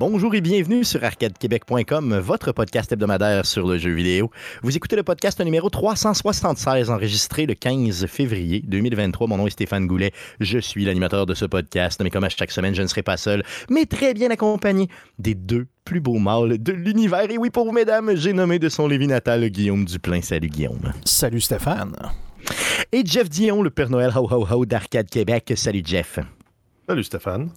[0.00, 4.30] Bonjour et bienvenue sur arcadequebec.com, votre podcast hebdomadaire sur le jeu vidéo.
[4.62, 9.26] Vous écoutez le podcast numéro 376, enregistré le 15 février 2023.
[9.26, 10.12] Mon nom est Stéphane Goulet.
[10.40, 13.18] Je suis l'animateur de ce podcast, mais comme à chaque semaine, je ne serai pas
[13.18, 17.30] seul, mais très bien accompagné des deux plus beaux mâles de l'univers.
[17.30, 20.22] Et oui, pour vous, mesdames, j'ai nommé de son Lévis natal Guillaume Duplain.
[20.22, 20.94] Salut, Guillaume.
[21.04, 21.94] Salut, Stéphane.
[22.90, 25.52] Et Jeff Dion, le Père Noël ho ho ho d'Arcade Québec.
[25.56, 26.20] Salut, Jeff.
[26.88, 27.50] Salut, Stéphane.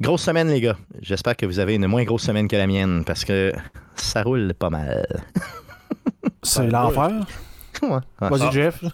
[0.00, 0.76] Grosse semaine, les gars.
[1.02, 3.52] J'espère que vous avez une moins grosse semaine que la mienne parce que
[3.96, 5.06] ça roule pas mal.
[6.42, 7.10] C'est l'enfer.
[7.82, 7.98] Ouais.
[8.20, 8.50] Vas-y, Ah.
[8.50, 8.84] Jeff.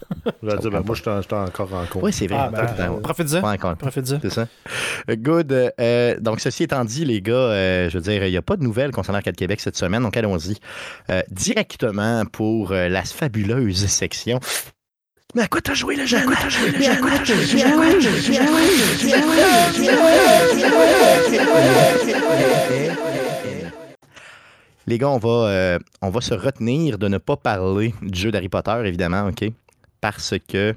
[0.43, 2.03] Je dire, ben, moi, je suis encore en cours.
[2.03, 2.37] Oui, c'est vrai.
[2.39, 2.99] Ah, ben, temps.
[3.01, 3.75] Profite-en.
[3.75, 4.19] Profite-en.
[4.21, 4.47] C'est ça.
[5.09, 5.71] Good.
[5.79, 8.55] Euh, donc, ceci étant dit, les gars, euh, je veux dire, il n'y a pas
[8.55, 10.57] de nouvelles concernant Arcade Québec cette semaine, donc allons-y
[11.09, 14.39] euh, directement pour euh, la fabuleuse section.
[15.35, 16.21] Mais à quoi t'as joué le jeune?
[16.21, 16.91] À quoi t'as joué le jeune?
[16.91, 17.63] À quoi t'as joué le jeune?
[17.67, 19.97] À quoi t'as joué le
[23.57, 23.71] jeune?
[24.87, 28.31] Les gars, on va, euh, on va se retenir de ne pas parler du jeu
[28.31, 29.51] d'Harry Potter, évidemment, OK?
[29.99, 30.73] Parce que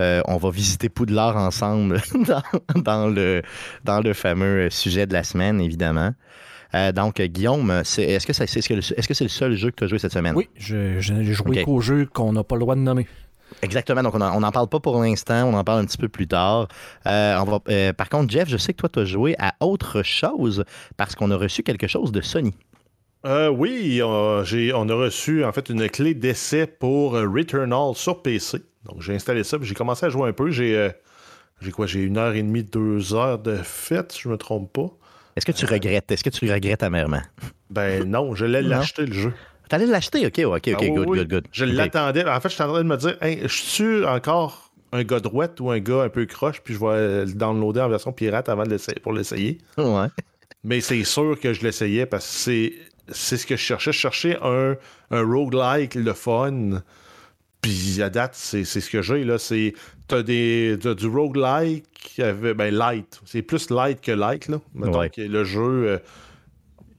[0.00, 2.42] euh, on va visiter Poudlard ensemble dans,
[2.82, 3.40] dans le,
[3.84, 6.10] dans le fameux sujet de la semaine, évidemment.
[6.74, 9.30] Euh, donc, Guillaume, c'est- est-ce que c'est est -ce que le- est-ce que c'est le
[9.30, 10.34] seul jeu que tu as joué cette semaine?
[10.36, 11.64] Oui, je, je n'ai joué Ok.
[11.64, 13.06] qu'au jeu qu'on n'a pas le droit de nommer.
[13.62, 14.02] Exactement.
[14.02, 15.44] Donc, on n'en parle pas pour l'instant.
[15.44, 16.68] On en parle un petit peu plus tard.
[17.06, 19.54] Euh, on va, euh, par contre, Jeff, je sais que toi, tu as joué à
[19.60, 20.64] autre chose
[20.96, 22.54] parce qu'on a reçu quelque chose de Sony.
[23.26, 28.58] Euh, oui, on, a reçu en fait une clé d'essai pour Returnal sur PC.
[28.84, 30.50] Donc j'ai installé ça, j'ai commencé à jouer un peu.
[30.50, 30.92] J'ai
[31.72, 31.86] quoi?
[31.86, 34.88] J'ai une heure et demie, deux heures de fête, si je me trompe pas.
[35.34, 36.10] Est-ce que tu regrettes?
[36.10, 37.22] Est-ce que tu regrettes amèrement?
[37.70, 38.70] Ben non, je l'ai Non.
[38.70, 39.32] l'acheté le jeu.
[39.68, 40.26] T'allais l'acheter?
[40.26, 41.18] OK, OK, OK, Ah good, oui.
[41.18, 41.44] good, good.
[41.52, 42.24] Je l'attendais.
[42.28, 45.20] En fait, je suis en train de me dire, hey, je suis encore un gars
[45.20, 48.48] droite ou un gars un peu croche, puis je vais le downloader en version pirate
[48.48, 49.58] avant de l'essayer, pour l'essayer.
[49.76, 50.06] Ouais.
[50.64, 52.72] Mais c'est sûr que je l'essayais parce que c'est,
[53.12, 53.92] c'est ce que je cherchais.
[53.92, 54.76] Je cherchais un,
[55.10, 56.80] un roguelike, le fun.
[57.60, 59.24] Puis à date, c'est, c'est ce que j'ai.
[59.24, 59.36] Là.
[59.38, 59.74] C'est,
[60.06, 61.84] t'as, des, t'as du roguelike,
[62.18, 63.20] avec- ben light.
[63.26, 64.48] C'est plus light que light.
[64.48, 64.60] Là.
[64.74, 65.10] Mettons Ouais.
[65.10, 65.98] que le jeu, euh,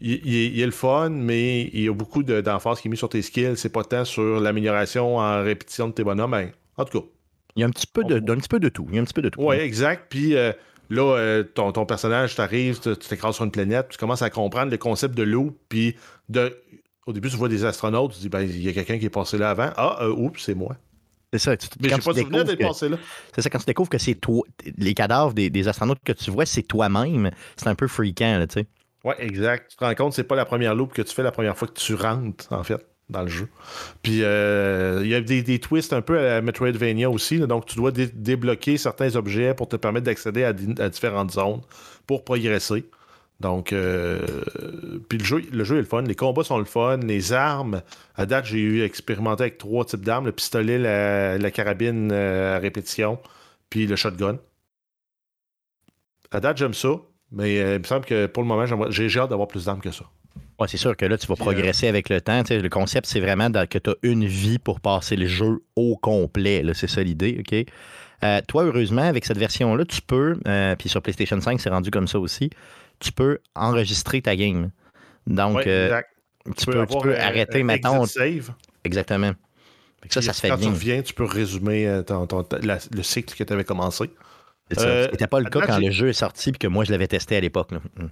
[0.01, 2.91] il, il il est le fun, mais il y a beaucoup de, d'emphase qui est
[2.91, 3.57] mis sur tes skills.
[3.57, 6.31] C'est pas tant sur l'amélioration en répétition de tes bonhommes.
[6.31, 7.05] Ben, en tout cas,
[7.55, 8.85] Il y a un petit peu de, un petit peu de tout.
[8.89, 9.41] Il y a un petit peu de tout.
[9.41, 10.05] oui, exact.
[10.09, 10.51] Puis euh,
[10.89, 14.29] là, euh, ton, ton personnage t'arrive, tu tu t'écrases sur une planète, tu commences à
[14.29, 15.57] comprendre le concept de l'eau.
[15.69, 15.95] Puis
[16.29, 16.55] de,
[17.05, 19.09] au début, tu vois des astronautes, tu dis, ben, il y a quelqu'un qui est
[19.09, 19.69] passé là avant.
[19.77, 20.75] Ah, euh, oups, c'est moi.
[21.33, 21.55] C'est ça.
[21.57, 22.97] Tu, Mais quand j'ai tu pas souvenir découvres d'être que- passé là.
[23.35, 24.43] C'est ça, quand tu découvres que c'est toi,
[24.77, 28.47] les cadavres des, des astronautes que tu vois, c'est toi-même, c'est un peu freakant, là,
[28.47, 28.67] tu sais.
[29.05, 29.71] Ouais, exact.
[29.71, 31.67] Tu te rends compte, c'est pas la première loupe que tu fais la première fois
[31.67, 33.47] que tu rentres, en fait, dans le jeu.
[34.03, 37.39] Puis euh, il y a des, des twists un peu à Metroidvania aussi.
[37.39, 41.31] donc, tu dois dé- débloquer certains objets pour te permettre d'accéder à, di- à différentes
[41.31, 41.61] zones
[42.07, 42.85] pour progresser.
[43.39, 44.19] Donc, euh,
[45.11, 45.39] le jeu,
[45.77, 46.01] est le fun.
[46.01, 46.97] Les combats sont le fun.
[46.97, 47.81] Les armes,
[48.15, 52.57] à date, j'ai eu expérimenté avec trois types d'armes le pistolet, la, la carabine euh,
[52.57, 53.17] à répétition,
[53.69, 54.39] puis le shotgun.
[56.31, 56.89] À date, j'aime ça.
[57.31, 59.81] Mais euh, il me semble que pour le moment, j'ai j'ai hâte d'avoir plus d'armes
[59.81, 60.05] que ça.
[60.59, 62.43] Ouais, c'est sûr que là, tu vas progresser avec le temps.
[62.43, 65.95] tu le concept, c'est vraiment que tu as une vie pour passer le jeu au
[65.95, 66.63] complet.
[66.73, 67.65] C'est ça l'idée, OK?
[68.23, 71.89] Euh, toi, heureusement, avec cette version-là, tu peux, euh, puis sur PlayStation 5, c'est rendu
[71.91, 72.49] comme ça aussi,
[72.99, 74.71] tu peux enregistrer ta game.
[75.25, 76.09] Donc, Ouais, euh, exact.
[76.57, 78.51] tu, peux, tu peux arrêter, exit save.
[78.83, 79.31] Exactement.
[80.09, 80.67] Ça, ça se fait Quand bien.
[80.67, 84.09] tu reviens, tu peux résumer euh, ton- ton- la- le cycle que tu avais commencé.
[84.77, 86.91] Euh, C'était pas le cas date, quand le jeu est sorti puis que moi, je
[86.91, 87.71] l'avais testé à l'époque.
[87.71, 88.05] Mm.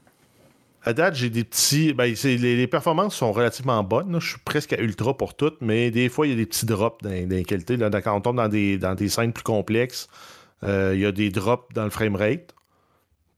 [0.83, 1.93] À date, j'ai des petits.
[1.93, 4.11] Ben, les, les performances sont relativement bonnes.
[4.13, 4.19] là.
[4.19, 6.65] Je suis presque à ultra pour toutes, mais des fois, il y a des petits
[6.65, 7.75] drops dans, dans les qualités.
[7.77, 10.07] Là, quand on tombe dans des, dans des scènes plus complexes,
[10.63, 12.53] euh, il y a des drops dans le framerate.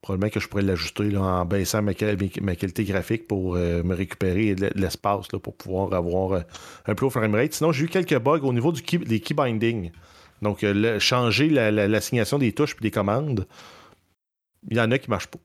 [0.01, 3.93] Probablement que je pourrais l'ajuster en baissant ma, qual- ma qualité graphique pour euh, me
[3.95, 6.39] récupérer de l'espace pour pouvoir avoir euh,
[6.85, 7.53] un plus haut framerate.
[7.53, 9.21] Sinon, j'ai eu quelques bugs au niveau du key, des.
[10.41, 13.45] Donc, euh, le- changer la- la- l'assignation des touches et des commandes,
[14.69, 15.39] il y en a qui ne marchent pas.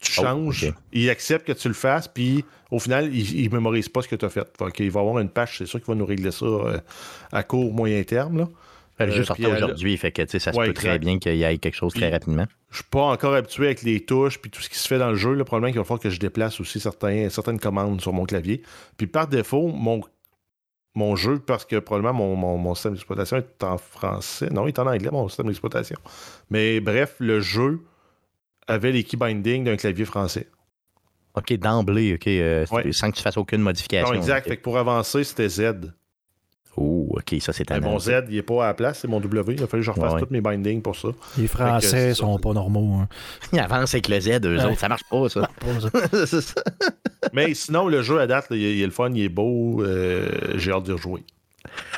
[0.00, 3.88] Tu Oh, changes, il accepte que tu le fasses, puis au final, il ne mémorise
[3.88, 4.48] pas ce que tu as fait.
[4.58, 6.78] Fait qu'il va avoir une patch, c'est sûr qu'il va nous régler ça euh,
[7.30, 8.38] à court, moyen terme.
[8.38, 8.48] Là.
[8.98, 11.00] Le jeu Euh, euh, aujourd'hui, fait que ça se Ouais, peut très exact.
[11.04, 12.46] bien qu'il y ait quelque chose très Puis- rapidement.
[12.70, 15.10] Je suis pas encore habitué avec les touches puis tout ce qui se fait dans
[15.10, 15.34] le jeu.
[15.34, 18.24] Le problème, c'est qu'il va falloir que je déplace aussi certains, certaines commandes sur mon
[18.24, 18.62] clavier.
[18.96, 20.02] Puis par défaut, mon,
[20.94, 24.48] mon jeu, parce que probablement mon, mon, mon système d'exploitation est en français.
[24.50, 25.98] Non, il est en anglais, mon système d'exploitation.
[26.50, 27.80] Mais bref, le jeu
[28.66, 30.48] avait les key bindings d'un clavier français.
[31.34, 32.92] OK, d'emblée, OK, euh, Ouais.
[32.92, 34.12] sans que tu fasses aucune modification.
[34.12, 34.48] Non, exact.
[34.48, 35.92] Fait que pour avancer, c'était Z.
[36.76, 37.06] Oh.
[37.10, 37.90] OK, ça, c'est tannant.
[37.90, 39.54] mon Z, il n'est pas à la place, c'est mon W.
[39.58, 41.08] Il a fallu que je refasse Ouais, tous mes bindings pour ça.
[41.36, 42.94] Les Français c'est sont pas normaux.
[43.00, 43.08] hein.
[43.52, 44.64] Ils avancent avec le Z, eux Ouais.
[44.64, 44.78] autres.
[44.78, 45.50] Ça marche pas, ça.
[45.60, 46.62] Pas ça.
[47.34, 49.28] Mais sinon, le jeu à date, là, il, est, il est le fun, il est
[49.28, 49.82] beau.
[49.84, 51.22] euh, J'ai hâte de rejouer.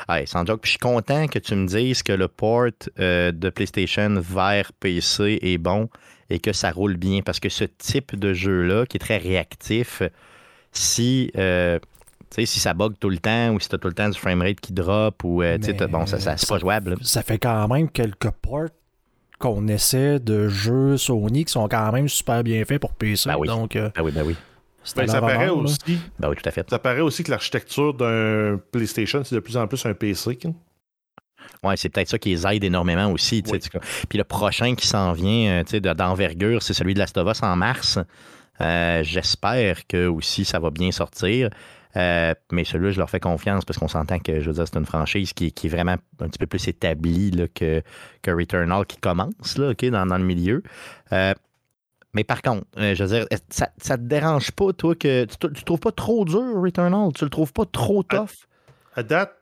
[0.09, 0.61] Ouais, sans joke.
[0.61, 2.67] Puis je suis content que tu me dises que le port
[2.99, 5.89] euh, de PlayStation vers PC est bon
[6.31, 7.23] et que ça roule bien.
[7.23, 10.03] Parce que ce type de jeu-là, qui est très réactif,
[10.73, 11.79] si, euh,
[12.35, 14.19] sais, si ça bug tout le temps ou si tu as tout le temps du
[14.19, 16.91] framerate qui drop ou euh, tu sais, t'as- bon, ça, ça- c'est pas jouable.
[16.91, 16.97] là.
[17.03, 18.69] Ça fait quand même quelques ports
[19.39, 23.29] qu'on essaie de jeux Sony qui sont quand même super bien faits pour PC.
[23.29, 23.49] Ben oui.
[23.49, 24.37] Donc, euh, Ah oui, ben oui.
[24.97, 25.55] Ben, ça paraît là.
[25.55, 25.99] aussi.
[26.19, 26.69] Ben oui, tout à fait.
[26.69, 30.39] Ça paraît aussi que l'architecture d'un PlayStation, c'est de plus en plus un PC.
[30.45, 30.53] hein.
[31.63, 33.43] Ouais, c'est peut-être ça qui les aide énormément aussi.
[33.51, 33.59] Oui.
[34.09, 37.17] Puis le prochain qui s'en vient, euh, tu sais, de- d'envergure, c'est celui de Last
[37.17, 37.99] of Us en mars.
[38.61, 41.49] Euh, J'espère que aussi ça va bien sortir.
[41.97, 44.79] Euh, mais celui-là, je leur fais confiance parce qu'on s'entend que, je veux dire, c'est
[44.79, 47.83] une franchise qui, qui est vraiment un petit peu plus établie là, que,
[48.23, 50.63] que Returnal qui commence là, dans, dans le milieu.
[51.13, 51.35] Euh,
[52.13, 55.37] mais par contre, euh, je veux dire, ça, ça te dérange pas, toi, que tu,
[55.53, 57.13] tu trouves pas trop dur, Returnal?
[57.13, 58.47] Tu le trouves pas trop tough?
[58.97, 59.35] À date,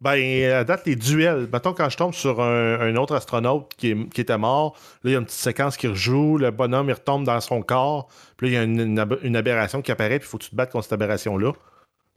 [0.00, 1.48] ben, à date, les duels.
[1.52, 5.10] Mettons, quand je tombe sur un, un autre astronaute qui, est- qui était mort, là,
[5.10, 8.08] il y a une petite séquence qui rejoue, le bonhomme, il retombe dans son corps,
[8.36, 10.56] puis là, il y a une aberration qui apparaît, puis il faut que tu te
[10.56, 11.52] battes contre cette aberration-là.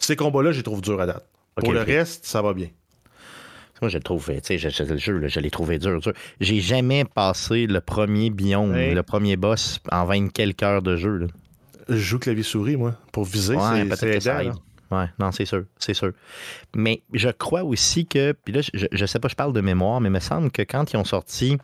[0.01, 1.25] Ces combats-là, je les trouve durs à date.
[1.55, 2.67] Pour le reste, ça va bien.
[3.81, 6.13] Moi, je le trouve, tu sais, le jeu, là, je l'ai trouvé dur, dur.
[6.39, 11.17] J'ai jamais passé le premier biome, le premier boss en 20 quelques heures de jeu.
[11.17, 11.27] là.
[11.89, 13.55] Je joue clavier-souris, moi, pour viser.
[13.55, 14.53] Ouais, c'est- peut-être que ça aide.
[14.91, 16.11] Ouais, non, c'est sûr, c'est sûr.
[16.75, 19.99] Mais je crois aussi que, puis là, je, je sais pas, je parle de mémoire,
[20.01, 21.57] mais il me semble que quand ils ont sorti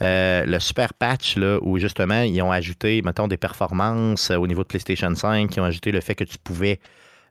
[0.00, 4.46] euh, le super patch, là, où justement, ils ont ajouté, mettons, des performances euh, au
[4.46, 6.80] niveau de PlayStation 5, ils ont ajouté le fait que tu pouvais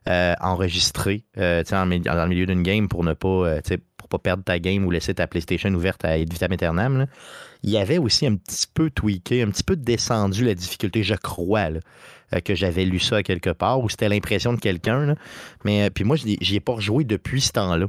[0.08, 3.60] euh, enregistrer euh, dans le milieu d'une game pour ne pas, euh,
[3.96, 6.98] pour pas perdre ta game ou laisser ta PlayStation ouverte à ad vitam aeternam.
[6.98, 7.06] là.
[7.62, 11.14] Il y avait aussi un petit peu tweaké, un petit peu descendu la difficulté, je
[11.14, 11.70] crois,
[12.44, 15.16] que j'avais lu ça quelque part, ou c'était l'impression de quelqu'un.
[15.64, 17.86] Mais puis moi, je n'y ai pas rejoué depuis ce temps-là.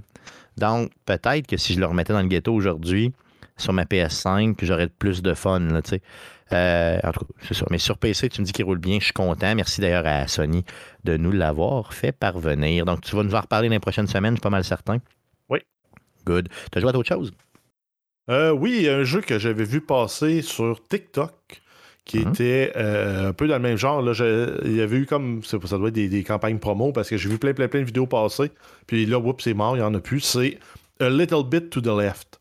[0.57, 3.13] Donc, peut-être que si je le remettais dans le ghetto aujourd'hui,
[3.57, 5.61] sur ma PS5, que j'aurais plus de fun.
[6.53, 7.65] Euh, en tout cas, c'est ça.
[7.69, 9.53] Mais sur PC, tu me dis qu'il roule bien, je suis content.
[9.55, 10.63] Merci d'ailleurs à Sony
[11.03, 12.85] de nous l'avoir fait parvenir.
[12.85, 14.97] Donc, tu vas nous en reparler dans les prochaines semaines, je suis pas mal certain.
[15.49, 15.59] Oui.
[16.25, 16.49] Good.
[16.71, 17.31] Tu as joué à d'autres choses?
[18.29, 21.33] Euh, oui, il y a un jeu que j'avais vu passer sur TikTok
[22.03, 22.29] qui Mhm.
[22.29, 24.01] était euh, un peu dans le même genre.
[24.01, 27.09] Là, Je- il y avait eu comme, ça doit être des, des campagnes promo parce
[27.09, 28.51] que j'ai vu plein, plein, plein de vidéos passer.
[28.85, 30.19] Puis là, oups, c'est mort, il n'y en a plus.
[30.21, 30.59] C'est
[30.99, 32.39] A Little Bit to the Left.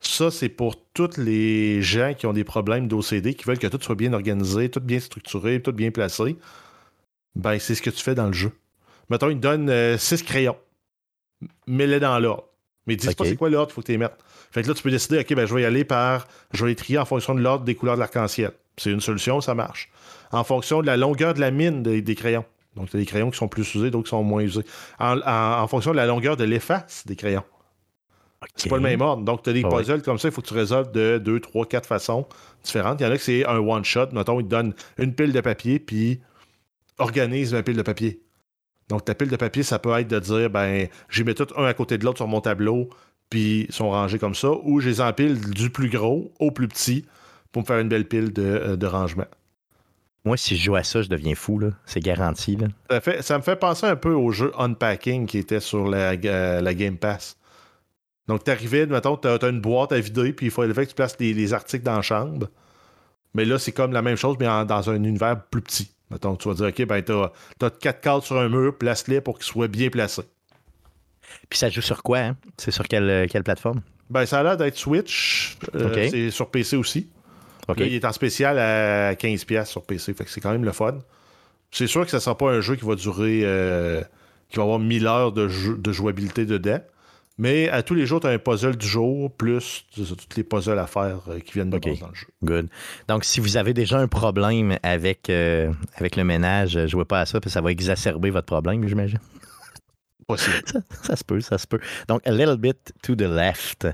[0.00, 3.80] Ça, c'est pour tous les gens qui ont des problèmes d'OCD, qui veulent que tout
[3.82, 6.36] soit bien organisé, tout bien structuré, tout bien placé.
[7.34, 8.52] Ben, c'est ce que tu fais dans le jeu.
[9.10, 10.56] Mettons, il te donne 6 crayons.
[11.66, 12.44] Mets-les dans l'ordre.
[12.86, 13.16] Mais dis Ok.
[13.16, 14.16] pas c'est quoi l'ordre, il faut que tu les mettes.
[14.50, 16.26] Fait que là, tu peux décider, OK, ben, je vais y aller par.
[16.52, 18.52] Je vais les trier en fonction de l'ordre des couleurs de l'arc-en-ciel.
[18.76, 19.90] C'est une solution, ça marche.
[20.32, 22.44] En fonction de la longueur de la mine des, des crayons.
[22.76, 24.62] Donc, tu as des crayons qui sont plus usés, d'autres qui sont moins usés.
[24.98, 27.42] En, en- en fonction de la longueur de l'efface des crayons.
[28.54, 29.24] C'est pas le même ordre.
[29.24, 29.78] Donc, tu as des Ah ouais.
[29.82, 32.26] puzzles comme ça, il faut que tu résolves de 2, 3, 4 façons
[32.62, 33.00] différentes.
[33.00, 34.08] Il y en a que c'est un one-shot.
[34.12, 36.20] Mettons, il te donne une pile de papier, puis
[36.98, 38.20] organise ma pile de papier.
[38.88, 41.64] Donc, ta pile de papier, ça peut être de dire, ben, j'y mets tout un
[41.64, 42.88] à côté de l'autre sur mon tableau,
[43.30, 46.68] puis ils sont rangés comme ça, ou je les empile du plus gros au plus
[46.68, 47.04] petit
[47.52, 49.26] pour me faire une belle pile de, euh, de rangement.
[50.24, 51.68] Moi, si je joue à ça, je deviens fou, là.
[51.86, 52.66] C'est garanti, là.
[52.90, 56.12] Ça, fait- ça me fait penser un peu au jeu Unpacking qui était sur la,
[56.24, 57.37] euh, la Game Pass.
[58.28, 61.16] Donc, t'arrivais, mettons, t'as as une boîte à vider, puis il fallait que tu places
[61.18, 62.48] les, les articles dans la chambre.
[63.34, 65.90] Mais là, c'est comme la même chose, mais en- dans un univers plus petit.
[66.10, 69.38] Mettons, tu vas dire, OK, ben, t'as as quatre cadres sur un mur, place-les pour
[69.38, 70.22] qu'ils soient bien placés.
[71.50, 72.36] Puis ça joue sur quoi, hein?
[72.56, 73.80] C'est sur quelle, euh, quelle plateforme?
[74.10, 75.56] Ben, ça a l'air d'être Switch.
[75.74, 76.08] Euh.
[76.10, 77.08] C'est sur PC aussi.
[77.68, 80.14] Là, il est en spécial à 15$ sur PC.
[80.14, 80.98] Fait que c'est quand même le fun.
[81.70, 83.42] C'est sûr que ça ne sera pas un jeu qui va durer.
[83.44, 84.02] euh,
[84.48, 86.80] qui va avoir 1000 heures de, jeu- de jouabilité dedans.
[87.38, 90.42] Mais à tous les jours, tu as un puzzle du jour, plus ça, toutes les
[90.44, 91.84] puzzles à faire euh, qui viennent de OK.
[91.84, 92.26] base dans le jeu.
[92.42, 92.68] Good.
[93.06, 97.20] Donc, si vous avez déjà un problème avec, euh, avec le ménage, euh, jouez pas
[97.20, 99.20] à ça, parce que ça va exacerber votre problème, j'imagine.
[100.26, 100.62] Possible.
[101.02, 101.80] Ça se peut, ça se peut.
[102.06, 103.86] Donc, a little bit to the left.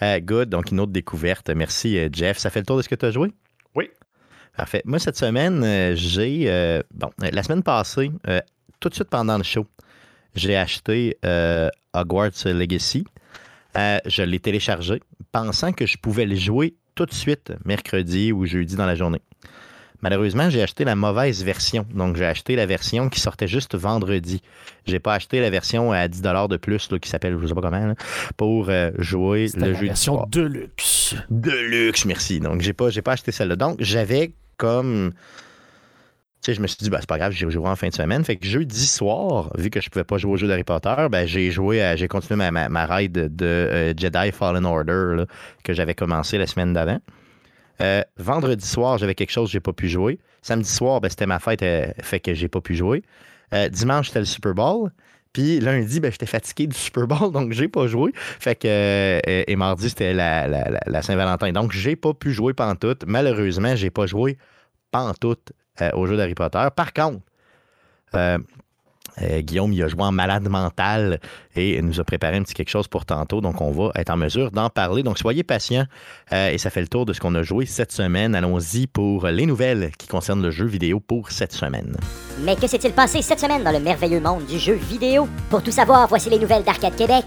[0.00, 0.48] Good.
[0.50, 1.50] Donc, une autre découverte.
[1.50, 2.38] Merci, Jeff.
[2.38, 3.32] Ça fait le tour de ce que tu as joué?
[3.74, 3.90] Oui.
[4.56, 4.82] Parfait.
[4.84, 6.44] Moi, cette semaine, euh, j'ai.
[6.46, 8.12] euh, bon, la semaine passée,
[8.78, 9.66] tout de suite pendant le show,
[10.34, 13.04] j'ai acheté euh, Hogwarts Legacy.
[13.76, 15.00] Euh, je l'ai téléchargé,
[15.32, 19.20] pensant que je pouvais le jouer tout de suite, mercredi ou jeudi dans la journée.
[20.02, 21.86] Malheureusement, j'ai acheté la mauvaise version.
[21.94, 24.40] Donc, j'ai acheté la version qui sortait juste vendredi.
[24.86, 27.60] J'ai pas acheté la version à 10 de plus, là, qui s'appelle, je sais pas
[27.60, 27.94] comment, là,
[28.36, 31.14] pour euh, jouer le la jeu version de luxe.
[31.28, 32.40] de luxe, merci.
[32.40, 33.56] Donc, j'ai pas, j'ai pas acheté celle-là.
[33.56, 35.12] Donc, j'avais comme.
[36.46, 38.24] Je me suis dit, ben, c'est pas grave, j'ai joué en fin de semaine.
[38.24, 41.26] Fait que jeudi soir, vu que je pouvais pas jouer au jeu d'Harry Potter, ben,
[41.26, 45.24] j'ai joué, j'ai continué ma, ma, ma de euh, Jedi Fallen Order
[45.62, 46.98] que j'avais commencé la semaine d'avant.
[47.80, 50.18] Euh, vendredi soir, j'avais quelque chose j'ai pas pu jouer.
[50.42, 53.02] Samedi soir, ben, c'était ma fête, euh, fait que j'ai pas pu jouer.
[53.54, 54.90] Euh, dimanche, c'était le Super Bowl.
[55.32, 58.12] Puis lundi, ben, j'étais fatigué du Super Bowl, donc j'ai pas joué.
[58.14, 61.52] Fait que, euh, et mardi, c'était la, la, la- la Saint-Valentin.
[61.52, 63.04] Donc, j'ai pas pu jouer pantoute.
[63.06, 64.36] Malheureusement, j'ai pas joué
[64.90, 66.66] pantoute euh, au jeu d'Harry Potter.
[66.74, 67.20] Par contre,
[68.14, 68.38] euh,
[69.22, 71.20] euh, Guillaume, il a joué en malade mental
[71.56, 73.40] et il nous a préparé un petit quelque chose pour tantôt.
[73.40, 75.02] Donc, on va être en mesure d'en parler.
[75.02, 75.84] Donc, soyez patients.
[76.32, 78.34] Euh, et ça fait le tour de ce qu'on a joué cette semaine.
[78.34, 81.96] Allons-y pour les nouvelles qui concernent le jeu vidéo pour cette semaine.
[82.44, 85.28] Mais que s'est-il passé cette semaine dans le merveilleux monde du jeu vidéo?
[85.48, 87.26] Pour tout savoir, voici les nouvelles d'Arcade Québec.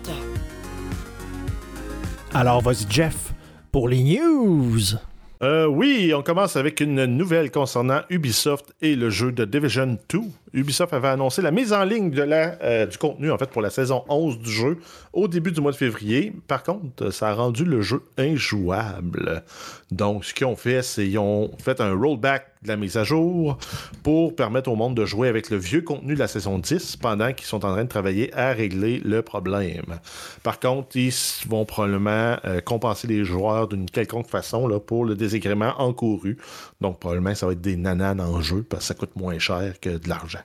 [2.33, 3.33] Alors, vas-y, Jeff,
[3.71, 4.97] pour les news.
[5.43, 10.19] Euh, oui, on commence avec une nouvelle concernant Ubisoft et le jeu de Division 2.
[10.53, 13.61] Ubisoft avait annoncé la mise en ligne de la, euh, du contenu en fait pour
[13.61, 14.77] la saison 11 du jeu
[15.11, 16.31] au début du mois de février.
[16.47, 19.43] Par contre, ça a rendu le jeu injouable.
[19.91, 23.03] Donc, ce qu'ils ont fait, c'est qu'ils ont fait un rollback de la mise à
[23.03, 23.57] jour
[24.03, 27.33] pour permettre au monde de jouer avec le vieux contenu de la saison 10 pendant
[27.33, 29.99] qu'ils sont en train de travailler à régler le problème.
[30.43, 31.13] Par contre, ils
[31.47, 36.37] vont probablement euh, compenser les joueurs d'une quelconque façon là, pour le désagrément encouru.
[36.81, 39.79] Donc, probablement, ça va être des nananes en jeu parce que ça coûte moins cher
[39.79, 40.42] que de l'argent.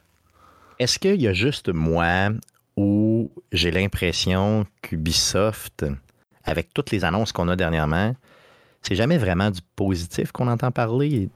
[0.78, 2.30] Est-ce qu'il y a juste moi
[2.76, 5.84] où j'ai l'impression qu'Ubisoft,
[6.44, 8.14] avec toutes les annonces qu'on a dernièrement,
[8.82, 11.28] c'est jamais vraiment du positif qu'on entend parler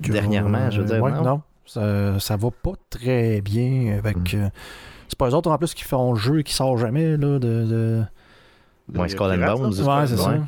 [0.00, 1.02] dernièrement, je veux dire.
[1.02, 1.24] Ouais, non?
[1.24, 4.34] non, ça, ça va pas très bien avec.
[4.34, 4.36] Mm.
[4.36, 4.48] euh,
[5.08, 7.38] c'est pas eux autres en plus qui font le jeu et qui sort jamais là,
[7.38, 7.38] de.
[7.38, 8.02] de...
[8.94, 9.80] Ouais, Skull and Bones.
[9.80, 10.38] Ouais, c'est ça.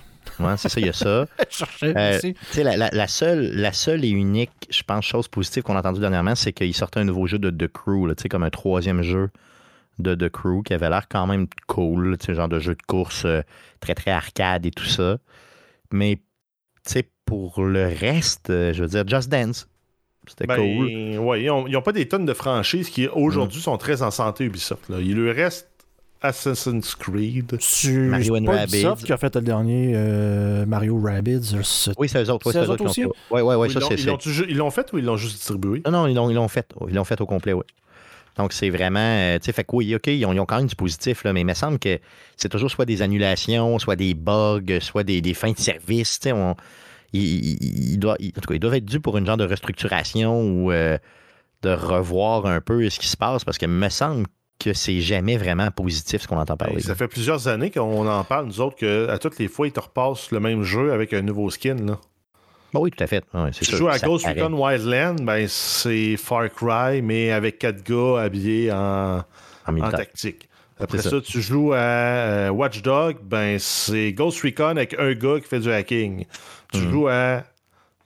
[0.41, 1.27] Ouais, c'est ça, il y a ça.
[1.83, 2.35] Euh, aussi.
[2.35, 5.75] Tu sais, la, la- la seule, la seule et unique, je pense, chose positive qu'on
[5.77, 8.29] a entendue dernièrement, c'est qu'il sortait un nouveau jeu de The Crew, là, tu sais,
[8.29, 9.31] comme un troisième jeu
[9.99, 12.83] de The Crew qui avait l'air quand même cool, tu sais, genre de jeu de
[12.87, 13.43] course euh,
[13.81, 15.19] très, très arcade et tout ça.
[15.93, 16.17] Mais,
[16.87, 19.69] tu sais, pour le reste, euh, je veux dire, Just Dance.
[20.29, 21.19] C'était Ben, cool.
[21.21, 24.89] ouais, ils n'ont pas des tonnes de franchises qui aujourd'hui sont très en santé Ubisoft.
[24.91, 24.99] Là.
[25.01, 25.69] Il lui reste
[26.23, 27.59] Assassin's Creed.
[27.59, 28.77] Tu- Mario and pas Rabbids.
[28.79, 31.57] Ubisoft qui a fait le dernier euh, Mario Rabbids.
[31.63, 32.51] c'est- Oui, c'est eux autres.
[32.53, 33.05] C'est eux autres aussi?
[33.05, 34.45] ouais, ouais, Ils ça, c'est.
[34.49, 35.83] ils l'ont fait ou ils l'ont juste distribué?
[35.87, 36.73] Non, non, ils l'ont, ils l'ont fait.
[36.89, 37.65] Ils l'ont fait au complet, oui.
[38.37, 39.01] Donc, c'est vraiment.
[39.01, 41.25] euh, tu sais, fait que oui, OK, ils ont, ils ont quand même du positif,
[41.25, 41.99] là, mais il me semble que
[42.37, 46.21] c'est toujours soit des annulations, soit des bugs, soit des, des fins de service.
[46.21, 46.35] Tu sais,
[47.13, 50.99] ils, en tout cas, ils doivent être dus pour une genre de restructuration ou euh,
[51.63, 54.27] de revoir un peu ce qui se passe parce que me semble
[54.59, 56.75] que c'est jamais vraiment positif ce qu'on entend parler.
[56.77, 59.73] Ben, ça fait plusieurs années qu'on en parle, nous autres, qu'à toutes les fois, ils
[59.73, 61.77] te repassent le même jeu avec un nouveau skin.
[61.77, 61.99] Là.
[62.73, 63.25] Bon, oui, tout à fait.
[63.33, 64.27] Ouais, Tu sûr, joues à Ghost.
[64.27, 69.23] Recon Wildland, ben, c'est Far Cry, mais avec quatre gars habillés en,
[69.67, 70.49] en tactique.
[70.81, 71.21] Après ça.
[71.21, 75.61] tu joues à euh, Watch Dog, ben, c'est Ghost Recon avec un gars qui fait
[75.61, 76.25] du hacking.
[76.73, 76.91] Tu Mhm.
[76.91, 77.43] joues à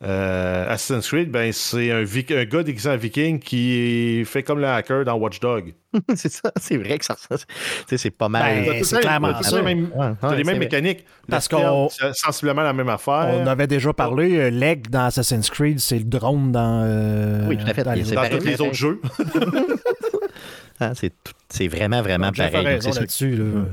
[0.05, 2.05] euh, Assassin's Creed, ben, c'est un,
[2.45, 5.75] gars déguisé en viking qui fait comme le hacker dans Watch Dog.
[6.15, 7.15] c'est ça, c'est vrai que ça,
[7.87, 8.65] c'est pas mal.
[8.65, 9.57] Ben, c'est clairement ça.
[9.57, 10.59] les mêmes vrai.
[10.59, 11.05] mécaniques.
[11.29, 13.31] Parce qu'on- c'est sensiblement la même affaire.
[13.35, 16.83] On avait déjà parlé, euh, l'aigle dans Assassin's Creed, c'est le drone dans.
[16.85, 17.85] euh, Oui, tout à fait.
[17.85, 19.01] dans les tous les autres jeux.
[20.91, 20.93] Hein,
[21.49, 22.79] c'est, vraiment, vraiment Donc, pareil.
[22.81, 23.37] Donc, là-dessus.
[23.37, 23.45] là.
[23.45, 23.67] Mm.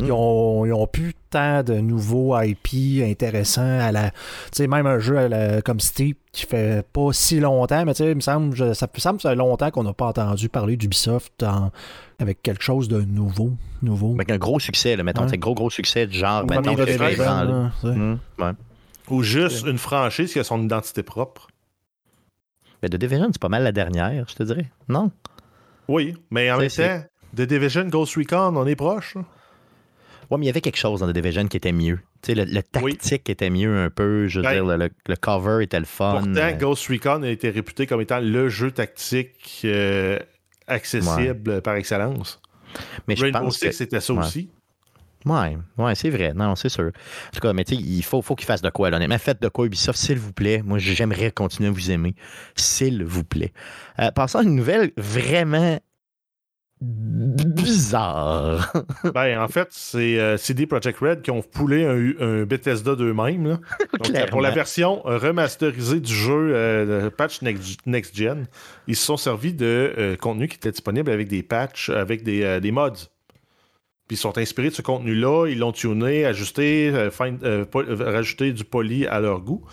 [0.00, 4.10] Ils, ont, ils ont plus tant de nouveaux IP intéressants à la.
[4.10, 4.16] Tu
[4.52, 8.04] sais, même un jeu à la- comme Steep qui fait pas si longtemps, mais tu
[8.04, 10.06] sais, il me semble, je- ça me semble que ça fait longtemps qu'on n'a pas
[10.06, 11.72] entendu parler d'Ubisoft en-
[12.18, 13.52] avec quelque chose de nouveau.
[13.82, 14.14] nouveau.
[14.14, 17.72] Avec un gros succès, là, mettons, c'est gros, gros succès du genre, mettons, de hein.
[17.84, 18.52] Hum, ouais.
[19.10, 21.48] Ou juste une franchise qui a son identité propre.
[22.82, 24.70] Mais The Division, c'est pas mal la dernière, je te dirais.
[24.88, 25.10] Non?
[25.88, 27.02] Oui, mais en même temps,
[27.36, 29.14] The Division, Ghost Recon, on est proche.
[29.16, 29.22] là.
[30.30, 31.98] Ouais, mais il y avait quelque chose dans The Division qui était mieux.
[32.22, 34.64] Tu sais, le, le tactique était mieux un peu, je veux Ben, dire,
[35.06, 36.22] le, cover était le fun.
[36.24, 40.18] Pourtant, euh, Ghost Recon a été réputé comme étant le jeu tactique euh,
[40.66, 42.40] accessible par excellence.
[43.06, 43.70] mais je pense que...
[43.70, 44.20] C'était ça ouais.
[44.20, 44.48] aussi.
[45.24, 46.34] Ouais, ouais, c'est vrai.
[46.34, 46.88] Non, c'est sûr.
[46.88, 48.96] En tout cas, mais tu sais, il faut, faut qu'il fasse de quoi, là.
[48.96, 50.62] Honnêtement, faites de quoi, Ubisoft, s'il vous plaît.
[50.64, 52.14] Moi, j'aimerais continuer à vous aimer.
[52.56, 53.52] S'il vous plaît.
[54.00, 55.78] Euh, passons à une nouvelle vraiment
[56.80, 58.72] bizarre.
[59.14, 63.58] ben, en fait, c'est euh, CD Projekt Red qui ont poulé un, un Bethesda d'eux-mêmes.
[64.30, 68.46] pour la version remasterisée du jeu, euh, patch next, Next Gen,
[68.86, 72.42] ils se sont servis de euh, contenu qui était disponible avec des patchs, avec des,
[72.42, 73.08] euh, des mods.
[74.06, 78.52] Puis ils sont inspirés de ce contenu-là, ils l'ont tuné, ajusté, euh, euh, euh, rajouté
[78.52, 79.64] du poly à leur goût.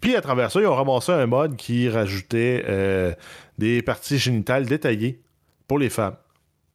[0.00, 3.12] Puis à travers ça, ils ont ramassé un mod qui rajoutait euh,
[3.56, 5.20] des parties génitales détaillées
[5.66, 6.16] pour les femmes.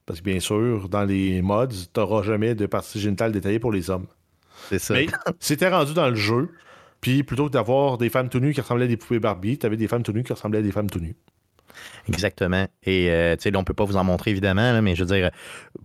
[0.05, 3.71] Parce que bien sûr, dans les mods, tu n'auras jamais de parties génitales détaillées pour
[3.71, 4.07] les hommes.
[4.69, 4.93] C'est ça.
[4.93, 5.07] Mais
[5.39, 6.49] c'était rendu dans le jeu.
[6.99, 9.65] Puis plutôt que d'avoir des femmes tout nues qui ressemblaient à des poupées Barbie, tu
[9.65, 11.15] avais des femmes tout nues qui ressemblaient à des femmes tout nues.
[12.07, 12.67] Exactement.
[12.83, 15.15] Et euh, tu sais, on peut pas vous en montrer évidemment, là, mais je veux
[15.15, 15.31] dire,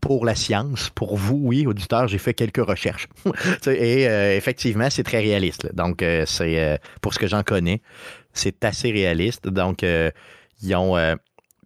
[0.00, 3.08] pour la science, pour vous, oui, auditeurs, j'ai fait quelques recherches.
[3.66, 5.74] Et euh, effectivement, c'est très réaliste.
[5.74, 7.82] Donc, euh, c'est pour ce que j'en connais,
[8.32, 9.48] c'est assez réaliste.
[9.48, 9.84] Donc,
[10.62, 10.96] ils ont.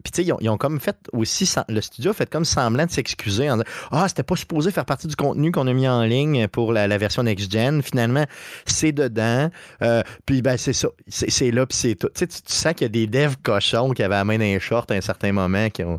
[0.03, 1.49] Puis, tu sais, ils ont, comme fait aussi.
[1.69, 4.85] Le studio a fait comme semblant de s'excuser en disant Ah, c'était pas supposé faire
[4.85, 7.81] partie du contenu qu'on a mis en ligne pour la, version next-gen.
[7.81, 8.25] Finalement,
[8.65, 9.49] c'est dedans.
[9.81, 10.89] Euh, puis, ben, c'est ça.
[11.07, 12.09] C'est là, puis c'est tout.
[12.13, 14.59] Tu tu, sens qu'il y a des devs cochons qui avaient la main dans les
[14.59, 15.97] shorts à un certain moment qui ont.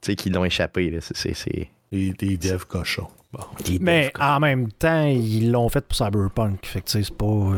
[0.00, 0.98] Tu sais, qui l'ont échappé.
[1.00, 3.08] C'est- Et des devs cochons.
[3.36, 3.44] Bon.
[3.80, 6.64] Mais en même temps, ils l'ont fait pour Cyberpunk.
[6.66, 7.24] Fait que tu sais, c'est pas.
[7.26, 7.56] euh,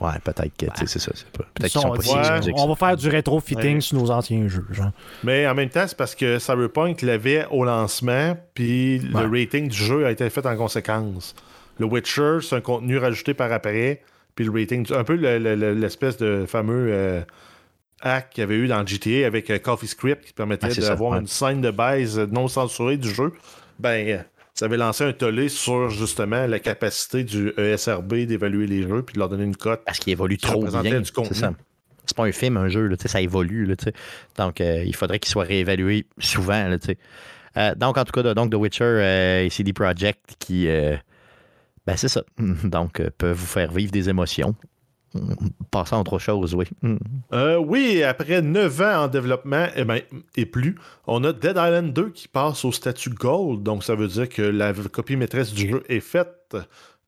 [0.00, 0.66] Ouais, peut-être que.
[0.86, 1.12] c'est ça.
[1.14, 3.80] c'est pas- ils Peut-être qu'ils sont sont pas si on va faire du rétro-fitting Ouais.
[3.80, 4.66] sur nos anciens jeux.
[4.70, 4.90] Genre.
[5.24, 9.76] Mais en même temps, c'est parce que Cyberpunk l'avait au lancement, puis le rating du
[9.76, 11.34] jeu a été fait en conséquence.
[11.78, 14.02] Le Witcher, c'est un contenu rajouté par après,
[14.34, 17.22] puis le rating, du- un peu le- le- le- l'espèce de fameux euh,
[18.02, 21.18] hack qu'il y avait eu dans GTA avec euh, CoffeeScript qui permettait Ah, d'avoir ouais.
[21.20, 23.32] une scène de base non censurée du jeu.
[23.78, 24.18] Ben, euh,
[24.54, 29.14] ça avait lancé un tollé sur justement la capacité du ESRB d'évaluer les jeux puis
[29.14, 29.82] de leur donner une cote.
[29.84, 31.02] Parce qu'il évolue Qui trop bien.
[31.04, 31.52] C'est ça.
[32.04, 33.64] C'est pas un film, un jeu, là, ça évolue.
[33.64, 33.76] Là,
[34.36, 36.68] donc, euh, il faudrait qu'il soit réévalué souvent.
[36.68, 36.76] Là.
[37.56, 40.96] Euh, donc, en tout cas, donc, The Witcher euh, et CD Projekt qui, euh,
[41.86, 42.22] ben, c'est ça.
[42.64, 44.54] Donc, peuvent vous faire vivre des émotions.
[45.70, 46.66] Passons à autre chose, oui.
[46.82, 46.96] Mm.
[47.32, 50.00] Euh, oui, après 9 ans en développement eh ben,
[50.36, 53.62] et plus, on a Dead Island 2 qui passe au statut Gold.
[53.62, 56.56] Donc, ça veut dire que la copie maîtresse du jeu est faite.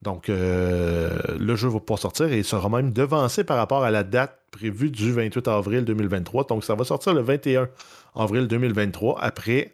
[0.03, 3.91] Donc, euh, le jeu va pas sortir et il sera même devancé par rapport à
[3.91, 6.45] la date prévue du 28 avril 2023.
[6.45, 7.69] Donc, ça va sortir le 21
[8.15, 9.73] avril 2023, après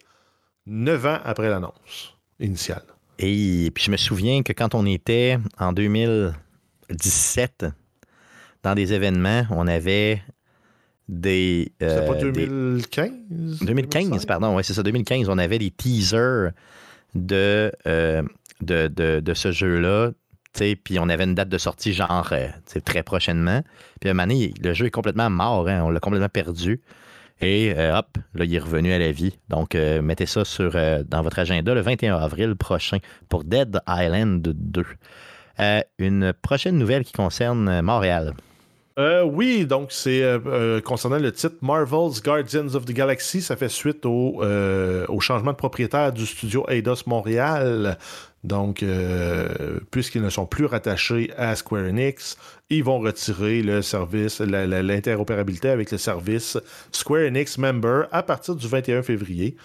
[0.67, 2.85] 9 ans après l'annonce initiale.
[3.19, 7.67] Et puis je me souviens que quand on était en 2017
[8.63, 10.23] dans des événements, on avait
[11.09, 11.73] des.
[11.83, 15.29] Euh, pas des- 2015 2015, pardon, oui, c'est ça, 2015.
[15.29, 16.51] On avait des teasers
[17.15, 18.23] de, euh,
[18.61, 20.11] de, de, de ce jeu-là.
[20.53, 22.49] Puis on avait une date de sortie genre euh,
[22.85, 23.63] très prochainement.
[24.01, 25.69] Puis à un moment donné, le jeu est complètement mort.
[25.69, 26.81] hein, on l'a complètement perdu.
[27.41, 29.39] Et euh, hop, là, il est revenu à la vie.
[29.49, 33.81] Donc, euh, mettez ça sur, euh, dans votre agenda le 21 avril prochain pour Dead
[33.89, 34.85] Island 2.
[35.61, 38.35] Euh, une prochaine nouvelle qui concerne Montréal.
[39.01, 43.57] Euh, oui, donc c'est euh, euh, concernant le titre Marvel's Guardians of the Galaxy, ça
[43.57, 44.43] fait suite au,
[45.21, 47.97] changement de propriétaire du studio Eidos Montréal.
[48.45, 48.83] Donc,
[49.91, 52.39] puisqu'ils ne sont plus rattachés à Square Enix,
[52.71, 56.59] ils vont retirer le service, l'interopérabilité avec le service
[56.91, 59.57] Square Enix Member à partir du 21 février.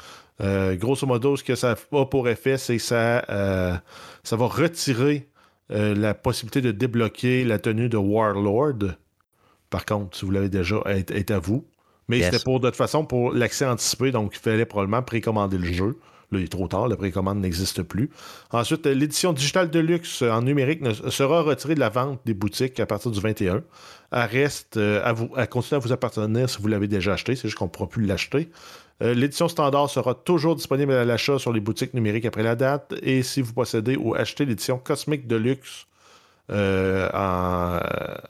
[0.41, 5.29] Grosso modo, ce que ça a pour effet, c'est que ça, va retirer
[5.69, 8.97] la possibilité de débloquer la tenue de Warlord.
[9.75, 11.65] Par contre, si vous l'avez déjà, est, est à vous.
[12.07, 12.31] Mais Yes.
[12.31, 15.97] c'était pour, de toute façon, pour l'accès anticipé, donc il fallait probablement précommander le jeu.
[16.31, 18.09] Là, il est trop tard, la précommande n'existe plus.
[18.51, 22.79] Ensuite, l'édition digitale de luxe en numérique ne- sera retirée de la vente des boutiques
[22.79, 23.63] à partir du 21.
[24.13, 27.35] Elle reste euh, à, vous, à continuer à vous appartenir si vous l'avez déjà acheté,
[27.35, 28.47] c'est juste qu'on ne pourra plus l'acheter.
[29.03, 32.93] Euh, L'édition standard sera toujours disponible à l'achat sur les boutiques numériques après la date.
[33.01, 35.85] Et si vous possédez ou achetez l'édition cosmique de luxe
[36.51, 37.79] euh, en,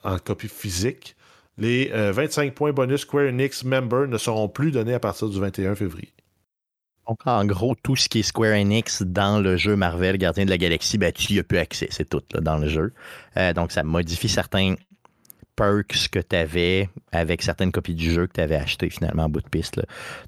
[0.10, 1.16] en copie physique,
[1.58, 5.40] les euh, 25 points bonus Square Enix Member ne seront plus donnés à partir du
[5.40, 6.14] 21 février.
[7.08, 10.50] Donc, en gros, tout ce qui est Square Enix dans le jeu Marvel Gardien de
[10.50, 11.88] la Galaxie, ben, tu n'y as plus accès.
[11.92, 12.94] C'est tout là, dans le jeu.
[13.38, 14.76] Euh, donc, ça modifie certains
[15.56, 19.30] perks que tu avais avec certaines copies du jeu que tu avais acheté finalement en
[19.30, 19.82] bout de piste.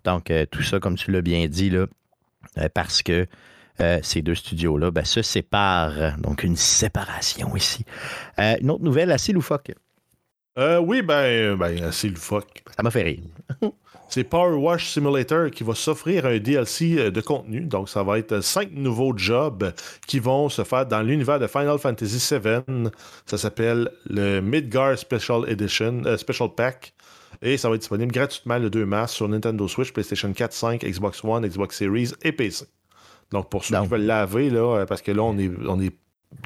[0.03, 1.87] Donc, euh, tout ça, comme tu l'as bien dit, là,
[2.57, 3.27] euh, parce que
[3.79, 6.17] euh, ces deux studios-là ben, se séparent.
[6.19, 7.85] Donc, une séparation ici.
[8.39, 9.71] Euh, une autre nouvelle assez loufoque.
[10.57, 12.63] Euh, oui, ben, ben c'est le fuck.
[12.75, 13.19] Ça m'a fait rire.
[14.09, 17.61] C'est Power Wash Simulator qui va s'offrir un DLC euh, de contenu.
[17.61, 19.73] Donc, ça va être cinq nouveaux jobs
[20.07, 22.89] qui vont se faire dans l'univers de Final Fantasy VII.
[23.25, 26.93] Ça s'appelle le Midgar Special Edition, euh, Special Pack.
[27.41, 30.85] Et ça va être disponible gratuitement le 2 mars sur Nintendo Switch, PlayStation 4, 5,
[30.85, 32.65] Xbox One, Xbox Series et PC.
[33.31, 35.93] Donc pour ceux qui veulent laver, là, parce que là, on est, on est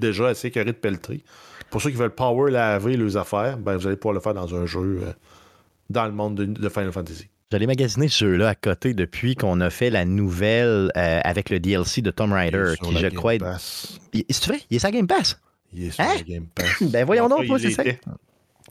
[0.01, 1.23] déjà assez carré de pelleterie.
[1.71, 4.53] Pour ceux qui veulent power laver leurs affaires, ben, vous allez pouvoir le faire dans
[4.53, 5.11] un jeu euh,
[5.89, 7.27] dans le monde de, de Final Fantasy.
[7.51, 11.59] J'allais magasiner ce jeu-là à côté depuis qu'on a fait la nouvelle euh, avec le
[11.59, 13.35] DLC de Tomb Raider, qui je Game crois.
[13.35, 13.99] est- Pass.
[14.29, 14.59] C'est vrai?
[14.69, 15.39] Il est sa Game Pass?
[15.73, 16.13] Il est sur Hein?
[16.17, 16.81] la Game Pass.
[16.83, 17.83] Ben voyons donc, moi, c'est ça.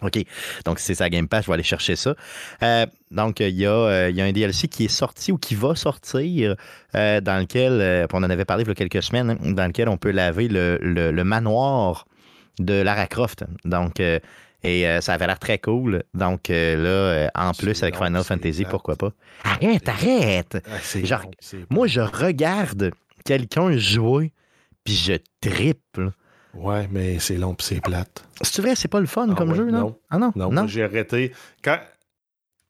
[0.03, 0.25] OK.
[0.65, 2.15] Donc, si c'est sa Game Pass, je vais aller chercher ça.
[2.63, 5.37] Euh, donc, il y, a, euh, il y a un DLC qui est sorti ou
[5.37, 6.57] qui va sortir,
[6.95, 9.67] euh, dans lequel, euh, on en avait parlé il y a quelques semaines, hein, dans
[9.67, 12.07] lequel on peut laver le, le- le manoir
[12.59, 13.45] de Lara Croft.
[13.65, 14.19] Donc, euh,
[14.63, 16.03] et euh, ça avait l'air très cool.
[16.15, 16.77] Donc, euh,
[17.25, 19.11] là, en plus, avec long, Final Fantasy, pourquoi pas?
[19.45, 20.59] Arrête, arrête!
[20.71, 22.91] Ah, Genre, long, Moi, je regarde
[23.25, 24.33] quelqu'un jouer,
[24.85, 26.11] puis je triple.
[26.53, 28.25] Ouais, mais c'est long pis c'est plate.
[28.43, 29.81] C'est vrai, c'est pas le fun Ah comme ouais, jeu, non?
[29.81, 29.99] non.
[30.11, 30.33] Ah non?
[30.51, 31.33] Non, j'ai arrêté.
[31.63, 31.79] Quand...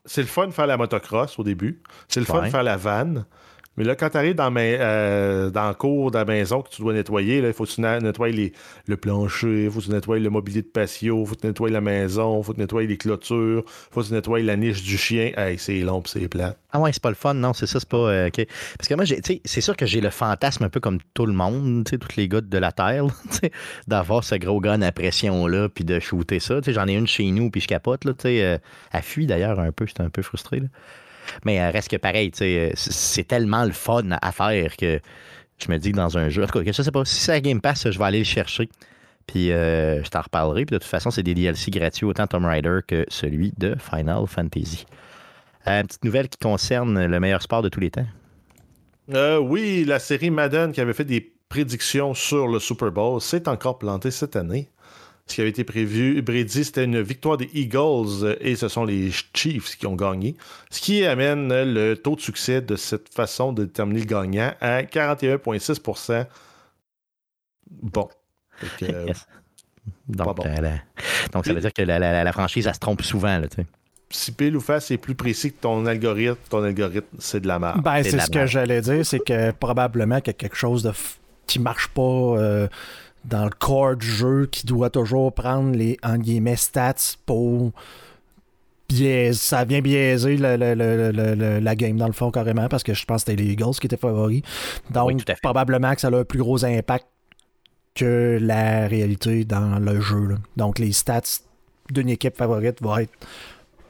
[0.05, 1.83] C'est le fun de faire la motocross au début.
[2.09, 2.47] C'est le fun Ouais.
[2.47, 3.25] de faire la vanne.
[3.77, 6.83] Mais là, quand tu arrives dans, euh, dans le cours de la maison que tu
[6.83, 8.53] dois nettoyer, il faut que tu nettoies les-
[8.87, 11.47] le plancher, il faut que tu nettoies le mobilier de patio, il faut que tu
[11.47, 14.41] nettoies la maison, il faut que tu nettoies les clôtures, il faut que tu nettoies
[14.43, 15.31] la niche du chien.
[15.37, 16.59] Hey, c'est long c'est plate.
[16.73, 17.97] Ah ouais, c'est pas le fun, non, c'est ça, c'est pas.
[17.97, 18.29] euh.
[18.77, 19.05] Parce que moi,
[19.45, 22.41] c'est sûr que j'ai le fantasme un peu comme tout le monde, tous les gars
[22.41, 23.07] de la Terre,
[23.89, 26.61] d'avoir ce gros gun à pression-là, puis de shooter ça.
[26.67, 28.59] J'en ai une chez nous, puis je capote, là, euh,
[28.93, 30.67] elle fuit d'ailleurs un peu, j'étais un peu frustré, là.
[31.45, 35.01] Mais euh, reste que pareil, euh, c'est- tellement le fun à faire que
[35.63, 36.43] je me dis que dans un jeu.
[36.43, 38.69] En tout sais pas, si c'est à Game Pass, je vais aller le chercher.
[39.27, 40.65] Puis euh, je t'en reparlerai.
[40.67, 44.27] Puis de toute façon, c'est des DLC gratuits, autant Tomb Raider que celui de Final
[44.27, 44.87] Fantasy.
[45.69, 48.07] Euh, petite nouvelle qui concerne le meilleur sport de tous les temps.
[49.41, 53.79] Oui, la série Madden qui avait fait des prédictions sur le Super Bowl s'est encore
[53.79, 54.69] plantée cette année.
[55.31, 58.85] Ce qui avait été prévu, prédit, c'était une victoire des Eagles euh, et ce sont
[58.85, 60.35] les Chiefs qui ont gagné.
[60.71, 64.83] Ce qui amène le taux de succès de cette façon de déterminer le gagnant à
[64.83, 66.27] 41,6
[67.71, 68.09] Bon.
[68.83, 69.27] Euh, Yes.
[70.09, 70.43] Donc, pas bon.
[70.47, 70.79] euh, la-
[71.33, 73.39] donc, ça veut dire que la, la- la franchise, elle se trompe souvent.
[73.39, 73.67] Là, tu sais.
[74.11, 77.59] si pile ou face est plus précis que ton algorithme, ton algorithme, c'est de la
[77.59, 77.81] merde.
[77.83, 80.91] Ben, c'est ce que j'allais dire, c'est que probablement qu'il y a quelque chose de
[80.91, 81.17] f-
[81.47, 82.69] qui marche pas euh,
[83.25, 87.73] dans le corps du jeu, qui doit toujours prendre les en guillemets stats pour
[88.89, 89.33] biaiser.
[89.35, 92.83] Ça vient biaiser le- le- le- le- le- la game dans le fond carrément, parce
[92.83, 94.43] que je pense que c'était les Eagles qui étaient favoris.
[94.91, 95.41] Donc, Oui, tout à fait.
[95.43, 97.07] probablement que ça a un plus gros impact
[97.95, 100.27] que la réalité dans le jeu.
[100.27, 100.37] là.
[100.57, 101.21] Donc, les stats
[101.91, 103.13] d'une équipe favorite vont être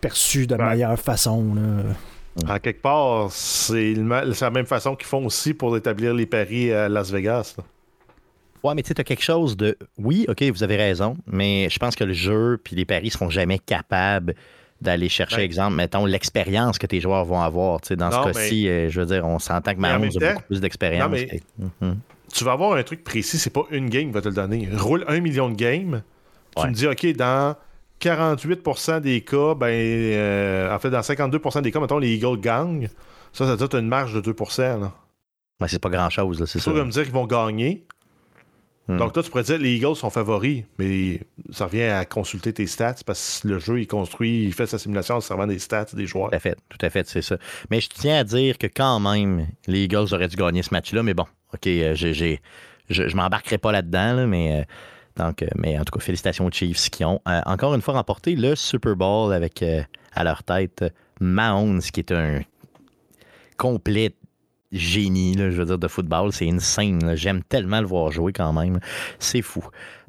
[0.01, 0.65] perçues de Ouais.
[0.71, 1.55] meilleure façon.
[1.55, 2.55] là.
[2.55, 6.89] En quelque part, c'est la même façon qu'ils font aussi pour établir les paris à
[6.89, 7.55] Las Vegas.
[7.59, 7.65] là.
[8.63, 9.77] Ouais, mais tu sais, t'as quelque chose de.
[9.99, 13.31] Oui, OK, vous avez raison, mais je pense que le jeu puis les paris seront
[13.31, 14.35] jamais capables
[14.83, 15.43] d'aller chercher, Ben.
[15.43, 17.81] exemple, mettons, l'expérience que tes joueurs vont avoir.
[17.91, 20.61] Dans Non, ce cas-ci, euh, je veux dire, on s'entend que Mahomes a beaucoup plus
[20.61, 21.05] d'expérience.
[21.05, 21.43] Non, mais- Et-
[21.85, 21.99] Mhm.
[22.33, 24.69] tu vas avoir un truc précis, c'est pas une game qui va te le donner.
[24.75, 26.03] Roule un million de games.
[26.57, 26.69] Tu Ouais.
[26.69, 27.57] me dis, OK, dans
[28.15, 32.89] 48% des cas, ben, euh, en fait, dans 52% des cas, mettons, les Eagles gagnent.
[33.33, 34.79] Ça, ça te donne une marge de 2%.
[34.79, 34.93] là.
[35.61, 36.65] Ouais, c'est pas grand-chose, là, c'est ça.
[36.65, 37.85] sûr de me dire qu'ils vont gagner.
[38.91, 38.97] Hmm.
[38.97, 41.21] Donc, toi, tu pourrais dire les Eagles sont favoris, mais
[41.53, 44.79] ça revient à consulter tes stats parce que le jeu, il construit, il fait sa
[44.79, 46.31] simulation en servant des stats des joueurs.
[46.31, 47.37] Tout à fait, tout à fait, c'est ça.
[47.71, 51.05] Mais je tiens à dire que quand même, les Eagles auraient dû gagner ce match-là,
[51.05, 52.41] mais bon, OK, euh, j'ai,
[52.89, 54.65] je, je m'embarquerai pas là-dedans, là, mais, euh,
[55.25, 58.35] donc, euh, mais en tout cas, félicitations aux Chiefs qui ont encore une fois remporté
[58.35, 59.65] le Super Bowl avec
[60.15, 60.85] à leur tête
[61.21, 62.41] Mahomes, qui est un
[63.57, 64.15] complet
[64.73, 66.33] génie, là, je veux dire, de football.
[66.33, 67.05] C'est insane.
[67.05, 67.17] là.
[67.17, 68.79] J'aime tellement le voir jouer quand même.
[69.19, 69.65] C'est fou.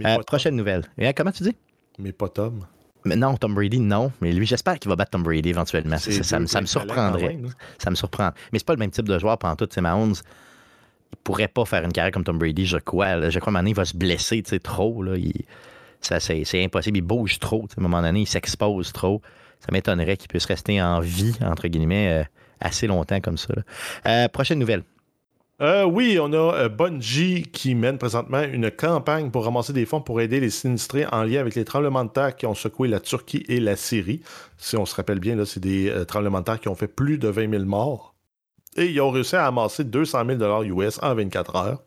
[0.06, 0.84] Euh, prochaine nouvelle.
[0.98, 1.56] Et, comment tu dis?
[2.00, 2.66] Mais pas Tom.
[3.06, 4.12] Mais non, Tom Brady, non.
[4.22, 5.98] Mais lui, j'espère qu'il va battre Tom Brady éventuellement.
[5.98, 7.30] Ça, me- ça surprendrait.
[7.30, 7.50] même, là.
[7.80, 8.30] Ça me surprend.
[8.54, 9.68] Mais c'est pas le même type de joueur pendant tout.
[9.72, 10.14] C'est Mahomes.
[11.14, 13.16] Il pourrait pas faire une carrière comme Tom Brady, je crois.
[13.16, 13.30] là.
[13.32, 15.02] Je crois qu'à un moment donné, il va se blesser trop.
[15.02, 15.18] Là.
[15.18, 15.46] Il-
[16.00, 16.98] ça, c'est, impossible.
[16.98, 17.68] Il bouge trop.
[17.76, 19.22] À un moment donné, il s'expose trop.
[19.60, 22.24] Ça m'étonnerait qu'il puisse rester en vie, entre guillemets, euh,
[22.62, 23.54] assez longtemps comme ça.
[24.06, 24.84] Euh, prochaine nouvelle.
[25.62, 30.02] Euh, oui, on a euh, Bungie qui mène présentement une campagne pour ramasser des fonds
[30.02, 33.00] pour aider les sinistrés en lien avec les tremblements de terre qui ont secoué la
[33.00, 34.22] Turquie et la Syrie.
[34.58, 37.28] Si on se rappelle bien, c'est des tremblements de terre qui ont fait plus de
[37.28, 38.16] 20 000 morts.
[38.76, 41.84] Et ils ont réussi à amasser 200 000 US en 24 heures.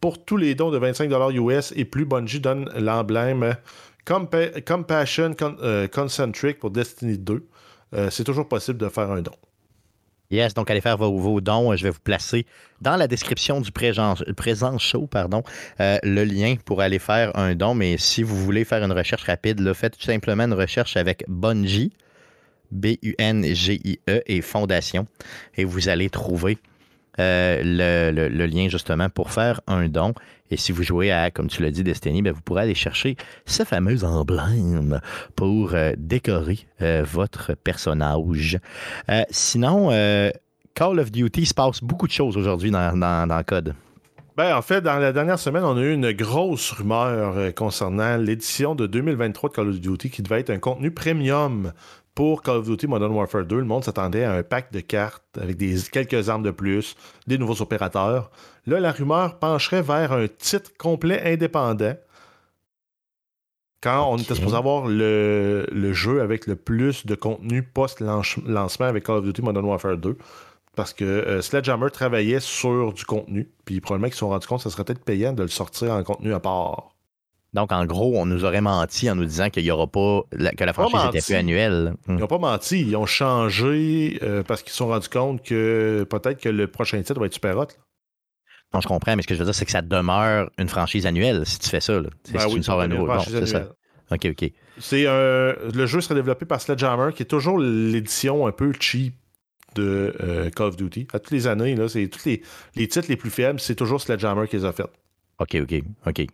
[0.00, 3.56] Pour tous les dons de 25 US et plus, Bungie donne l'emblème
[4.06, 5.56] Compa- Compassion Con-
[5.92, 7.46] Concentric pour Destiny 2.
[7.94, 9.32] Euh, c'est toujours possible de faire un don.
[10.30, 11.74] Yes, donc allez faire vos, dons.
[11.74, 12.44] Je vais vous placer
[12.82, 14.14] dans la description du présent,
[14.78, 15.42] show pardon,
[15.80, 17.74] euh, le lien pour aller faire un don.
[17.74, 21.92] Mais si vous voulez faire une recherche rapide, faites tout simplement une recherche avec Bungie.
[22.70, 25.06] B-U-N-G-I-E et Fondation.
[25.56, 26.58] Et vous allez trouver
[27.18, 30.12] euh, le lien justement pour faire un don.
[30.50, 33.16] Et si vous jouez à, comme tu l'as dit, Destiny, ben, vous pourrez aller chercher
[33.46, 35.00] ce fameux emblème
[35.36, 38.58] pour euh, décorer euh, votre personnage.
[39.10, 39.88] Euh, sinon,
[40.74, 43.74] Call of Duty, il se passe beaucoup de choses aujourd'hui dans, dans, dans le code.
[44.36, 48.76] Ben, en fait, dans la dernière semaine, on a eu une grosse rumeur concernant l'édition
[48.76, 51.72] de 2023 de Call of Duty qui devait être un contenu premium
[52.18, 53.58] pour Call of Duty Modern Warfare 2.
[53.58, 56.96] Le monde s'attendait à un pack de cartes avec des, quelques armes de plus,
[57.28, 58.32] des nouveaux opérateurs.
[58.68, 61.94] Là, la rumeur pencherait vers un titre complet indépendant.
[63.80, 69.04] Quand on était supposé avoir le, le jeu avec le plus de contenu post-lancement avec
[69.04, 70.16] Call of Duty Modern Warfare 2.
[70.74, 73.48] Parce que euh, Sledgehammer travaillait sur du contenu.
[73.64, 75.92] Puis probablement qu'ils se sont rendus compte que ça serait peut-être payant de le sortir
[75.92, 76.90] en contenu à part.
[77.54, 80.52] Donc, en gros, on nous aurait menti en nous disant qu'il y aura pas, la-
[80.52, 81.26] que la franchise Pas était menti.
[81.26, 81.94] plus annuelle.
[82.06, 82.18] Ils Hmm.
[82.18, 82.82] n'ont pas menti.
[82.82, 87.00] Ils ont changé euh, parce qu'ils se sont rendus compte que peut-être que le prochain
[87.00, 87.62] titre va être super hot.
[87.62, 87.66] là.
[88.74, 91.06] Non, je comprends, mais ce que je veux dire, c'est que ça demeure une franchise
[91.06, 91.94] annuelle si tu fais ça.
[92.00, 92.08] Là.
[92.32, 93.06] Ben si oui, tu sors un nouveau.
[93.06, 93.68] Bon, c'est ça.
[94.10, 94.50] OK, OK.
[94.78, 99.14] C'est un- le jeu serait développé par Sledgehammer, qui est toujours l'édition un peu cheap
[99.74, 101.08] de euh, Call of Duty.
[101.12, 102.42] À toutes les années, là, c'est tous les,
[102.74, 104.86] les titres les plus faibles, c'est toujours Sledgehammer qui les a fait.
[105.38, 105.74] OK, OK,
[106.06, 106.26] OK.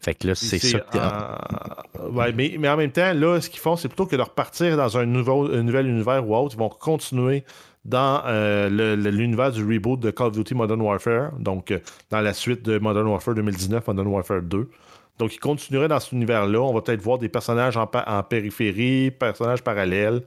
[0.00, 0.80] Fait que là, c'est ça.
[0.80, 0.98] que t'es-
[2.00, 4.22] euh, ouais, mais, mais en même temps, là, ce qu'ils font, c'est plutôt que de
[4.22, 7.44] repartir dans un, nouveau, un nouvel univers ou autre, ils vont continuer
[7.84, 11.78] dans euh, l'univers du reboot de Call of Duty Modern Warfare, donc euh,
[12.10, 14.70] dans la suite de Modern Warfare 2019, Modern Warfare 2.
[15.18, 16.60] Donc, ils continueraient dans cet univers-là.
[16.60, 20.22] On va peut-être voir des personnages en, en périphérie, personnages parallèles.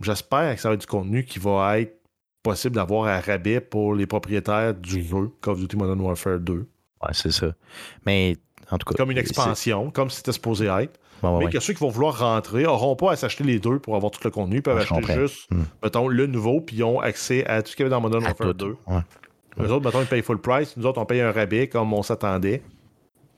[0.00, 1.98] J'espère que ça va être du contenu qui va être
[2.42, 6.54] possible d'avoir à rabais pour les propriétaires du jeu Call of Duty Modern Warfare 2.
[6.54, 7.54] Ouais, c'est ça.
[8.06, 8.36] Mais
[8.70, 8.96] en tout cas.
[8.96, 10.99] Comme une expansion, comme c'était supposé être.
[11.22, 11.50] Mais ouais.
[11.50, 14.20] que ceux qui vont vouloir rentrer n'auront pas à s'acheter les deux pour avoir tout
[14.24, 14.56] le contenu.
[14.56, 15.14] Ils peuvent Ah, acheter comprends.
[15.14, 15.62] juste, Hmm.
[15.82, 18.22] mettons, le nouveau, puis ils ont accès à tout ce qu'il y avait dans Modern
[18.24, 18.52] Warfare tout.
[18.54, 18.76] 2.
[18.86, 19.00] Ouais.
[19.58, 20.76] Les autres, mettons, ils payent full price.
[20.76, 22.62] Nous autres, on paye un rabais comme on s'attendait.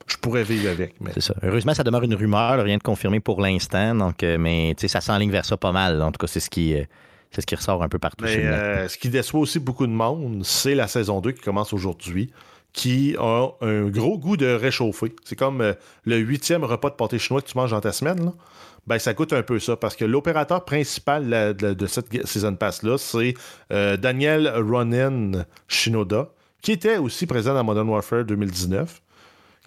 [0.07, 0.95] Je pourrais vivre avec.
[1.01, 1.11] Mais...
[1.13, 1.33] C'est ça.
[1.43, 3.95] Heureusement, ça demeure une rumeur, rien de confirmé pour l'instant.
[3.95, 6.01] Donc, euh, mais ça s'enligne vers ça pas mal.
[6.01, 6.83] En tout cas, c'est ce qui, euh,
[7.31, 8.25] c'est ce qui ressort un peu partout.
[8.25, 8.45] Mais net.
[8.45, 12.31] euh, ce qui déçoit aussi beaucoup de monde, c'est la saison 2 qui commence aujourd'hui,
[12.73, 15.13] qui a un gros goût de réchauffer.
[15.23, 15.73] C'est comme euh,
[16.05, 18.25] le huitième repas de pâté chinois que tu manges dans ta semaine.
[18.25, 18.31] là.
[18.87, 22.97] Ben, ça coûte un peu ça, parce que l'opérateur principal de, de cette Season Pass-là,
[22.97, 23.33] c'est
[23.71, 26.29] euh, Daniel Ronin Shinoda,
[26.61, 29.01] qui était aussi présent dans Modern Warfare 2019,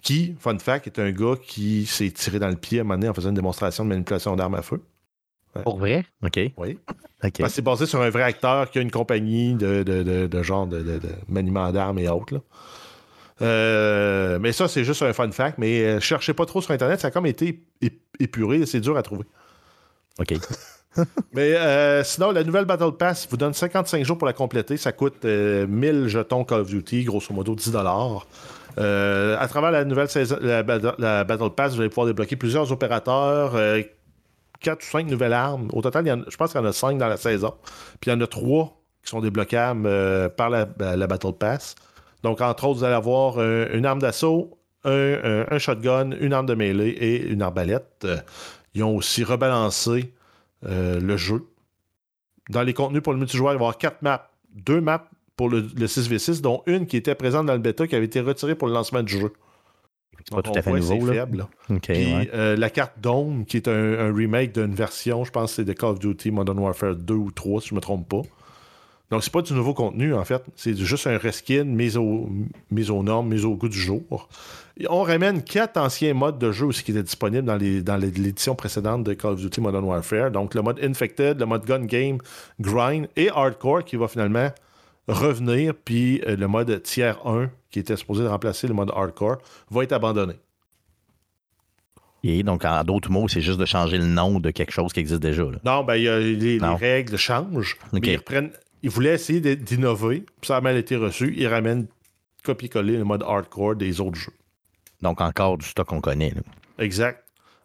[0.03, 2.95] qui, fun fact, est un gars qui s'est tiré dans le pied à un moment
[2.95, 4.81] donné en faisant une démonstration de manipulation d'armes à feu.
[5.63, 6.05] Pour vrai?
[6.23, 6.39] OK.
[6.57, 6.77] Oui.
[7.49, 10.67] C'est basé sur un vrai acteur qui a une compagnie de, de, de- de genre
[10.67, 12.35] de, de- de maniement d'armes et autres.
[12.35, 12.41] là.
[13.41, 15.57] Euh, mais ça, c'est juste un fun fact.
[15.57, 18.97] Mais euh, cherchez pas trop sur Internet, ça a comme été ép- épuré, c'est dur
[18.97, 19.25] à trouver.
[20.19, 20.33] OK.
[21.31, 24.77] Mais euh, sinon, la nouvelle Battle Pass vous donne 55 jours pour la compléter.
[24.77, 27.71] Ça coûte euh, 1000 jetons Call of Duty, grosso modo 10
[28.79, 32.35] euh, À travers la nouvelle saison, la, Battle- la Battle Pass, vous allez pouvoir débloquer
[32.35, 33.53] plusieurs opérateurs,
[34.59, 35.67] 4 ou 5 nouvelles armes.
[35.71, 37.53] Au total, il y en je pense qu'il y en a 5 dans la saison.
[38.01, 39.87] Puis il y en a 3 qui sont débloquables
[40.35, 41.75] par la, la Battle Pass.
[42.23, 46.33] Donc, entre autres, vous allez avoir euh, une arme d'assaut, un, un- un shotgun, une
[46.33, 48.03] arme de mêlée et une arbalète.
[48.05, 48.17] Euh,
[48.73, 50.13] ils ont aussi rebalancé
[50.65, 51.45] euh, le jeu.
[52.49, 54.29] Dans les contenus pour le multijoueur, il va y avoir quatre maps.
[54.53, 57.95] Deux maps pour le, le 6v6, dont une qui était présente dans le bêta qui
[57.95, 59.33] avait été retirée pour le lancement du jeu.
[60.19, 60.99] C'est pas Donc, tout à fait nouveau.
[60.99, 61.13] c'est là.
[61.13, 61.37] faible.
[61.37, 61.49] là.
[61.81, 62.29] Puis ouais.
[62.33, 65.65] euh, la carte Dome, qui est un, un remake d'une version, je pense que c'est
[65.65, 68.21] de Call of Duty Modern Warfare 2 ou 3, si je ne me trompe pas.
[69.09, 70.43] Donc, c'est pas du nouveau contenu, en fait.
[70.55, 72.29] C'est juste un reskin mis, au,
[72.69, 74.27] mis aux normes, mis au goût du jour.
[74.77, 77.95] Et on ramène quatre anciens modes de jeu aussi qui étaient disponibles dans les- dans
[77.95, 80.29] l'édition précédente de Call of Duty Modern Warfare.
[80.31, 82.17] Donc, le mode Infected, le mode Gun Game,
[82.59, 84.49] Grind et Hardcore qui va finalement
[85.07, 85.73] revenir.
[85.85, 89.37] Puis euh, le mode Tier 1, qui était supposé remplacer le mode Hardcore,
[89.71, 90.33] va être abandonné.
[92.23, 94.99] Et donc, en d'autres mots, c'est juste de changer le nom de quelque chose qui
[94.99, 95.43] existe déjà.
[95.43, 95.59] là.
[95.63, 97.77] Non, ben, il y a- les, règles changent.
[97.93, 98.51] Mais ils reprennent.
[98.87, 101.33] Ils voulaient essayer d'innover, puis ça a mal été reçu.
[101.35, 101.87] Ils ramènent
[102.45, 104.31] copier-coller le mode hardcore des autres jeux.
[105.01, 106.29] Donc, encore du stock qu'on connaît.
[106.29, 106.41] là.
[106.79, 107.21] Exact.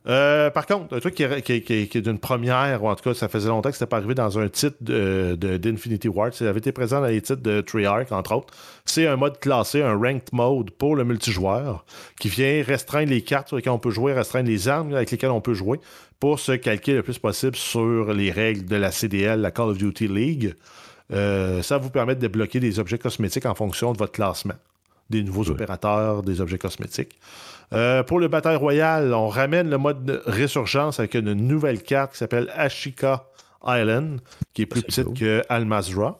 [0.08, 2.82] Euh, par contre, un truc qui est, qui est- qui est- qui est d'une première,
[2.82, 5.36] ou en tout cas, ça faisait longtemps que c'était pas arrivé dans un titre de-
[5.38, 6.32] de- d'Infinity Ward.
[6.34, 8.52] Ça avait été présent dans les titres de Treyarch, entre autres.
[8.84, 11.84] C'est un mode classé, un ranked mode pour le multijoueur,
[12.18, 15.30] qui vient restreindre les cartes sur lesquelles on peut jouer, restreindre les armes avec lesquelles
[15.30, 15.78] on peut jouer,
[16.18, 19.78] pour se calquer le plus possible sur les règles de la CDL, la Call of
[19.78, 20.56] Duty League.
[21.12, 24.54] Euh, ça vous permet de débloquer des objets cosmétiques en fonction de votre classement.
[25.10, 27.18] Des nouveaux opérateurs, des objets cosmétiques.
[27.72, 32.18] Euh, pour le bataille royale, on ramène le mode résurgence avec une nouvelle carte qui
[32.18, 33.24] s'appelle Ashika
[33.66, 34.20] Island,
[34.54, 35.14] qui est plus petite cool.
[35.18, 36.18] que Almazra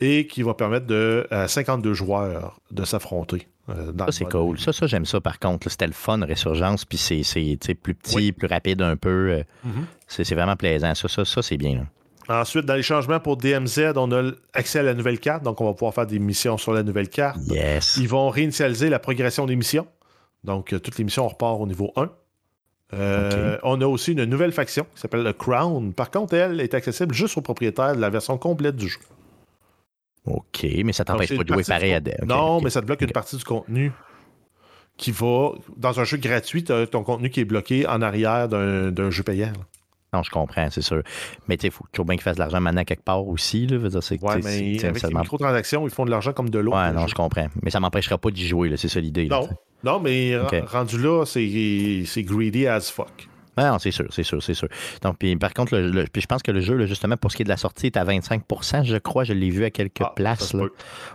[0.00, 3.46] et qui va permettre de, à 52 joueurs de s'affronter.
[3.70, 4.58] euh, Ça, c'est cool.
[4.58, 5.68] Ça, ça j'aime ça par contre.
[5.70, 9.30] C'était le fun, Résurgence, puis c'est plus petit, plus rapide un peu.
[9.30, 9.86] euh, Mhm.
[10.08, 10.94] c'est, c'est vraiment plaisant.
[10.94, 11.74] Ça, ça, ça c'est bien.
[11.76, 11.84] là.
[12.28, 15.66] Ensuite, dans les changements pour DMZ, on a accès à la nouvelle carte, donc on
[15.66, 17.38] va pouvoir faire des missions sur la nouvelle carte.
[17.48, 17.96] Yes.
[17.98, 19.86] Ils vont réinitialiser la progression des missions.
[20.42, 22.10] Donc, euh, toutes les missions, on repart au niveau 1.
[22.94, 25.92] Euh, On a aussi une nouvelle faction qui s'appelle le Crown.
[25.92, 29.00] Par contre, elle est accessible juste aux propriétaires de la version complète du jeu.
[30.26, 33.10] OK, mais ça t'empêche pas de jouer pareil à Non, mais ça te bloque une
[33.10, 33.92] partie du contenu
[34.96, 35.50] qui va.
[35.76, 39.10] Dans un jeu gratuit, tu as ton contenu qui est bloqué en arrière d'un d'un
[39.10, 39.48] jeu payant.
[39.48, 39.64] là.
[40.14, 41.02] Non, je comprends, c'est sûr.
[41.48, 43.66] Mais tu sais, il faut toujours bien qu'ils fassent de l'argent maintenant quelque part aussi.
[43.66, 43.78] Là.
[44.00, 46.72] C'est, Ouais, mais c'est- avec les microtransactions, ils font de l'argent comme de l'eau.
[46.72, 47.08] Ouais, non, jeu.
[47.08, 47.48] je comprends.
[47.62, 49.26] Mais ça m'empêchera pas d'y jouer, c'est ça l'idée.
[49.26, 49.48] Non,
[49.82, 53.28] non, mais rendu là, c'est greedy as fuck.
[53.56, 54.68] Ouais, non, c'est sûr, c'est sûr, c'est sûr.
[55.02, 57.30] Donc, puis, par contre, le, le- puis je pense que le jeu, là, justement, pour
[57.30, 59.24] ce qui est de la sortie, est à 25% je crois.
[59.24, 60.66] Je l'ai vu à quelques Ah, ça places, là,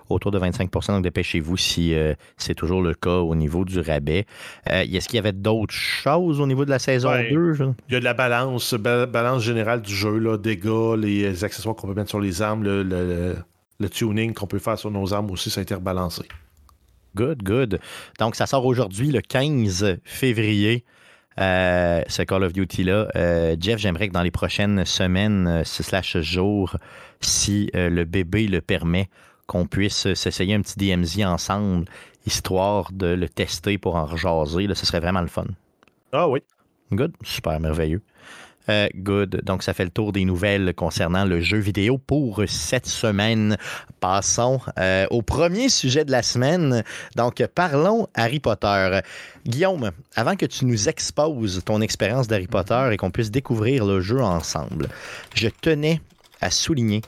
[0.10, 4.26] autour de 25% Donc, dépêchez-vous si euh, c'est toujours le cas au niveau du rabais.
[4.70, 7.30] Euh, Est-ce qu'il y avait d'autres choses au niveau de la saison Ouais.
[7.32, 7.54] 2?
[7.54, 11.44] je- Il y a de la balance, ba- balance générale du jeu, là, dégâts, les
[11.44, 13.36] accessoires qu'on peut mettre sur les armes, le, le- le-
[13.82, 16.24] le tuning qu'on peut faire sur nos armes aussi, c'est interbalancé.
[17.16, 17.80] Good, good.
[18.20, 20.86] Donc, ça sort aujourd'hui, le 15 février.
[21.40, 23.08] Euh, ce Call of Duty-là.
[23.16, 26.78] Euh, Jeff, j'aimerais que dans les prochaines semaines, euh, slash jours,
[27.22, 29.10] si le bébé le permet,
[29.48, 31.86] qu'on puisse s'essayer un petit DMZ ensemble,
[32.26, 34.68] histoire de le tester pour en rejaser.
[34.68, 35.46] Là, ce serait vraiment le fun.
[36.12, 36.42] Ah oui.
[36.92, 38.02] Good, super merveilleux.
[38.70, 39.42] Euh, good.
[39.44, 43.58] Donc, ça fait le tour des nouvelles concernant le jeu vidéo pour cette semaine.
[44.00, 46.84] Passons euh, au premier sujet de la semaine.
[47.16, 49.00] Donc, parlons Harry Potter.
[49.46, 54.02] Guillaume, avant que tu nous exposes ton expérience d'Harry Potter et qu'on puisse découvrir le
[54.02, 54.88] jeu ensemble,
[55.34, 56.00] je tenais
[56.40, 57.02] à souligner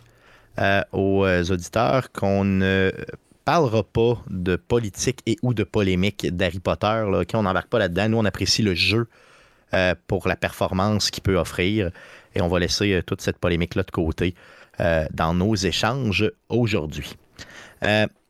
[0.58, 2.92] euh, aux auditeurs qu'on ne
[3.46, 7.04] parlera pas de politique et ou de polémique d'Harry Potter.
[7.08, 7.30] Là, OK?
[7.36, 8.10] On n'embarque pas là-dedans.
[8.10, 9.08] Nous, on apprécie le jeu
[9.74, 11.92] euh, pour la performance qu'il peut offrir.
[12.36, 14.36] Et on va laisser euh, toute cette polémique-là de côté
[14.80, 17.16] euh, dans nos échanges aujourd'hui.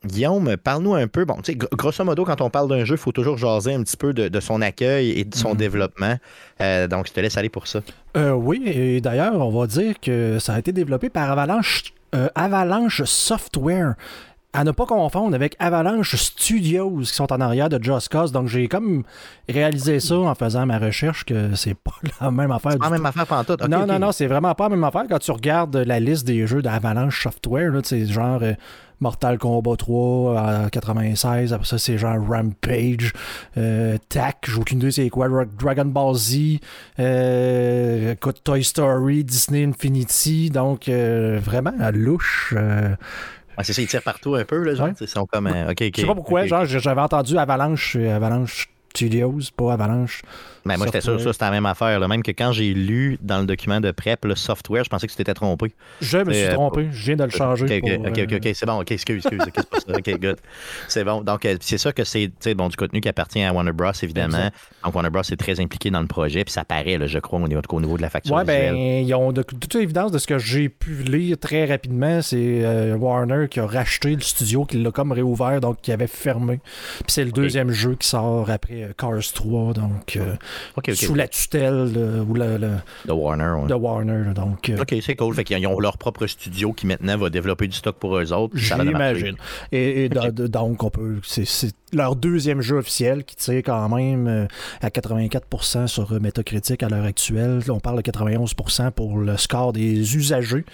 [0.04, 1.24] Guillaume, parle-nous un peu.
[1.24, 3.72] Bon, tu sais, gr- grosso modo, quand on parle d'un jeu, il faut toujours jaser
[3.74, 6.16] un petit peu de, de son accueil et de son développement.
[6.60, 7.82] Euh, donc, je te laisse aller pour ça.
[8.16, 12.28] Euh, oui, et d'ailleurs, on va dire que ça a été développé par Avalanche, euh,
[12.34, 13.94] Avalanche Software.
[14.54, 18.32] À ne pas confondre avec Avalanche Studios qui sont en arrière de Just Cause.
[18.32, 19.02] Donc j'ai comme
[19.48, 22.72] réalisé ça en faisant ma recherche que c'est pas la même affaire.
[22.72, 23.62] Pas du la même affaire pantoute.
[23.62, 25.04] Ok, non, non, non, c'est vraiment pas la même affaire.
[25.08, 28.52] Quand tu regardes la liste des jeux d'Avalanche Software, c'est genre euh,
[29.00, 33.12] Mortal Kombat 3 à 96, après ça c'est genre Rampage,
[33.56, 36.58] euh, TAC, j'ai aucune idée c'est quoi, Dra- Dragon Ball Z,
[37.00, 42.54] euh, écoute, Toy Story, Disney Infinity, donc euh, vraiment à louche.
[43.58, 44.88] Ouais, c'est ça, ils tirent partout un peu, là, genre.
[44.88, 44.94] Ouais.
[45.00, 45.46] Ils sont comme.
[45.46, 45.92] euh, OK, OK.
[45.94, 50.22] je sais pas pourquoi, genre j'avais entendu Avalanche, euh, Avalanche Studios, pas Avalanche.
[50.64, 51.98] Mais moi, j'étais sûr que ça, c'était la même affaire.
[51.98, 52.08] là.
[52.08, 55.12] Même que quand j'ai lu dans le document de prep le software, je pensais que
[55.12, 55.72] tu t'étais trompé.
[56.00, 57.64] Je me suis Euh, trompé, je viens de le changer.
[57.64, 58.80] OK, OK, pour, OK, OK, euh, OK, c'est bon.
[58.80, 59.40] OK, excuse, excuse.
[59.42, 59.98] OK, c'est pas ça.
[59.98, 60.36] OK, good.
[60.88, 61.20] C'est bon.
[61.22, 64.36] Donc, euh, c'est sûr que c'est bon, du contenu qui appartient à Warner Bros, évidemment.
[64.38, 64.54] Exact.
[64.84, 67.38] Donc, Warner Bros est très impliqué dans le projet, puis ça paraît, là, je crois,
[67.40, 70.18] au niveau, au niveau de la facture Ouais, ben, ils ont de, toute évidence de
[70.18, 74.64] ce que j'ai pu lire très rapidement, c'est euh, Warner qui a racheté le studio,
[74.64, 76.60] qui l'a comme réouvert, donc qui avait fermé.
[76.98, 80.34] Puis c'est le deuxième jeu qui sort après Cars 3, donc euh,
[81.06, 83.68] Sous la tutelle euh, ou la- la- De Warner, ouais.
[83.68, 84.24] de Warner.
[84.26, 85.34] là, donc, euh, OK, c'est cool.
[85.34, 88.56] Fait qu'ils ont leur propre studio qui maintenant va développer du stock pour eux autres.
[88.56, 89.36] J'imagine.
[89.72, 91.18] Et, et donc, on peut.
[91.24, 94.46] C'est, c'est leur deuxième jeu officiel qui tire quand même euh,
[94.80, 97.60] à 84% sur euh, Metacritic à l'heure actuelle.
[97.68, 100.64] On parle de 91% pour le score des usagers.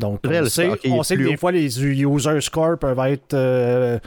[0.00, 1.36] Donc, on sait, on que des haut.
[1.36, 3.34] fois, les user scores peuvent être.
[3.34, 3.98] euh,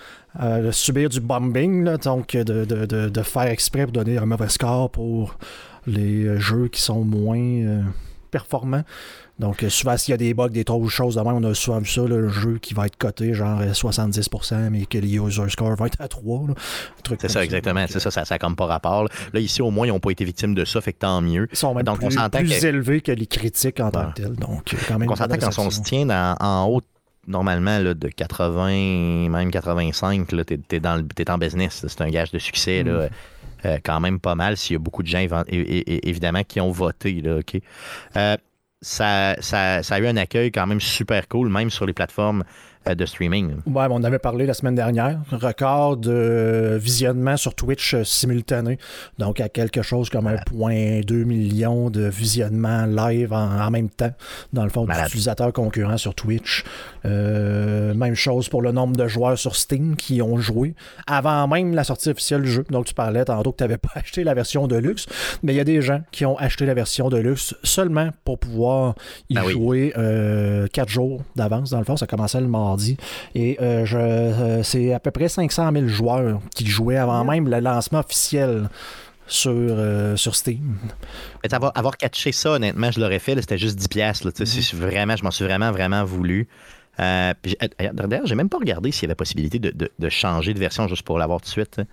[0.41, 4.25] euh, subir du bombing, là, donc de, de- de- de faire exprès pour donner un
[4.25, 5.38] mauvais score pour
[5.86, 7.82] les euh, jeux qui sont moins euh,
[8.32, 8.84] performants.
[9.39, 11.54] Donc, euh, souvent, s'il y a des bugs, des trop choses de même, on a
[11.56, 14.98] souvent vu ça, là, le jeu qui va être coté genre euh, 70%, mais que
[15.00, 16.48] les user scores vont être à 3.
[16.50, 16.54] là.
[16.54, 17.84] Un truc C'est ça, exactement.
[17.90, 19.04] C'est ça, ça, ça a comme pas rapport.
[19.06, 21.19] Là, Là, ici, au moins, ils n'ont pas été victimes de ça, fait que tant
[21.21, 21.48] mieux.
[21.52, 24.12] Ils sont même Donc, on plus, s'entend plus que- élevés que les critiques en tant
[24.12, 24.36] que tels.
[24.36, 25.10] Donc, euh, quand même.
[25.10, 26.81] On s'entend quand on se tient dans- en haut,
[27.27, 31.84] normalement, là, de 80, même 85, là, t'es, t'es dans le- t'es en business.
[31.88, 33.08] C'est un gage de succès, là,
[33.65, 37.21] euh, quand même pas mal, s'il y a beaucoup de gens, évidemment, qui ont voté.
[37.21, 37.60] Là, OK?
[38.17, 38.38] Euh,
[38.84, 42.44] ça, ça- ça a eu un accueil quand même super cool, même sur les plateformes
[42.86, 43.56] de streaming.
[43.65, 45.19] Ouais, on avait parlé la semaine dernière.
[45.31, 48.77] Record de visionnement sur Twitch euh, simultané.
[49.19, 54.12] Donc, à quelque chose comme 1,2 million de visionnements live en, en même temps,
[54.52, 56.63] dans le fond, d'utilisateurs concurrents sur Twitch.
[57.06, 60.75] Euh, même chose pour le nombre de joueurs sur Steam qui ont joué
[61.08, 62.65] avant même la sortie officielle du jeu.
[62.69, 65.06] Donc, tu parlais tantôt que tu n'avais pas acheté la version de luxe,
[65.42, 68.40] mais il y a des gens qui ont acheté la version de luxe seulement pour
[68.40, 68.96] pouvoir
[69.29, 69.54] y Ben oui.
[69.54, 69.94] jouer
[70.73, 71.69] 4 jours d'avance.
[71.69, 72.73] Dans le fond, ça commençait le mardi.
[73.36, 77.48] Et euh, je, euh, c'est à peu près 500 000 joueurs qui jouaient avant même
[77.50, 78.69] le lancement officiel
[79.28, 80.76] sur, euh, sur Steam.
[81.44, 83.36] Mais avoir, avoir catché ça, honnêtement, je l'aurais fait.
[83.36, 83.88] là, C'était juste 10$.
[83.88, 86.48] piastres, tu sais, c'est Vraiment, je m'en suis vraiment, vraiment voulu.
[87.00, 87.34] Euh,
[87.82, 90.60] euh, D'ailleurs, j'ai même pas regardé s'il y avait possibilité de, de- de changer de
[90.60, 91.80] version juste pour l'avoir tout de suite.
[91.80, 91.86] hein.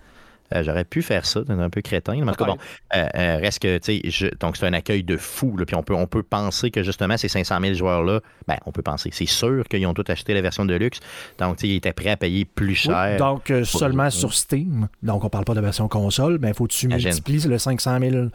[0.53, 2.15] Euh, J'aurais pu faire ça, c'est un peu crétin.
[2.15, 2.57] Mais en tout cas, bon,
[2.95, 5.55] euh, euh, reste que, tu sais, donc c'est un accueil de fou.
[5.57, 8.71] là, puis on peut, on peut penser que justement, ces 500 000 joueurs-là, ben, on
[8.71, 10.99] peut penser, c'est sûr qu'ils ont tous acheté la version de luxe.
[11.39, 13.11] Donc, tu sais, ils étaient prêts à payer plus cher.
[13.11, 14.87] Oui, donc, euh, seulement sur Steam.
[15.03, 17.99] Donc, on parle pas de version console, mais il faut que tu multiplies le 500
[17.99, 18.27] 000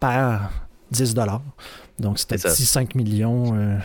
[0.00, 0.50] par
[0.90, 1.14] 10
[1.98, 2.80] Donc, c'était C'est ça.
[2.80, 3.78] 5 millions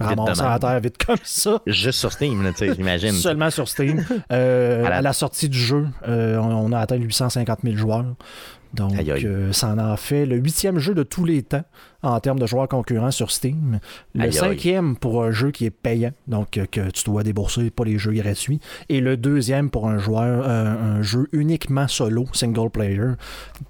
[0.00, 0.18] même.
[0.18, 1.60] à terre vite comme ça.
[1.66, 3.12] Juste sur Steam, tu sais, j'imagine.
[3.12, 4.04] Seulement sur Steam.
[4.32, 8.04] Euh, à la sortie du jeu, euh, on, a atteint 850 000 joueurs.
[8.74, 11.64] Donc, euh, ça en a fait le huitième jeu de tous les temps
[12.02, 13.80] en termes de joueurs concurrents sur Steam.
[14.14, 17.84] Le cinquième pour un jeu qui est payant, donc euh, que tu dois débourser, pas
[17.84, 18.60] les jeux gratuits.
[18.88, 23.14] Et le deuxième pour un joueur, euh, un jeu uniquement solo, single player,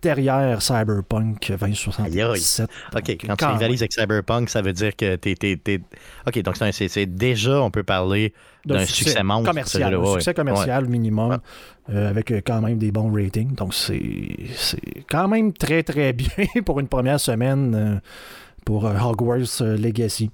[0.03, 2.69] derrière Cyberpunk 2077.
[2.95, 5.81] OK, Donc, quand tu quand rivalises avec Cyberpunk, ça veut dire que t'es.
[6.27, 8.35] OK, donc c'est déjà, on peut parler
[8.75, 9.49] d'un succès monstre.
[9.51, 10.13] commercial, un ouais.
[10.15, 11.95] succès commercial minimum, Ouais.
[11.95, 13.55] euh, avec euh, quand même des bons ratings.
[13.55, 14.01] Donc c'est
[15.11, 17.95] quand même très très bien pour une première semaine euh,
[18.65, 20.31] pour Hogwarts Legacy.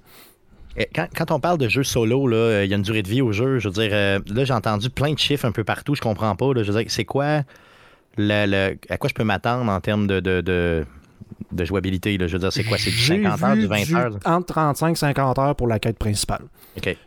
[0.93, 3.21] Quand, quand on parle de jeux solo, là, il y a une durée de vie
[3.21, 3.59] au jeu.
[3.59, 5.95] Je veux dire, euh, là, j'ai entendu plein de chiffres un peu partout.
[5.95, 6.53] Je comprends pas.
[6.53, 6.63] là.
[6.63, 7.43] je veux dire, c'est quoi
[8.17, 10.85] le, le- à quoi je peux m'attendre en termes de, de, de,
[11.53, 12.17] de jouabilité?
[12.17, 12.27] là?
[12.27, 12.77] Je veux dire, c'est quoi?
[12.77, 14.19] C'est du J'ai 50 heures, du 20 du heures?
[14.25, 16.41] entre 35 et 50 heures pour la quête principale.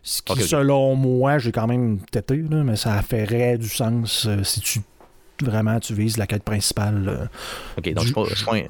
[0.03, 4.43] Ce qui, selon moi, j'ai quand même tété, là, mais ça ferait du sens euh,
[4.43, 4.81] si tu
[5.41, 7.05] vraiment tu vises la quête principale.
[7.09, 7.27] euh.
[7.77, 8.63] OK, donc Du- c'est pas, un-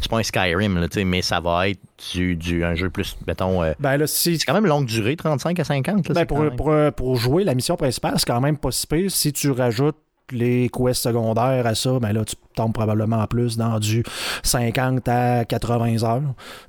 [0.00, 1.80] c'est pas un Skyrim, là, mais ça va être
[2.12, 3.60] du, du- un jeu plus, mettons...
[3.64, 6.08] euh, Ben là, si c'est quand même longue durée, 35 à 50.
[6.08, 8.86] Là, Ben, pour, même- pour, pour jouer la mission principale, c'est quand même pas si
[8.86, 9.10] pire.
[9.10, 9.96] Si tu rajoutes
[10.30, 14.02] les quests secondaires à ça, ben là, tu tombes probablement plus dans du
[14.42, 16.22] 50 à 80 heures.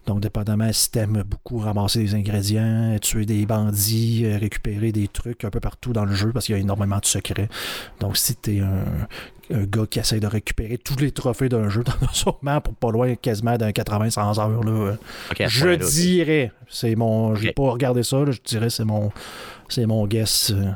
[0.06, 5.44] Donc, dépendamment si t'aimes beaucoup ramasser des ingrédients, tuer des bandits, euh, récupérer des trucs
[5.44, 7.50] un peu partout dans le jeu, parce qu'il y a énormément de secrets.
[8.00, 8.86] Donc, si t'es un,
[9.54, 12.74] un gars qui essaie de récupérer tous les trophées d'un jeu, t'en as sûrement pour
[12.76, 14.64] pas loin quasiment d'un 80-100 heures.
[14.64, 14.96] Là.
[15.48, 19.12] je dirais, c'est mon, j'ai pas regardé ça, là, je dirais c'est mon,
[19.70, 20.72] c'est mon guess euh,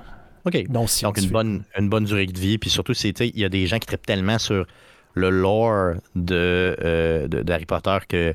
[0.48, 0.68] OK.
[0.70, 2.58] Donc, une bonne, une bonne durée de vie.
[2.58, 4.66] Puis surtout, il y a des gens qui trippent tellement sur
[5.14, 8.34] le lore de, euh, de- d'Harry Potter que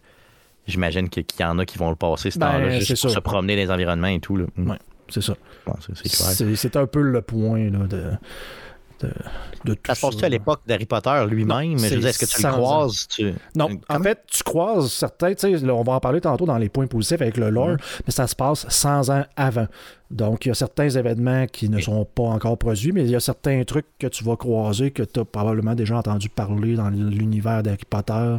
[0.66, 3.16] j'imagine qu'il y en a qui vont le passer ce Ben, temps-là juste pour ça.
[3.16, 4.36] se promener dans les environnements et tout.
[4.36, 4.46] Là.
[4.56, 4.70] Mm.
[4.70, 4.78] Ouais.
[5.08, 5.34] C'est ça.
[5.66, 6.30] Bon, c'est, c'est clair.
[6.30, 8.04] C'est, c'est un peu le point là, de,
[9.02, 9.10] de,
[9.64, 11.78] de tout Ça se passe-tu à l'époque d'Harry Potter lui-même?
[11.78, 12.52] Je est-ce que tu le 100 ans.
[12.56, 13.06] croises?
[13.08, 13.32] Tu...
[13.54, 15.32] Non, Comme- en fait, tu croises certains,
[15.62, 17.76] là, on va en parler tantôt dans les points positifs avec le lore,
[18.06, 19.66] mais ça se passe 100 ans avant.
[20.10, 23.16] Donc, il y a certains événements qui ne sont pas encore produits, mais il y
[23.16, 26.90] a certains trucs que tu vas croiser que tu as probablement déjà entendu parler dans
[26.90, 28.36] l'univers d'Harry Potter.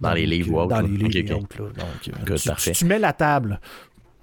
[0.00, 1.42] Dans les livres ou euh, autres, Dans les livres Ok, et ok.
[1.42, 1.62] autres.
[1.62, 1.68] là.
[2.16, 3.60] Donc, euh, tu mets la table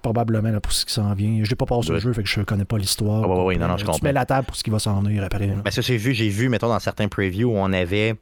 [0.02, 1.40] probablement là, pour ce qui s'en vient.
[1.44, 2.02] Je n'ai pas passé le Good.
[2.02, 3.22] jeu, fait que je connais pas l'histoire.
[3.24, 4.04] Ah, ouais, ouais, ouais, non, non, je Tu comprends.
[4.04, 5.46] mets la table pour ce qui va s'en venir après.
[5.48, 8.14] Ben ça, j'ai vu, j'ai vu, mettons, dans certains previews où on avait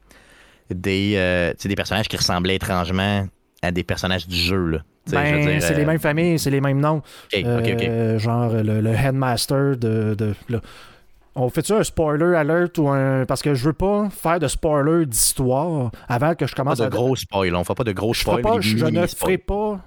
[0.70, 3.26] des, euh, des personnages qui ressemblaient étrangement
[3.62, 4.66] à des personnages du jeu.
[4.66, 4.78] Là.
[5.10, 7.00] Ben, dire, c'est les euh, mêmes familles, c'est les mêmes noms.
[7.34, 10.14] Euh, genre le, le headmaster de.
[10.14, 10.34] de.
[11.34, 13.24] On fait-tu un spoiler alert ou un.
[13.24, 16.84] Parce que je veux pas faire de spoiler d'histoire avant que je Pas commence de
[16.84, 16.88] à.
[16.88, 17.54] gros spoil.
[17.54, 18.42] On fait pas de gros je, spoil.
[18.42, 19.78] pas, je ne ferai pas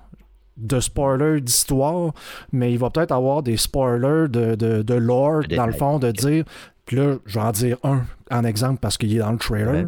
[0.62, 2.14] de spoiler d'histoire,
[2.52, 6.12] mais il va peut-être avoir des spoilers de, de, de lore, dans le fond, de
[6.12, 6.46] dire.
[6.86, 9.88] Puis là, je vais en dire un en exemple parce qu'il est dans le trailer.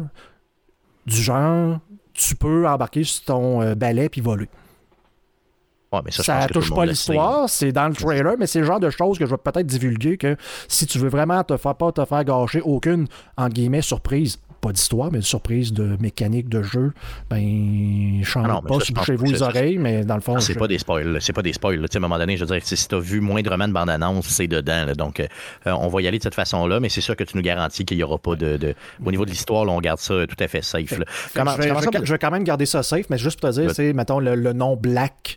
[1.06, 1.78] Du genre,
[2.12, 4.48] tu peux embarquer sur ton euh, balai puis voler.
[5.92, 8.64] Ouais, mais ça, je pense touche pas l'histoire, c'est dans le trailer, mais c'est le
[8.64, 11.76] genre de choses que je vais peut-être divulguer que si tu veux vraiment te faire
[11.76, 13.06] pas te faire gâcher aucune
[13.36, 16.92] en guillemets surprise, pas d'histoire, mais de surprise de mécanique de jeu,
[17.30, 20.68] ben change Ah pas, bouchez-vous les oreilles, mais dans le fond, Ah, C'est je- pas
[20.68, 21.80] des spoils, c'est pas des spoils.
[21.80, 21.88] là.
[21.88, 23.72] Tu sais, À un moment donné, je veux dire, si, tu as vu moindrement de
[23.72, 24.84] bande-annonce, c'est dedans.
[24.86, 24.94] là.
[24.94, 25.26] Donc, euh,
[25.66, 27.84] euh, on va y aller de cette façon-là, mais c'est sûr que tu nous garantis
[27.84, 30.48] qu'il n'y aura pas de, de- Au niveau de l'histoire, on garde ça tout à
[30.48, 30.98] fait safe.
[30.98, 31.04] là.
[31.34, 33.18] Comment- je, vais, comment je ça- vais- je vais quand même garder ça safe, mais
[33.18, 35.36] juste pour te dire, c'est, mettons, le, le nom Black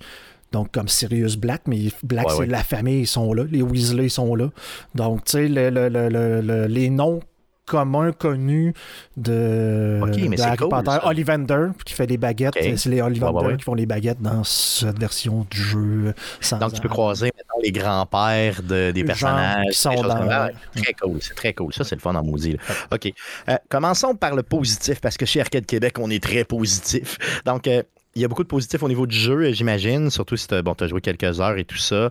[0.54, 2.46] Donc, comme Sirius Black, mais Black, Ouais, c'est ouais.
[2.48, 3.44] la famille, ils sont là.
[3.52, 4.48] Les Weasley sont là.
[4.96, 7.20] Donc, tu sais, le- le- le- les noms
[7.68, 8.74] communs connus
[9.18, 10.92] de, Ok, mais de Harry cool, Potter.
[10.92, 11.06] ça.
[11.08, 12.56] Ollivander, qui fait les baguettes.
[12.76, 13.58] C'est les Ollivander Ouais, ouais, ouais.
[13.58, 16.14] qui font les baguettes dans cette version du jeu.
[16.42, 19.66] Sans Donc, tu peux croiser maintenant les grands-pères de- des personnages.
[19.72, 20.50] qui sont des dans-
[20.82, 21.74] très cool, c'est très cool.
[21.74, 22.54] Ça, c'est le fun en maudit.
[22.54, 22.60] là.
[22.94, 23.14] OK.
[23.50, 27.18] Euh, commençons par le positif, parce que chez Arcade Québec, on est très positif.
[27.46, 27.84] Donc, euh,
[28.16, 30.60] il y a beaucoup de positifs au niveau du jeu, euh, j'imagine, surtout si tu
[30.64, 32.10] bon, as joué quelques heures et tout ça.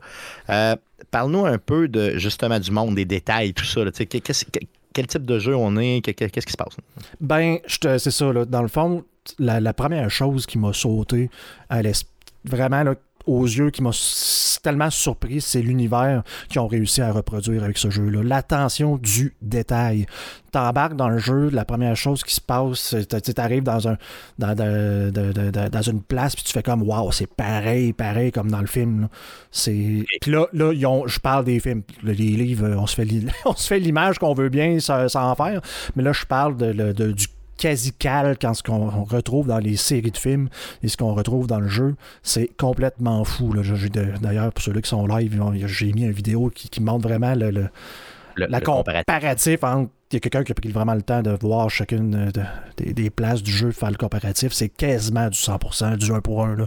[0.50, 0.76] Euh,
[1.10, 3.82] Parle-nous un peu de justement du monde, des détails, tout ça.
[3.92, 4.44] qu'est-ce-
[4.92, 6.76] quel type de jeu on est, que- que- qu'est-ce qui se passe?
[7.20, 8.44] Ben, c'est ça, là.
[8.44, 9.04] Dans le fond,
[9.38, 11.30] la, la première chose qui m'a sauté
[11.68, 12.04] à l'es-
[12.44, 12.94] vraiment là,
[13.26, 13.90] aux yeux, qui m'a
[14.62, 18.22] tellement surpris, c'est l'univers qu'ils ont réussi à reproduire avec ce jeu-là.
[18.22, 20.06] L'attention du détail.
[20.52, 23.96] T'embarques dans le jeu, la première chose qui se passe, tu arrives dans un
[24.38, 29.08] dans, une place, puis tu fais comme Waouh, c'est pareil, pareil comme dans le film.
[29.50, 30.04] C'est.
[30.20, 31.82] Puis là, là ils ont- je parle des films.
[32.02, 35.60] Les livres, on se fait l'image qu'on veut bien sans, en faire.
[35.94, 36.92] Mais là, je parle de, le-
[37.56, 40.48] du quasi-cal quand ce qu'on on retrouve dans les séries de films
[40.82, 43.52] et ce qu'on retrouve dans le jeu, c'est complètement fou.
[44.20, 47.50] D'ailleurs, pour ceux-là qui sont live, j'ai mis une vidéo qui, qui montre vraiment le,
[47.50, 47.68] le-
[48.36, 49.62] Le, la le comparatif.
[49.64, 49.90] entre.
[50.12, 52.42] Il y a quelqu'un qui a pris vraiment le temps de voir chacune de-
[52.76, 54.52] des, des places du jeu, faire le comparatif.
[54.52, 56.54] C'est quasiment du 100%, du 1 pour 1.
[56.56, 56.66] là.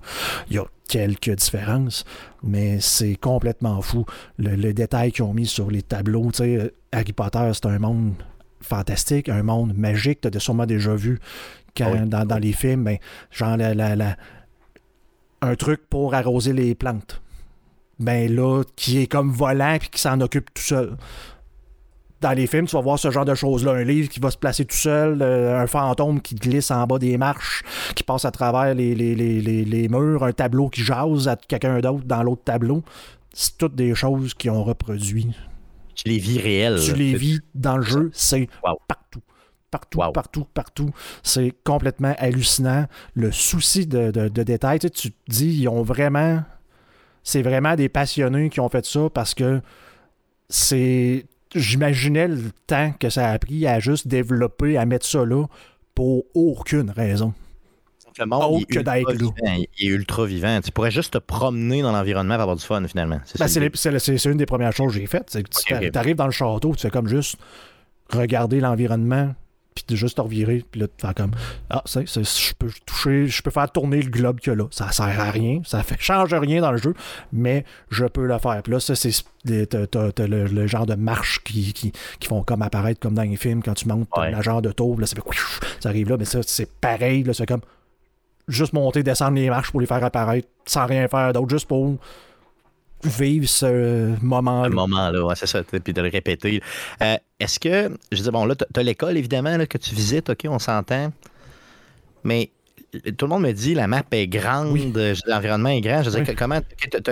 [0.49, 2.03] Il y a quelques différences,
[2.43, 4.03] mais c'est complètement fou.
[4.37, 7.79] Le, le détail qu'ils ont mis sur les tableaux, tu sais, Harry Potter, c'est un
[7.79, 8.13] monde
[8.61, 10.21] fantastique, un monde magique.
[10.21, 11.19] Tu as sûrement déjà vu
[11.77, 12.09] quand, Ah oui.
[12.09, 12.97] dans, dans les films, ben,
[13.31, 14.15] genre la- la- la-
[15.41, 17.21] un truc pour arroser les plantes.
[17.99, 20.95] Ben là, qui est comme volant puis qui s'en occupe tout seul.
[22.21, 23.71] Dans les films, tu vas voir ce genre de choses-là.
[23.71, 26.99] Un livre qui va se placer tout seul, euh, un fantôme qui glisse en bas
[26.99, 27.63] des marches,
[27.95, 31.37] qui passe à travers les, les- les- les- les murs, un tableau qui jase à
[31.37, 32.83] quelqu'un d'autre dans l'autre tableau.
[33.31, 35.27] C'est toutes des choses qui ont reproduit.
[36.03, 36.79] Tu les vis réelles.
[36.83, 38.79] Tu les vis dans le jeu, c'est Wow.
[38.87, 39.21] partout.
[39.71, 40.11] Partout, Wow.
[40.11, 40.89] partout, partout.
[41.23, 42.85] C'est complètement hallucinant.
[43.13, 46.43] Le souci de, de, de détail, tu, sais, tu te dis, ils ont vraiment.
[47.23, 49.61] C'est vraiment des passionnés qui ont fait ça parce que
[50.49, 51.25] c'est.
[51.55, 55.45] J'imaginais le temps que ça a pris à juste développer, à mettre ça là
[55.95, 57.33] pour aucune raison.
[58.17, 59.55] Le monde Oh, est que ultra d'être là.
[59.77, 60.59] Il est ultra vivant.
[60.61, 63.19] Tu pourrais juste te promener dans l'environnement et avoir du fun, finalement.
[63.25, 65.29] C'est Ben, c'est, une des premières choses que j'ai faites.
[65.29, 67.37] C'est que tu arrives dans le château, tu fais comme juste
[68.11, 69.35] regarder l'environnement,
[69.75, 71.31] puis de juste te revirer, puis là, tu fais comme
[71.69, 74.65] Ah, c'est, je peux toucher, je peux faire tourner le globe qu'il y a là.
[74.71, 76.93] Ça sert à rien, ça fait, change rien dans le jeu,
[77.31, 78.61] mais je peux le faire.
[78.63, 79.13] Puis là, ça, c'est
[79.45, 83.75] le genre de marche qui, qui, qui font comme apparaître comme dans les films quand
[83.75, 84.31] tu montes Ouais.
[84.31, 85.21] la genre de tour, là, ça fait
[85.79, 87.61] ça arrive là, mais ça, c'est pareil, là, c'est comme
[88.49, 91.95] juste monter, descendre les marches pour les faire apparaître sans rien faire d'autre, juste pour
[93.03, 96.61] vivre ce moment un moment-là, ouais, c'est ça, puis de le répéter.
[97.01, 100.29] Euh, Est-ce que, je dire, bon, là, tu as l'école, évidemment, là, que tu visites,
[100.29, 101.13] OK, on s'entend,
[102.25, 102.51] mais
[103.17, 104.87] tout le monde me dit la map est grande, Oui.
[104.91, 106.01] dire, l'environnement est grand.
[106.03, 106.33] Je veux dire, Oui.
[106.35, 106.59] que- comment,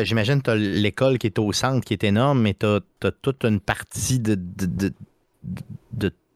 [0.04, 2.82] j'imagine tu as l'école qui est au centre, qui est énorme, mais tu as,
[3.22, 4.94] toute une partie de, de, de,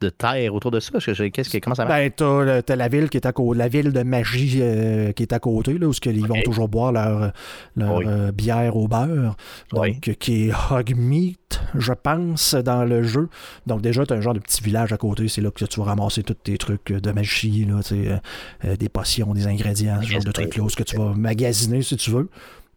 [0.02, 0.99] de- terre autour de ça?
[0.99, 1.97] Je- je- Qu'est-ce que, comment ça marche?
[1.99, 5.24] Ben, t'as, t'as la ville qui est à côté, la ville de magie euh, qui
[5.24, 7.32] est à côté, là, où ce ils vont toujours boire leur,
[7.76, 8.06] leur Oui.
[8.08, 9.36] euh, bière au beurre.
[9.72, 9.99] Donc, Oui.
[10.20, 13.30] qui est Hogmeat, je pense, dans le jeu.
[13.68, 15.28] Donc, déjà, tu as un genre de petit village à côté.
[15.28, 19.34] C'est là que tu vas ramasser tous tes trucs de magie, là, euh, des potions,
[19.34, 20.34] des ingrédients, ce genre de Magasiner.
[20.34, 22.30] trucs-là, où ce que tu vas magasiner si tu veux.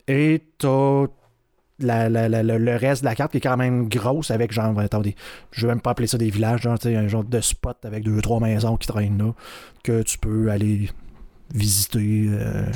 [0.07, 1.07] Et t'as
[1.81, 4.53] la- la- la- le- le reste de la carte qui est quand même grosse avec
[4.53, 5.15] genre, attendez,
[5.51, 8.21] je vais même pas appeler ça des villages, genre, un genre de spot avec deux,
[8.21, 9.33] trois maisons qui traînent là,
[9.83, 10.91] que tu peux aller
[11.53, 12.27] visiter.
[12.31, 12.67] euh,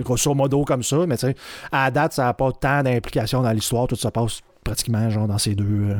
[0.00, 1.34] grosso modo comme ça, mais tu sais,
[1.72, 5.26] à la date, ça n'a pas tant d'implications dans l'histoire, tout ça passe pratiquement genre
[5.26, 5.64] dans ces deux.
[5.90, 5.96] euh,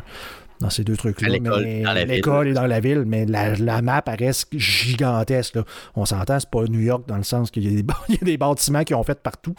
[0.62, 1.28] dans ces deux trucs-là.
[1.28, 2.14] À l'école, mais- dans la ville.
[2.14, 5.56] L'école est dans la ville, mais la, la map reste gigantesque.
[5.56, 5.64] là.
[5.96, 8.18] On s'entend, c'est pas New York dans le sens qu'il y, a des- il y
[8.20, 9.54] a des bâtiments qui ont fait partout,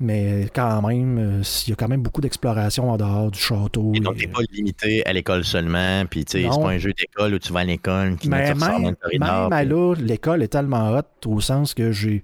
[0.00, 3.92] mais quand même, euh, il y a quand même beaucoup d'exploration en dehors du château.
[3.94, 6.78] Et donc, et- t'es pas limité à l'école seulement, puis tu sais, c'est pas un
[6.78, 9.52] jeu d'école où tu vas à l'école, qui Mais ressors dans même, le corridor, même
[9.52, 12.22] à puis- là, l'école est tellement haute au sens que j'ai.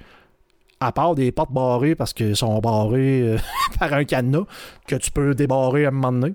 [0.81, 3.39] À part des portes barrées parce qu'elles sont barrées euh,
[3.79, 4.45] par un cadenas
[4.87, 6.35] que tu peux débarrer à un moment donné,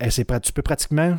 [0.00, 1.16] tu peux pratiquement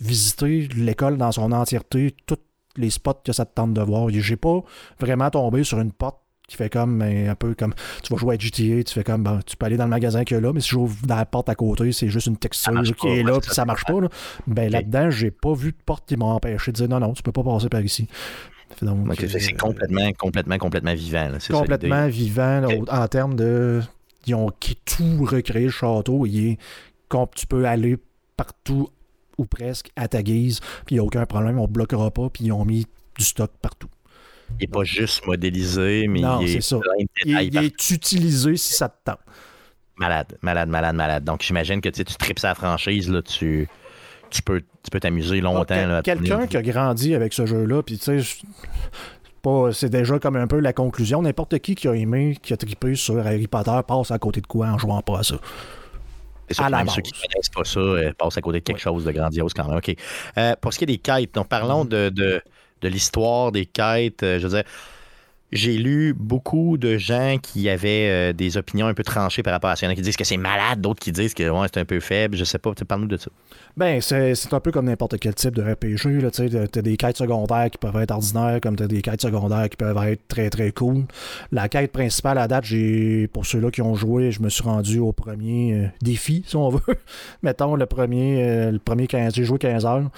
[0.00, 2.38] visiter l'école dans son entièreté, tous
[2.76, 4.08] les spots que ça te tente de voir.
[4.10, 4.60] J'ai pas
[5.00, 8.36] vraiment tombé sur une porte qui fait comme ben, un peu comme tu vas jouer
[8.36, 10.40] à GTA, tu fais comme ben, tu peux aller dans le magasin qu'il y a
[10.40, 13.08] là, mais si j'ouvre dans la porte à côté, c'est juste une texture qui pas,
[13.08, 14.00] est là, puis ça, ça marche pas.
[14.00, 14.08] là.
[14.46, 14.72] Ben Ok.
[14.72, 17.32] là-dedans, j'ai pas vu de porte qui m'a empêché de dire non, non, tu peux
[17.32, 18.08] pas passer par ici.
[18.80, 21.28] C'est- euh, complètement, complètement, complètement vivant.
[21.28, 22.68] là, ça, complètement vivant là,
[23.02, 23.82] en termes de.
[24.26, 26.24] ils ont qui- tout recréé le château.
[26.24, 26.58] Il est,
[27.34, 27.98] tu peux aller
[28.38, 28.88] partout
[29.36, 32.30] ou presque à ta guise, puis il n'y a aucun problème, on ne bloquera pas,
[32.30, 32.86] puis ils ont mis
[33.18, 33.88] du stock partout.
[34.52, 36.78] Il n'est pas juste modélisé, mais Non, il est ça.
[36.78, 39.20] plein de Il, détails il est utilisé si ça te tente.
[39.96, 41.24] Malade, malade, malade, malade.
[41.24, 43.68] Donc, j'imagine que tu sais, tu tripes sa franchise, là, tu,
[44.30, 46.00] tu peux tu peux t'amuser longtemps.
[46.02, 48.38] Quelqu'un qui a grandi avec ce jeu-là, puis tu sais,
[49.72, 51.22] c'est déjà comme un peu la conclusion.
[51.22, 54.46] N'importe qui qui a aimé, qui a trippé sur Harry Potter passe à côté de
[54.46, 55.36] quoi en jouant pas à ça.
[56.48, 56.94] C'est ça, à puis la même base.
[56.94, 59.52] ceux qui ne connaissent pas ça euh, passent à côté de quelque chose de grandiose
[59.54, 59.78] quand même.
[59.78, 59.94] OK.
[60.38, 61.88] Euh, pour ce qui est des quêtes, donc parlons Mm-hmm.
[61.88, 62.42] de, de,
[62.82, 64.22] de l'histoire des quêtes.
[64.22, 64.64] Euh, je veux dire,
[65.50, 69.70] j'ai lu beaucoup de gens qui avaient euh, des opinions un peu tranchées par rapport
[69.70, 69.86] à ça.
[69.86, 71.84] Il y en a qui disent que c'est malade, d'autres qui disent que c'est un
[71.84, 72.36] peu faible.
[72.36, 73.30] Je sais pas, tu parle-nous de ça.
[73.76, 76.30] Ben, c'est un peu comme n'importe quel type de RPG.
[76.32, 79.76] tu T'as des quêtes secondaires qui peuvent être ordinaires, comme t'as des quêtes secondaires qui
[79.76, 81.04] peuvent être très très cool.
[81.52, 84.98] La quête principale à date, j'ai pour ceux-là qui ont joué, je me suis rendu
[84.98, 86.80] au premier euh, défi, si on veut.
[87.42, 90.10] Mettons le premier, euh, le premier 15, j'ai joué 15 heures.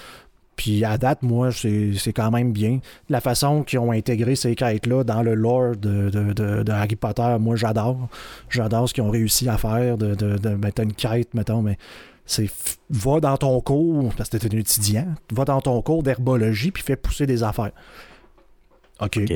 [0.60, 2.80] Puis à date, moi, c'est quand même bien.
[3.08, 6.96] La façon qu'ils ont intégré ces quêtes-là dans le lore de, de- de- de Harry
[6.96, 8.10] Potter, moi, j'adore.
[8.50, 9.96] J'adore ce qu'ils ont réussi à faire.
[9.96, 11.78] De, mettre une quête, mettons, mais
[12.26, 12.50] c'est
[12.90, 16.82] va dans ton cours, parce que t'es un étudiant, va dans ton cours d'herbologie puis
[16.82, 17.72] fais pousser des affaires.
[19.00, 19.16] OK.
[19.16, 19.32] OK.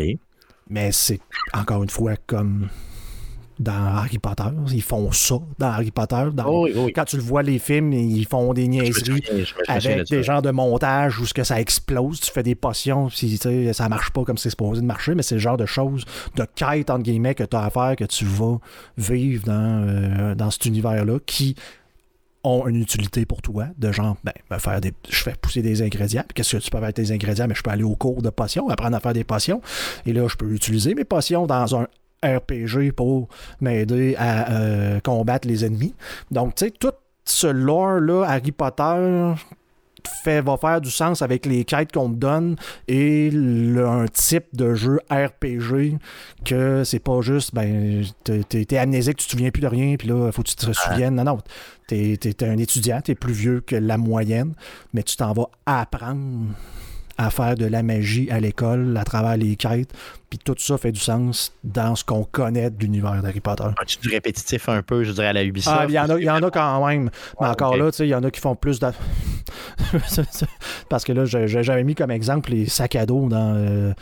[0.69, 1.21] Mais c'est
[1.55, 2.69] encore une fois comme
[3.61, 4.43] dans Harry Potter.
[4.73, 6.25] Ils font ça dans Harry Potter.
[6.33, 6.93] Dans- Oh, oui, oui.
[6.93, 10.09] Quand tu le vois, les films, ils font des me niaiseries souviens- me- me avec
[10.09, 13.39] des genres de montage où ce que ça explose, tu fais des potions, puis
[13.73, 16.05] ça marche pas comme c'est supposé de marcher, mais c'est le genre de choses,
[16.37, 18.59] de quête entre guillemets que tu as à faire, que tu vas
[18.99, 21.55] vivre dans, euh, dans cet univers-là, qui
[22.47, 25.81] ont une utilité pour toi, de genre, ben, ben, faire des, je fais pousser des
[25.81, 27.95] ingrédients, puis qu'est-ce que tu peux faire avec tes ingrédients, mais je peux aller au
[27.97, 29.63] cours de potions, apprendre à faire des potions,
[30.05, 31.87] et là, je peux utiliser mes potions dans un
[32.25, 33.29] RPG pour
[33.61, 35.95] m'aider à euh, combattre les ennemis.
[36.31, 36.93] Donc, tu sais, tout
[37.25, 39.33] ce lore-là, Harry Potter,
[40.23, 42.57] fait, va faire du sens avec les quêtes qu'on te donne
[42.89, 45.97] et le- un type de jeu RPG
[46.45, 50.09] que c'est pas juste, ben, t'es, t'es amnésique, tu te souviens plus de rien, puis
[50.09, 51.15] là, faut que tu te souviennes.
[51.15, 51.39] Non, non,
[51.89, 54.53] t'es, t'es un étudiant, t'es plus vieux que la moyenne,
[54.93, 56.49] mais tu t'en vas apprendre
[57.19, 59.93] à faire de la magie à l'école à travers les quêtes,
[60.31, 63.65] puis tout ça fait du sens dans ce qu'on connaît de l'univers d'Harry Potter.
[63.81, 65.77] As-tu du répétitif un peu, je dirais, à la Ubisoft?
[65.81, 67.11] Ah, il y, en a- il y en a quand même.
[67.41, 68.89] Mais encore là, tu sais, il y en a qui font plus de.
[70.89, 73.93] Parce que là, j'avais mis comme exemple les sacs à dos dans, euh,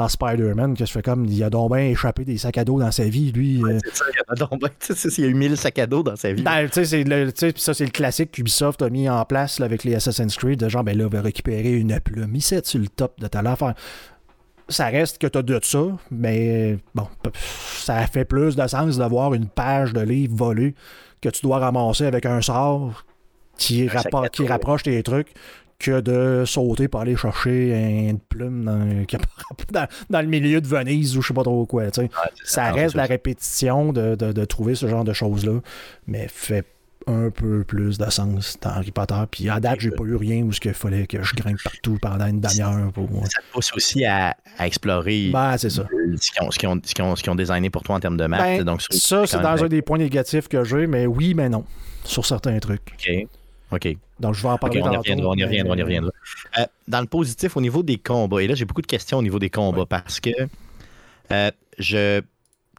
[0.00, 2.78] dans Spider-Man, que je fais comme, il a donc bien échappé des sacs à dos
[2.80, 3.62] dans sa vie, lui.
[3.62, 3.78] euh.
[3.84, 4.60] C'est ça, il a donc
[5.18, 6.42] il a eu 1000 sacs à dos dans sa vie.
[6.42, 9.66] Ben, tu sais, c'est le- ça, c'est le classique qu'Ubisoft a mis en place là,
[9.66, 12.80] avec les Assassin's Creed, de genre, ben là, on va récupérer une plume ici, sur
[12.80, 13.74] le top de ta affaire.
[14.68, 19.48] Ça reste que t'as de ça, mais bon, ça fait plus de sens d'avoir une
[19.48, 20.74] page de livre volée
[21.20, 23.04] que tu dois ramasser avec un sort
[23.58, 25.34] qui, rappo- qui rapproche tes trucs
[25.80, 28.64] que de sauter pour aller chercher une plume
[29.72, 31.84] dans, le milieu de Venise ou je sais pas trop quoi.
[31.84, 32.08] Ouais,
[32.44, 35.60] Ça reste la répétition de, de- de trouver ce genre de choses-là,
[36.06, 36.64] mais fait
[37.06, 39.14] un peu plus de sens dans Harry Potter.
[39.30, 42.26] Puis à date, j'ai pas eu rien où il fallait que je grimpe partout pendant
[42.26, 43.22] une demi-heure pour moi.
[43.24, 45.86] Ça te pousse aussi à, à explorer Ben, c'est ça.
[46.20, 48.36] ce qu'ils ont, qu'ils ont- ont- designé pour toi en termes de map.
[48.38, 51.48] Ben, donc, ça, c'est dans même un des points négatifs que j'ai, mais oui, mais
[51.48, 51.64] non,
[52.04, 52.82] sur certains trucs.
[52.92, 53.26] OK.
[53.72, 53.96] OK.
[54.18, 56.10] Donc, je vais en parler on y reviendra, on y reviendra, on y reviendra.
[56.58, 59.22] Euh, dans le positif, au niveau des combats, et là, j'ai beaucoup de questions au
[59.22, 60.30] niveau des combats parce que
[61.32, 62.22] euh, je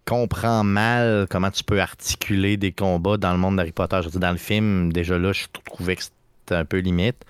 [0.06, 3.98] comprends mal comment tu peux articuler des combats dans le monde d'Harry Potter.
[4.02, 7.24] Je veux dire, dans le film, déjà là, je trouvais que c'était un peu limite.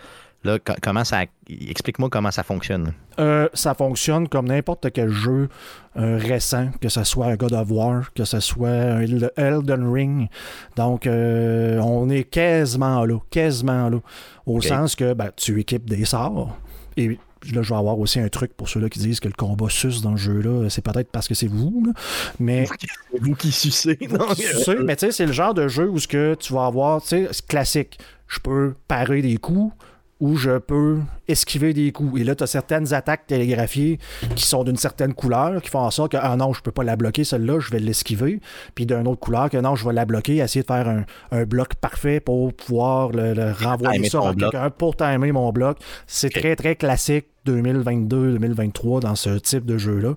[0.44, 1.24] Là, co- comment ça.
[1.48, 2.94] Explique-moi comment ça fonctionne.
[3.20, 5.50] Euh, ça fonctionne comme n'importe quel jeu
[5.98, 9.02] euh, récent, que ce soit un God of War, que ce soit un
[9.38, 10.30] Elden Ring.
[10.76, 14.00] Donc, euh, on est quasiment là, quasiment là.
[14.46, 16.58] Au sens que ben, tu équipes des sorts.
[16.98, 17.20] Et
[17.54, 20.02] là, je vais avoir aussi un truc pour ceux-là qui disent que le combat sus
[20.02, 21.94] dans le jeu-là, c'est peut-être parce que c'est vous, là.
[22.39, 22.66] mais
[23.12, 24.34] C'est vous qui sucez, non?
[24.36, 27.02] sais, mais tu sais, c'est le genre de jeu où ce que tu vas avoir,
[27.02, 28.00] tu sais, c'est classique.
[28.28, 29.74] Je peux parer des coups
[30.22, 32.22] ou je peux esquiver des coups.
[32.22, 33.99] Et là, tu as certaines attaques télégraphiées
[34.36, 36.84] qui sont d'une certaine couleur, qui font en sorte que, ah non, je peux pas
[36.84, 38.39] la bloquer, celle-là, je vais l'esquiver.
[38.76, 41.43] Puis d'une autre couleur, que non, je vais la bloquer, essayer de faire un, un
[41.43, 45.80] bloc parfait pour pouvoir le, le renvoyer ça à quelqu'un pour timer mon bloc.
[46.05, 50.16] C'est très, très classique 2022-2023 dans ce type de jeu-là.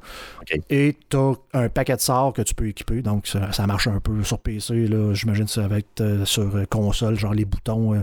[0.71, 3.03] Et tu as un paquet de sorts que tu peux équiper.
[3.03, 4.87] Donc, ça, ça marche un peu sur PC.
[5.15, 8.03] J'imagine que ça va être euh, sur euh, console, genre les boutons euh,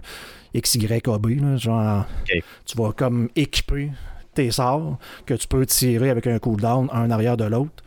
[0.54, 1.42] X, Y, A, B.
[1.42, 1.58] là.
[1.58, 2.06] Genre,
[2.66, 3.92] tu vas comme équiper
[4.34, 7.84] tes sorts que tu peux tirer avec un cooldown un en arrière de l'autre.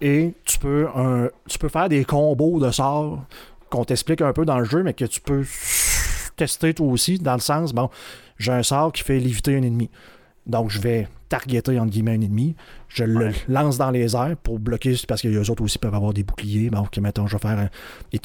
[0.00, 3.24] Et tu peux, un, tu peux faire des combos de sorts
[3.70, 5.44] qu'on t'explique un peu dans le jeu, mais que tu peux
[6.36, 7.90] tester toi aussi, dans le sens, bon,
[8.38, 9.90] j'ai un sort qui fait léviter un ennemi.
[10.48, 12.56] Donc, je vais targeter, entre guillemets, un ennemi.
[12.88, 16.14] Je le lance dans les airs pour bloquer, parce que les autres aussi peuvent avoir
[16.14, 16.70] des boucliers.
[16.70, 17.68] Bon, ok, mettons, je vais faire un...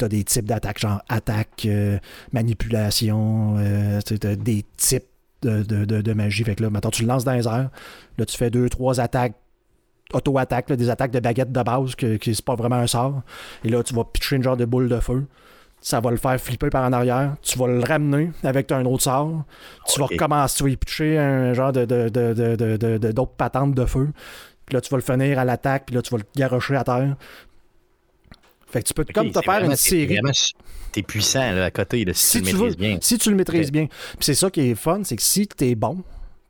[0.00, 1.98] As des types d'attaques, genre attaque, euh,
[2.32, 4.00] manipulation, euh,
[4.36, 5.04] des types
[5.42, 6.44] de, de, de, de magie.
[6.44, 7.70] Fait que là, mettons, tu le lances dans les airs.
[8.16, 9.34] Là, tu fais deux, trois attaques
[10.12, 13.22] auto-attaque, là, des attaques de baguette de base, que, qui c'est pas vraiment un sort.
[13.64, 15.26] Et là, tu vas pitcher une genre de boule de feu.
[15.84, 17.36] Ça va le faire flipper par en arrière.
[17.42, 19.44] Tu vas le ramener avec un autre sort.
[19.86, 24.08] Tu vas recommencer, tu vas y pitcher un genre de, de, d'autres patentes de feu.
[24.64, 26.84] Puis là, tu vas le finir à l'attaque, puis là, tu vas le garocher à
[26.84, 27.16] terre.
[28.66, 30.18] Fait que tu peux comme te faire une série.
[30.90, 32.98] T'es puissant là, à côté, si, Si tu le maîtrises bien.
[33.02, 33.86] si tu le maîtrises bien.
[33.86, 36.02] Puis c'est ça qui est fun, c'est que si t'es bon,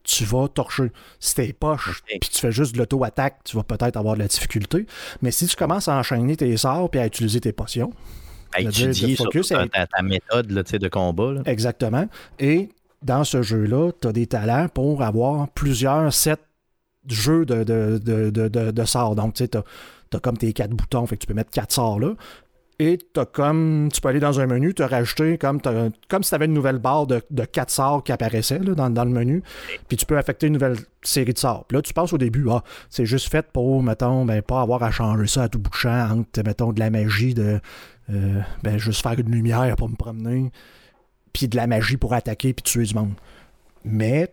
[0.05, 0.93] tu vas torcher.
[1.19, 4.29] Si t'es poche, puis tu fais juste de l'auto-attaque, tu vas peut-être avoir de la
[4.29, 4.87] difficulté.
[5.23, 7.93] Mais si tu commences à enchaîner tes sorts puis à utiliser tes potions,
[8.55, 11.33] À étudier focus, ta, ta- ta méthode là, de combat.
[11.33, 11.43] là.
[11.47, 12.07] exactement,
[12.39, 12.71] et
[13.03, 16.37] dans ce jeu-là, tu as des talents pour avoir plusieurs sets
[17.05, 17.99] de jeux de, de,
[18.31, 19.15] de, de, sorts.
[19.15, 21.73] Donc, tu sais, tu as, comme tes quatre boutons, fait que tu peux mettre quatre
[21.73, 22.15] sorts là.
[22.81, 23.89] Et t'as comme.
[23.93, 25.61] Tu peux aller dans un menu, te rajouter comme,
[26.09, 28.91] comme si tu avais une nouvelle barre de, de quatre sorts qui apparaissait là, dans,
[28.91, 29.45] dans le menu.
[29.87, 31.67] Puis tu peux affecter une nouvelle série de sorts.
[31.67, 34.83] Puis là, tu penses au début, ah, c'est juste fait pour, mettons, ben, pas avoir
[34.83, 37.61] à changer ça à tout bout de champ entre, mettons, de la magie de.
[38.11, 40.51] Euh, ben, juste faire une lumière pour me promener.
[41.33, 43.15] Puis de la magie pour attaquer puis tuer du monde.
[43.85, 44.33] Mais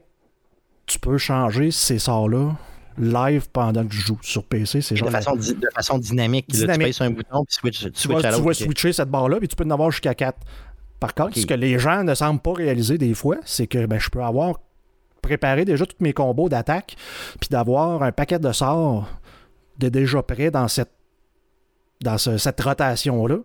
[0.85, 2.55] tu peux changer ces sorts-là
[2.97, 4.81] live pendant que tu joues sur PC.
[4.81, 6.45] C'est De genre la- façon, de façon dynamique.
[6.53, 6.79] là, Dynamique.
[6.79, 8.53] tu pèses sur un bouton puis switch, tu switch vas, à tu vas ok.
[8.55, 10.37] switcher cette barre-là, puis tu peux en avoir jusqu'à 4.
[10.99, 13.99] Par contre, ce que les gens ne semblent pas réaliser des fois, c'est que ben,
[13.99, 14.59] je peux avoir
[15.21, 16.95] préparé déjà tous mes combos d'attaque,
[17.39, 19.07] puis d'avoir un paquet de sorts
[19.79, 20.91] de déjà prêts dans cette,
[22.03, 23.37] dans ce- cette rotation-là.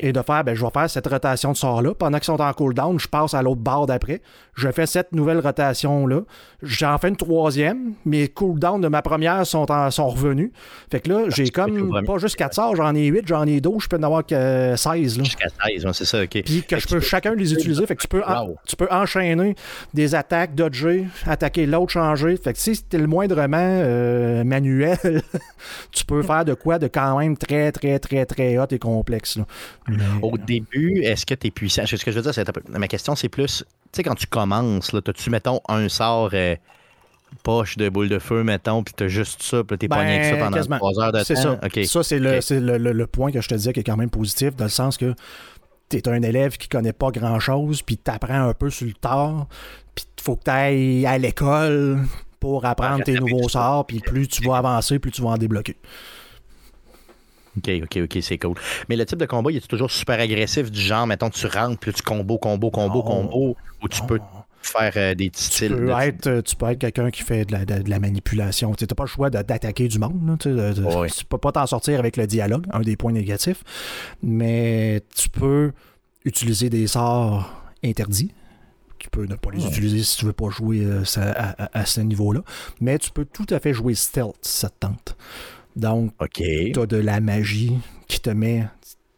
[0.00, 1.94] Et de faire, ben, je vais faire cette rotation de sorts-là.
[1.94, 4.20] Pendant qu'ils sont en cooldown, je passe à l'autre barre d'après.
[4.54, 6.20] Je fais cette nouvelle rotation-là.
[6.62, 7.92] J'en fais une troisième.
[8.04, 10.50] Mes cooldowns de ma première sont, en- sont revenus.
[10.90, 13.46] Fait que là, j'ai être au comme pas juste 4 sorts, j'en ai 8, j'en
[13.46, 15.18] ai 12, je peux en avoir que 16.
[15.18, 15.24] Là.
[15.24, 16.42] Jusqu'à 16, ouais, c'est ça, OK.
[16.44, 17.86] Puis que je peux chacun les utiliser.
[17.86, 18.56] Fait que tu peux, en- Wow.
[18.66, 19.54] tu peux enchaîner
[19.92, 22.36] des attaques, dodger, attaquer l'autre, changer.
[22.36, 24.98] Fait que si c'était le moindrement euh, manuel,
[25.92, 29.36] tu peux faire de quoi de quand même très, très, très, très hot et complexe.
[29.36, 29.44] là.
[29.88, 31.84] Mais- Au début, est-ce que tu es puissant?
[31.86, 34.92] Ce que je veux dire, c'est ma question, c'est plus, tu sais, quand tu commences,
[34.92, 36.56] là, as-tu, mettons, un sort euh,
[37.42, 40.24] poche de boule de feu, mettons, puis t'as juste ça, puis t'es Ben, pogné avec
[40.24, 40.76] ça pendant quasiment.
[40.78, 41.24] trois heures de temps?
[41.24, 41.58] C'est ça.
[41.62, 41.80] OK.
[41.84, 42.42] Ça, c'est le, Ok.
[42.42, 44.64] c'est le, le- le point que je te disais qui est quand même positif, dans
[44.64, 45.14] le sens que
[45.90, 48.94] tu es un élève qui connaît pas grand-chose, puis tu apprends un peu sur le
[48.94, 49.46] tard,
[49.94, 52.00] puis il faut que tu ailles à l'école
[52.40, 55.76] pour apprendre tes nouveaux sorts, puis plus tu vas avancer, plus tu vas en débloquer.
[57.58, 58.54] OK, OK, OK, c'est cool.
[58.88, 61.78] Mais le type de combat, il est toujours super agressif, du genre, mettons, tu rentres,
[61.78, 63.02] puis tu combo, combo, combo, Non.
[63.02, 64.18] combo, ou tu peux
[64.62, 65.76] faire euh, des petits Tu styles.
[65.76, 67.98] peux, de- être, euh, tu peux être quelqu'un qui fait de la, de- de la
[67.98, 68.74] manipulation.
[68.74, 70.26] Tu n'as pas le choix d'attaquer du monde.
[70.26, 71.14] là, tu.
[71.18, 73.62] Tu peux pas t'en sortir avec le dialogue, un des points négatifs.
[74.22, 75.72] Mais tu peux
[76.24, 78.32] utiliser des sorts interdits.
[78.98, 81.78] Tu peux ne pas les utiliser si tu veux pas jouer euh, ça- à, à-
[81.80, 82.40] à ce niveau-là.
[82.80, 85.16] Mais tu peux tout à fait jouer stealth ça te tente.
[85.76, 86.42] Donc, OK.
[86.42, 87.76] tu as de la magie
[88.08, 88.66] qui te met.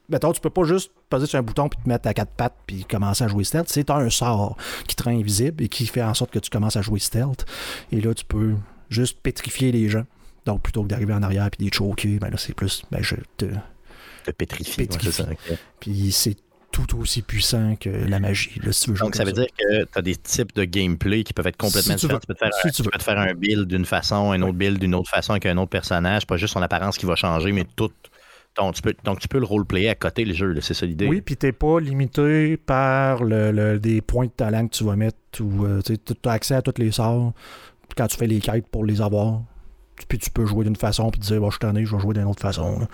[0.09, 2.57] Mettons, tu peux pas juste poser sur un bouton puis te mettre à quatre pattes
[2.67, 3.69] puis commencer à jouer stealth.
[3.69, 6.77] C'est un sort qui te rend invisible et qui fait en sorte que tu commences
[6.77, 7.45] à jouer stealth.
[7.93, 8.55] Et là, tu peux
[8.89, 10.05] juste pétrifier les gens.
[10.45, 12.83] Donc, plutôt que d'arriver en arrière puis de les choquer, ben là, c'est plus.
[12.91, 13.47] Ben, je te.
[13.47, 14.89] De pétrifier.
[15.81, 16.37] Puis c'est
[16.85, 18.61] tout aussi puissant que la magie.
[18.63, 20.65] Là, si tu veux jouer Donc, ça veut dire que tu as des types de
[20.65, 22.21] gameplay qui peuvent être complètement Si différents.
[22.21, 22.91] Tu peux, te faire, Si un- tu tu veux.
[22.91, 25.57] peux te faire un build d'une façon, un autre build d'une autre façon avec un
[25.57, 27.91] autre personnage, pas juste son apparence qui va changer, mais tout.
[28.57, 31.07] Donc, tu peux, donc, tu peux le roleplayer à côté le jeu, c'est ça l'idée.
[31.07, 34.97] Oui, puis t'es pas limité par le, le- des points de talent que tu vas
[34.97, 37.33] mettre ou euh, tu as accès à tous les sorts
[37.97, 39.43] quand tu fais les quêtes pour les avoir.
[40.09, 42.01] Puis tu peux jouer d'une façon puis te dire, bon, je suis tanné, je vais
[42.03, 42.81] jouer d'une autre façon.
[42.81, 42.87] là.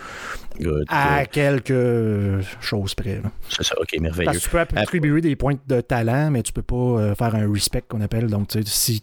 [0.60, 1.30] Good, À good.
[1.30, 3.20] quelques euh, choses près.
[3.48, 4.26] C'est ça, ok, merveilleux.
[4.26, 7.34] Parce que tu peux attribuer des points de talent, mais tu peux pas euh, faire
[7.34, 8.28] un respect qu'on appelle.
[8.28, 9.02] Donc, tu sais, si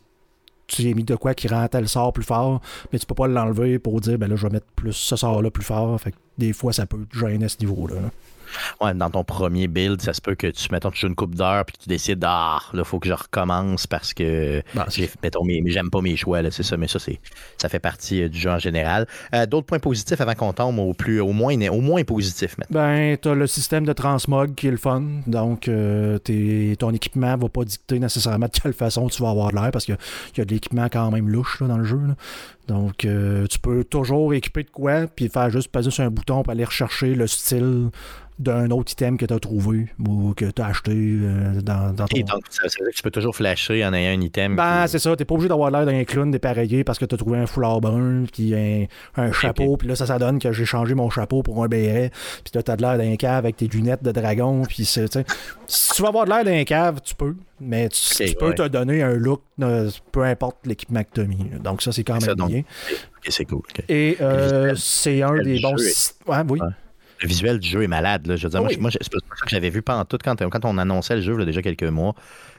[0.67, 2.61] tu as mis de quoi qui rend tel sort plus fort,
[2.93, 5.49] mais tu peux pas l'enlever pour dire, ben là, je vais mettre plus ce sort-là
[5.49, 5.99] plus fort.
[5.99, 7.95] Fait que des fois, ça peut te gêner à ce niveau-là.
[7.95, 8.09] là.
[8.81, 11.35] Ouais, dans ton premier build, ça se peut que tu, mettons, tu joues une coupe
[11.35, 14.61] d'heure puis que tu décides, ah, là, faut que je recommence parce que,
[15.23, 17.19] mettons, mes- j'aime pas mes choix, là, c'est ça, mais ça, c'est,
[17.57, 19.07] ça fait partie euh, du jeu en général.
[19.33, 22.79] Euh, d'autres points positifs avant qu'on tombe au plus, au moins, au moins positif maintenant.
[22.81, 25.03] Ben, t'as le système de transmog qui est le fun.
[25.27, 29.49] Donc, euh, t'es- ton équipement va pas dicter nécessairement de quelle façon tu vas avoir
[29.51, 29.97] de l'air parce qu'il
[30.37, 31.99] y a de l'équipement quand même louche là, dans le jeu.
[32.07, 32.15] là.
[32.67, 36.51] Donc, tu peux toujours équiper de quoi, puis faire juste peser sur un bouton pour
[36.51, 37.89] aller rechercher le style
[38.39, 42.07] d'un autre item que tu as trouvé ou que tu as acheté euh, dans, dans
[42.07, 42.17] ton...
[42.17, 44.55] Et donc, ça, ça veut dire que tu peux toujours flasher en ayant un item.
[44.55, 45.15] Ben, c'est ça.
[45.15, 48.23] T'es pas obligé d'avoir l'air d'un clown dépareillé parce que t'as trouvé un foulard brun,
[48.31, 48.85] puis un,
[49.17, 52.11] un chapeau, puis là, ça, ça donne que j'ai changé mon chapeau pour un béret,
[52.43, 55.19] puis là, t'as de l'air d'un cave avec tes lunettes de dragon, puis c'est, tu
[55.67, 58.55] si tu veux avoir de l'air d'un cave, tu peux, mais tu, tu peux ouais.
[58.55, 61.49] te donner un look, euh, peu importe l'équipement que t'as mis.
[61.51, 61.59] là.
[61.61, 62.49] Donc, ça, c'est quand même ça, donc.
[62.49, 62.59] bien.
[62.59, 63.61] Ok, c'est cool.
[63.89, 65.75] Et euh, visuel- c'est un des bons...
[66.27, 66.59] Ouais, oui.
[66.61, 66.67] Ouais.
[67.21, 68.27] Le visuel du jeu est malade.
[68.27, 68.35] Là.
[68.35, 68.91] Je veux dire, moi, Oui.
[68.91, 71.39] c'est pas ça que j'avais vu pendant tout quand, quand on annonçait le jeu il
[71.39, 72.15] y a déjà quelques mois.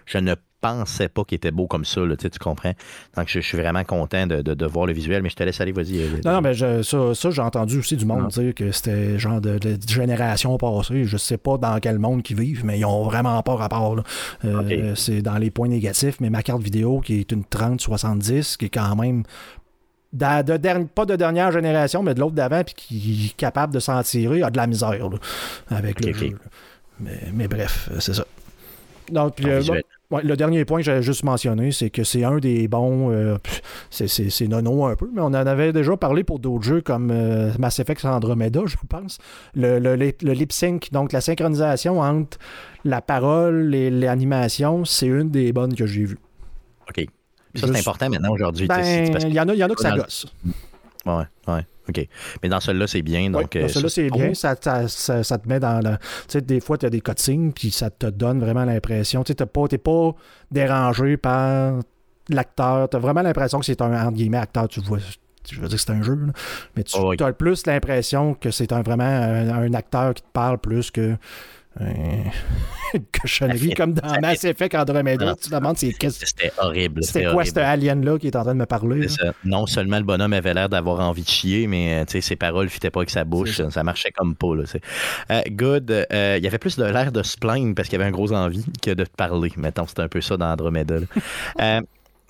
[0.06, 2.72] Je ne pensais pas qu'il était beau comme ça, là, tu comprends?
[3.16, 5.42] Donc, je, je suis vraiment content de, de- de voir le visuel, mais je te
[5.42, 6.00] laisse aller, vas-y.
[6.00, 9.18] euh, Non, non, mais je- ça, ça, j'ai entendu aussi du monde dire que c'était
[9.18, 11.04] genre de, de génération passée.
[11.04, 14.02] Je sais pas dans quel monde qu'ils vivent, mais ils ont vraiment pas rapport.
[14.44, 14.94] Euh.
[14.96, 18.70] C'est dans les points négatifs, mais ma carte vidéo, qui est une 3070, qui est
[18.70, 19.22] quand même.
[20.12, 24.02] De pas de dernière génération, mais de l'autre d'avant, puis qui est capable de s'en
[24.02, 25.18] tirer, a de la misère là,
[25.68, 26.38] avec le jeu.
[26.98, 28.24] Mais, mais bref, euh, c'est ça.
[29.10, 29.60] Donc, puis, euh.
[30.10, 33.12] Ouais, le dernier point que j'avais juste mentionné, c'est que c'est un des bons.
[33.12, 33.36] euh,
[33.90, 37.52] c'est- nono un peu, mais on en avait déjà parlé pour d'autres jeux comme euh,
[37.60, 39.18] Mass Effect Andromeda, je pense.
[39.54, 42.38] Le, le, lip- le lip sync, donc la synchronisation entre
[42.84, 46.18] la parole et l'animation, c'est une des bonnes que j'ai vues.
[46.88, 47.06] OK.
[47.54, 48.66] Ça, c'est important maintenant aujourd'hui.
[48.66, 48.80] Ben,
[49.22, 50.26] il y, en a- y en a que ça gosse.
[51.06, 52.08] Ouais, ouais, OK.
[52.42, 53.20] Mais dans celui-là, c'est bien.
[53.22, 54.34] Oui, Donc, dans euh, celui-là, c'est bien.
[54.34, 55.80] Ça, ça, ça- ça te met dans.
[55.82, 55.96] Tu
[56.28, 59.24] sais, des fois, tu as des cutscenes, puis ça te donne vraiment l'impression.
[59.24, 60.14] Tu sais, t'es pas, t'es pas
[60.50, 61.80] dérangé par
[62.28, 62.88] l'acteur.
[62.88, 64.68] Tu as vraiment l'impression que c'est un, entre guillemets, acteur.
[64.68, 64.98] Tu vois.
[65.50, 66.32] Je veux dire que c'est un jeu, là.
[66.76, 67.16] mais tu Oh, oui.
[67.18, 71.16] as plus l'impression que c'est un, vraiment un, un acteur qui te parle plus que
[71.78, 72.24] une
[73.20, 75.24] cochonnerie comme dans Mass Effect Andromeda.
[75.26, 75.34] Non.
[75.40, 77.04] Tu te demandes c'est qu'est-ce- C'était horrible.
[77.04, 79.08] c'était quoi cet alien-là qui est en train de me parler?
[79.08, 79.32] Ça.
[79.44, 82.70] Non seulement le bonhomme avait l'air d'avoir envie de chier, mais euh, ses paroles ne
[82.70, 83.60] fitaient pas avec sa bouche.
[83.68, 83.82] Ça.
[83.84, 84.54] marchait comme pas.
[84.56, 84.64] Là.
[85.30, 85.90] Euh, good.
[86.12, 88.12] euh, il y avait plus de l'air de se plaindre parce qu'il y avait un
[88.12, 89.52] gros envie que de te parler.
[89.56, 90.96] Mettons, c'était un peu ça dans Andromeda.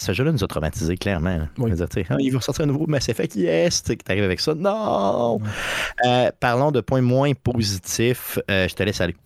[0.01, 1.37] ce jeu-là nous a traumatisés, clairement.
[1.37, 1.49] là.
[1.59, 1.73] Oui.
[1.73, 3.83] Dire, Ah, il va sortir un nouveau Mass Effect, yes!
[3.83, 4.55] Tu t'arrives avec ça.
[4.55, 5.39] Non!
[6.07, 8.39] Euh, parlons de points moins positifs.
[8.51, 9.17] Euh, je te laisse aller.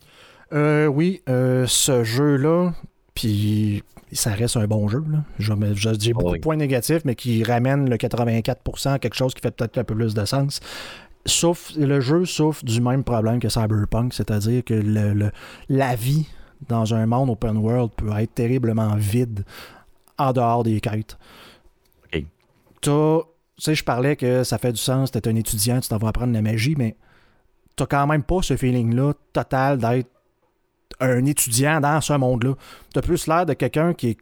[0.53, 2.73] Euh, oui, euh, ce jeu-là,
[3.15, 5.03] puis ça reste un bon jeu.
[5.11, 5.19] là.
[5.39, 6.39] Je- mais je- J'ai beaucoup oui.
[6.39, 9.85] de points négatifs, mais qui ramène le 84% à quelque chose qui fait peut-être un
[9.85, 10.61] peu plus de sens.
[11.27, 15.31] Sauf, le jeu souffre du même problème que Cyberpunk, c'est-à-dire que le- le-
[15.71, 16.27] la vie
[16.69, 19.45] dans un monde open world peut être terriblement vide
[20.19, 21.17] en dehors des quêtes.
[22.05, 22.25] OK.
[22.81, 22.91] Tu
[23.59, 26.33] sais, je parlais que ça fait du sens, t'es un étudiant, tu t'en vas apprendre
[26.33, 26.97] la magie, mais
[27.77, 30.11] t'as quand même pas ce feeling-là total d'être
[31.01, 32.55] un étudiant dans ce monde-là.
[32.93, 34.17] T'as plus l'air de quelqu'un qui,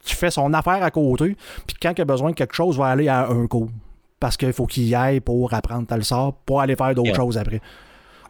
[0.00, 3.08] fait son affaire à côté, puis quand il a besoin de quelque chose, va aller
[3.08, 3.68] à un cours.
[4.20, 7.16] Parce qu'il faut qu'il y aille pour apprendre tel sort, pour aller faire d'autres Yeah.
[7.16, 7.60] choses après.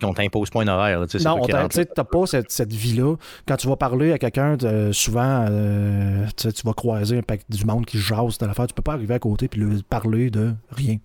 [0.02, 1.00] On t'impose pas un horaire.
[1.00, 3.16] là, tu sais, c'est Non, tu t'as pas cette, cette vie-là.
[3.46, 7.64] Quand tu vas parler à quelqu'un, de- souvent, euh, tu vas croiser un paquet du
[7.64, 8.66] monde qui jase de l'affaire.
[8.66, 10.96] Tu peux pas arriver à côté puis lui parler de rien.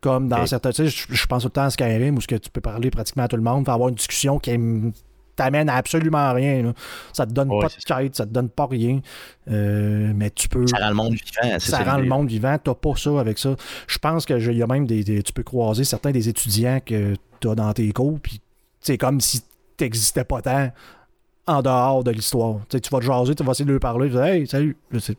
[0.00, 0.70] Comme dans certains.
[0.70, 2.90] Tu sais, je, pense tout le temps à Skyrim où ce que tu peux parler
[2.90, 4.52] pratiquement à tout le monde, puis avoir une discussion qui
[5.34, 6.62] t'amène à absolument rien.
[6.62, 6.72] là.
[7.12, 9.00] Ça te donne Ouais, pas de quête, ça te donne pas rien.
[9.50, 11.58] Euh, mais tu peux Ça rend le monde vivant.
[11.58, 12.56] ça rend le monde vivant.
[12.62, 13.54] T'as pas ça avec ça.
[13.86, 17.14] Je pense qu'il y a même des, des- Tu peux croiser certains des étudiants que
[17.40, 18.40] tu as dans tes cours, puis
[18.80, 19.42] c'est comme si
[19.76, 20.70] t'existais pas tant
[21.46, 22.60] en dehors de l'histoire.
[22.68, 24.76] Tu vas te jaser, tu vas essayer de lui parler, tu vas dire, Hey, salut.
[24.90, 25.16] Je sais.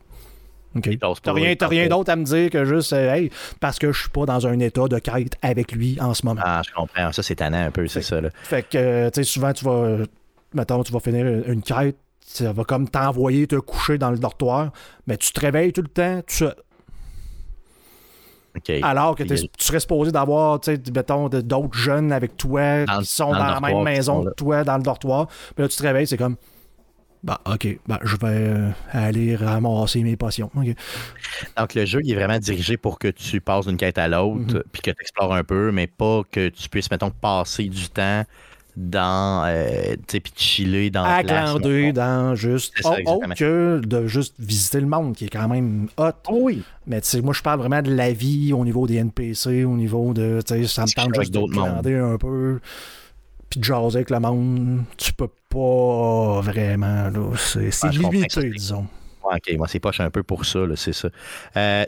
[0.75, 0.85] OK.
[0.87, 3.79] Il passe T'as rien, t'as rien d'autre à me dire que juste, euh, hey, parce
[3.79, 6.41] que je suis pas dans un état de quête avec lui en ce moment.
[6.43, 7.11] Ah, je comprends.
[7.11, 8.21] Ça, c'est tannant un peu, c'est ça.
[8.21, 8.29] Là.
[8.43, 9.97] Fait que, euh, tu sais, souvent, tu vas.
[10.53, 14.71] Mettons, tu vas finir une quête, ça va comme t'envoyer te coucher dans le dortoir,
[15.07, 16.45] mais tu te réveilles tout le temps, tu
[18.83, 23.05] Alors que tu serais supposé d'avoir, tu sais, mettons, d'autres jeunes avec toi Dans qui
[23.05, 25.27] sont dans la même maison que toi, dans le dortoir.
[25.27, 26.35] Puis là, tu te réveilles, c'est comme.
[27.23, 30.51] Bah, ok, bah, je vais euh, aller ramasser mes potions.
[30.55, 30.67] Ok.
[31.57, 34.53] Donc, le jeu, il est vraiment dirigé pour que tu passes d'une quête à l'autre,
[34.53, 34.63] Mhm.
[34.71, 38.23] puis que tu explores un peu, mais pas que tu puisses, mettons, passer du temps
[38.77, 41.91] dans, euh, tu sais, puis chiller dans la mettons.
[41.93, 42.73] dans juste.
[42.79, 46.11] Ça, autre que de juste visiter le monde, qui est quand même hot.
[46.29, 46.61] Oh oui.
[46.85, 49.75] Mais tu sais, moi, je parle vraiment de la vie au niveau des NPC, au
[49.75, 50.41] niveau de.
[50.45, 52.59] Tu sais, ça me tente juste de glander un peu.
[53.49, 57.09] puis de jaser avec le monde, tu peux pas vraiment.
[57.09, 57.31] là.
[57.35, 58.85] C'est limité, disons.
[59.23, 61.09] Ok, moi c'est poche un peu pour ça, là, c'est ça.
[61.57, 61.85] Euh,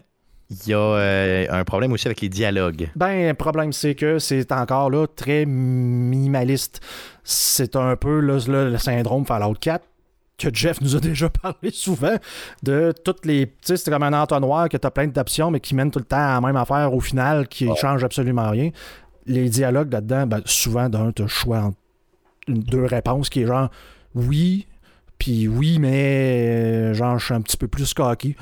[0.50, 2.90] Il y a euh, un problème aussi avec les dialogues.
[2.96, 6.82] Ben, le problème, c'est que c'est encore là très minimaliste.
[7.24, 9.86] C'est un peu là, le syndrome Fallout 4
[10.40, 12.16] que Jeff nous a déjà parlé souvent
[12.64, 13.48] de toutes les.
[13.48, 16.00] Tu sais, c'est comme un entonnoir que tu as plein d'options, mais qui mène tout
[16.00, 17.76] le temps à la même affaire au final, qui Ouais.
[17.76, 18.72] change absolument rien.
[19.28, 21.78] Les dialogues là-dedans, ben, souvent, d'un, tu as choix entre
[22.48, 23.70] deux réponses qui est genre
[24.16, 24.66] oui,
[25.20, 28.36] puis oui, mais euh, genre, je suis un petit peu plus cocky.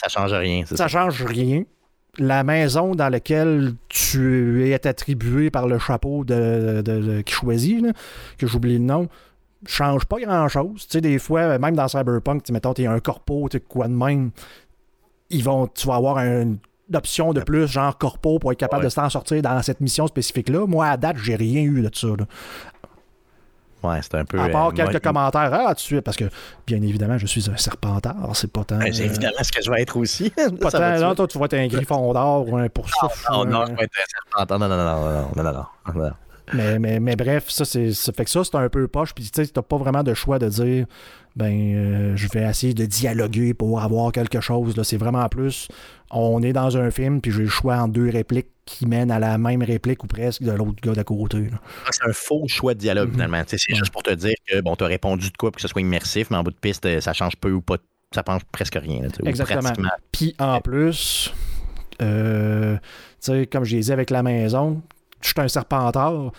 [0.00, 0.64] Ça change rien.
[0.66, 1.64] Ça change rien.
[2.18, 7.82] La maison dans laquelle tu es attribué par le chapeau de, de- de- qui choisit,
[7.84, 7.92] là,
[8.38, 9.08] que j'oublie le nom,
[9.66, 10.86] change pas grand-chose.
[10.86, 13.92] Tu sais, des fois, même dans Cyberpunk, tu mettons, t'es un corpo, t'es quoi de
[13.94, 14.30] même,
[15.28, 16.56] ils vont, tu vas avoir un-
[16.88, 18.86] une option de plus, genre corpo, pour être capable Ouais.
[18.88, 20.66] de s'en sortir dans cette mission spécifique-là.
[20.66, 22.06] Moi, à date, j'ai rien eu de ça.
[22.08, 22.26] là.
[23.82, 24.40] Ouais, c'est un peu.
[24.40, 26.24] À part euh, quelques moi, commentaires, hein, ah, tu parce que
[26.66, 28.78] bien évidemment, je suis un serpentard, c'est pas tant.
[28.78, 29.04] Ben, euh...
[29.04, 30.30] évidemment ce que je vais être aussi.
[30.60, 33.24] pas tant, non, toi, tu vas être un griffon d'or ou un poursouf.
[33.30, 34.58] Non, non, non, je vais être un serpentard.
[34.58, 36.02] Non, non, non, non, non, non, non.
[36.02, 36.10] non.
[36.52, 39.12] Mais, mais, mais bref, ça, c'est, ça fait que ça, c'est un peu poche.
[39.14, 40.86] Puis, tu sais, t'as pas vraiment de choix de dire
[41.36, 44.76] ben, euh, je vais essayer de dialoguer pour avoir quelque chose.
[44.76, 44.84] Là.
[44.84, 45.68] C'est vraiment plus,
[46.10, 49.18] on est dans un film, puis j'ai le choix en deux répliques qui mènent à
[49.18, 51.38] la même réplique ou presque de l'autre gars d'à côté.
[51.38, 51.58] là.
[51.90, 53.14] C'est un faux choix de dialogue, Mhm.
[53.14, 53.42] finalement.
[53.46, 53.76] C'est Ouais.
[53.78, 55.82] juste pour te dire que, bon, tu as répondu de quoi pour que ce soit
[55.82, 57.76] immersif, mais en bout de piste, ça change peu ou pas.
[58.14, 59.02] Ça change presque rien.
[59.24, 59.70] Exactement.
[60.12, 61.34] Puis en plus,
[62.02, 62.76] euh,
[63.52, 64.80] comme je dit avec la maison,
[65.20, 66.32] je suis un serpentard.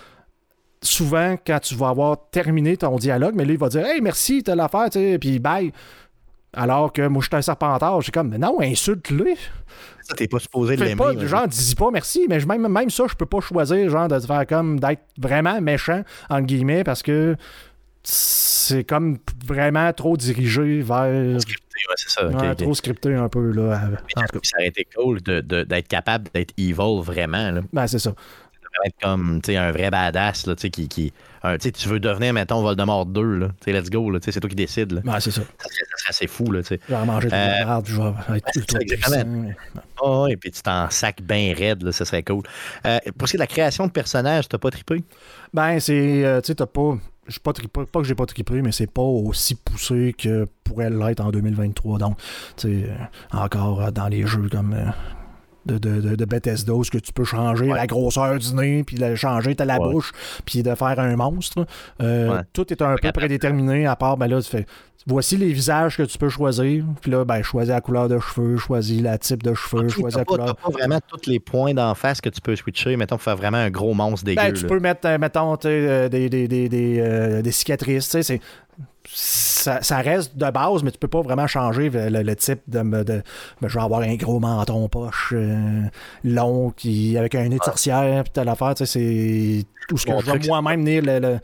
[0.81, 4.43] Souvent, quand tu vas avoir terminé ton dialogue, mais lui, il va dire Hey, merci,
[4.43, 5.71] t'as l'affaire, tu sais, puis bye.
[6.53, 9.33] Alors que moi, je suis un serpentard, j'ai comme, mais non, insulte-le.
[10.01, 10.95] Ça, t'es pas supposé l'aimer.
[10.95, 11.27] pas, ouais.
[11.27, 14.19] genre, dis pas merci, mais je- même, même ça, je peux pas choisir, genre, de
[14.19, 17.35] faire comme, d'être vraiment méchant, entre guillemets, parce que
[18.03, 21.41] c'est comme vraiment trop dirigé vers.
[21.41, 22.27] Scripté, ouais, c'est ça.
[22.27, 23.81] Ouais, trop scripté un peu, là.
[24.15, 27.51] En tout cas, Ça aurait été cool de- de- d'être capable d'être evil vraiment.
[27.51, 27.61] Là.
[27.73, 28.13] ben, c'est ça.
[28.85, 31.13] Être comme un vrai badass là, qui, qui
[31.43, 34.49] un- tu veux devenir mettons Voldemort 2 là, let's go là, tu sais, c'est toi
[34.49, 35.01] qui décides là.
[35.03, 35.41] Ben, c'est ça.
[35.41, 36.79] ça, serait, ça serait assez fou là, tu sais.
[36.89, 39.23] Je vais manger de la Euh, merde, je vais être ça, exactement.
[39.23, 39.81] puissant.
[40.03, 42.43] Ah ouais, puis tu t'en sacs bien raide là, ça serait cool.
[42.85, 45.03] Euh, pour ce qui est de la création de personnages, t'as pas trippé?
[45.53, 46.23] Ben, c'est.
[46.25, 46.97] euh, tu sais, t'as pas.
[47.27, 50.89] j'ai Pas, trippé- pas que j'ai pas trippé, mais c'est pas aussi poussé que pourrait
[50.89, 51.97] l'être en 2023.
[51.99, 52.17] Donc,
[52.57, 52.89] tu sais,
[53.31, 54.75] encore dans les jeux comme.
[55.67, 57.75] De, de, de, de Bethesda, où ce que tu peux changer Ouais.
[57.77, 59.91] la grosseur du nez, puis de changer ta la Ouais.
[59.91, 60.11] bouche,
[60.45, 61.65] puis de faire un monstre.
[62.01, 62.41] Euh, Ouais.
[62.53, 64.65] Tout est un peu prédéterminé, à part, ben là, tu fais.
[65.09, 66.83] Voici les visages que tu peux choisir.
[67.01, 70.19] Puis là, ben, choisis la couleur de cheveux, choisis la type de cheveux, choisis T'as
[70.19, 70.47] la pas, couleur.
[70.47, 73.37] t'as pas vraiment tous les points d'en face que tu peux switcher, mettons pour faire
[73.37, 74.41] vraiment un gros monstre dégueu.
[74.41, 74.67] Ben, tu là.
[74.69, 78.11] peux mettre, euh, mettons, tu sais, euh, des, des, des, des, euh, des cicatrices, tu
[78.11, 78.41] sais, c'est-
[79.13, 82.79] ça, ça reste de base, mais tu peux pas vraiment changer le, le- type de,
[82.81, 83.23] de, de-
[83.61, 85.81] ben, je vais avoir un gros menton poche euh,
[86.23, 90.05] long qui avec un nez de sorcière puis telle affaire, tu sais, c'est tout ce
[90.05, 91.39] que je vais moi-même venir le,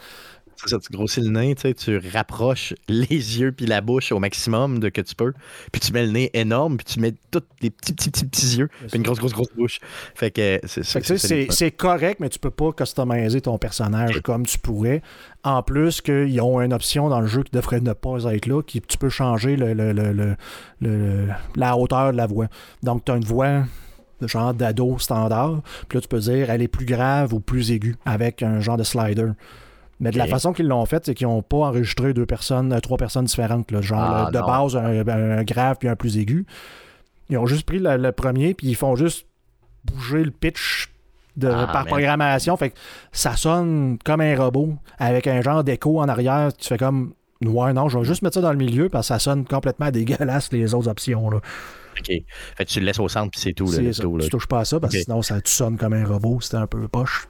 [0.69, 4.19] ça, tu grossis le nez, tu sais, tu rapproches les yeux puis la bouche au
[4.19, 5.33] maximum de que tu peux,
[5.71, 8.57] puis tu mets le nez énorme, puis tu mets tous les petits, petits, petits, petits
[8.57, 9.79] yeux, puis une grosse, grosse, grosse bouche.
[10.15, 10.59] Fait que
[11.49, 15.01] c'est correct, mais tu peux pas customiser ton personnage comme tu pourrais.
[15.43, 18.61] En plus qu'ils ont une option dans le jeu qui devrait ne pas être là,
[18.61, 20.35] qui tu peux changer le, le- le- le-
[20.79, 22.47] le- la hauteur de la voix.
[22.81, 23.63] Donc, tu as une voix
[24.21, 27.71] de genre d'ado standard, puis là, tu peux dire elle est plus grave ou plus
[27.71, 29.31] aiguë avec un genre de slider.
[29.99, 32.79] Mais de la façon qu'ils l'ont fait, c'est qu'ils n'ont pas enregistré deux personnes, euh,
[32.79, 33.71] trois personnes différentes.
[33.71, 33.81] là.
[33.81, 34.47] genre Ah, là, de non.
[34.47, 35.07] base, un,
[35.39, 36.45] un grave puis un plus aigu.
[37.29, 39.25] Ils ont juste pris le, le premier, puis ils font juste
[39.85, 40.89] bouger le pitch
[41.37, 41.87] de, Ah, par man.
[41.87, 42.57] programmation.
[42.57, 42.75] Fait que
[43.11, 46.51] ça sonne comme un robot avec un genre d'écho en arrière.
[46.57, 47.13] Tu fais comme.
[47.45, 49.89] Ouais, non, je vais juste mettre ça dans le milieu parce que ça sonne complètement
[49.91, 51.29] dégueulasse les autres options.
[51.29, 51.37] Là.
[51.99, 52.07] OK.
[52.07, 52.25] Fait
[52.65, 53.69] que tu le laisses au centre, puis c'est tout.
[53.71, 53.91] Là, là.
[53.91, 56.39] Tu touches pas à ça parce que sinon ça tu sonnes comme un robot.
[56.41, 57.27] C'était un peu poche.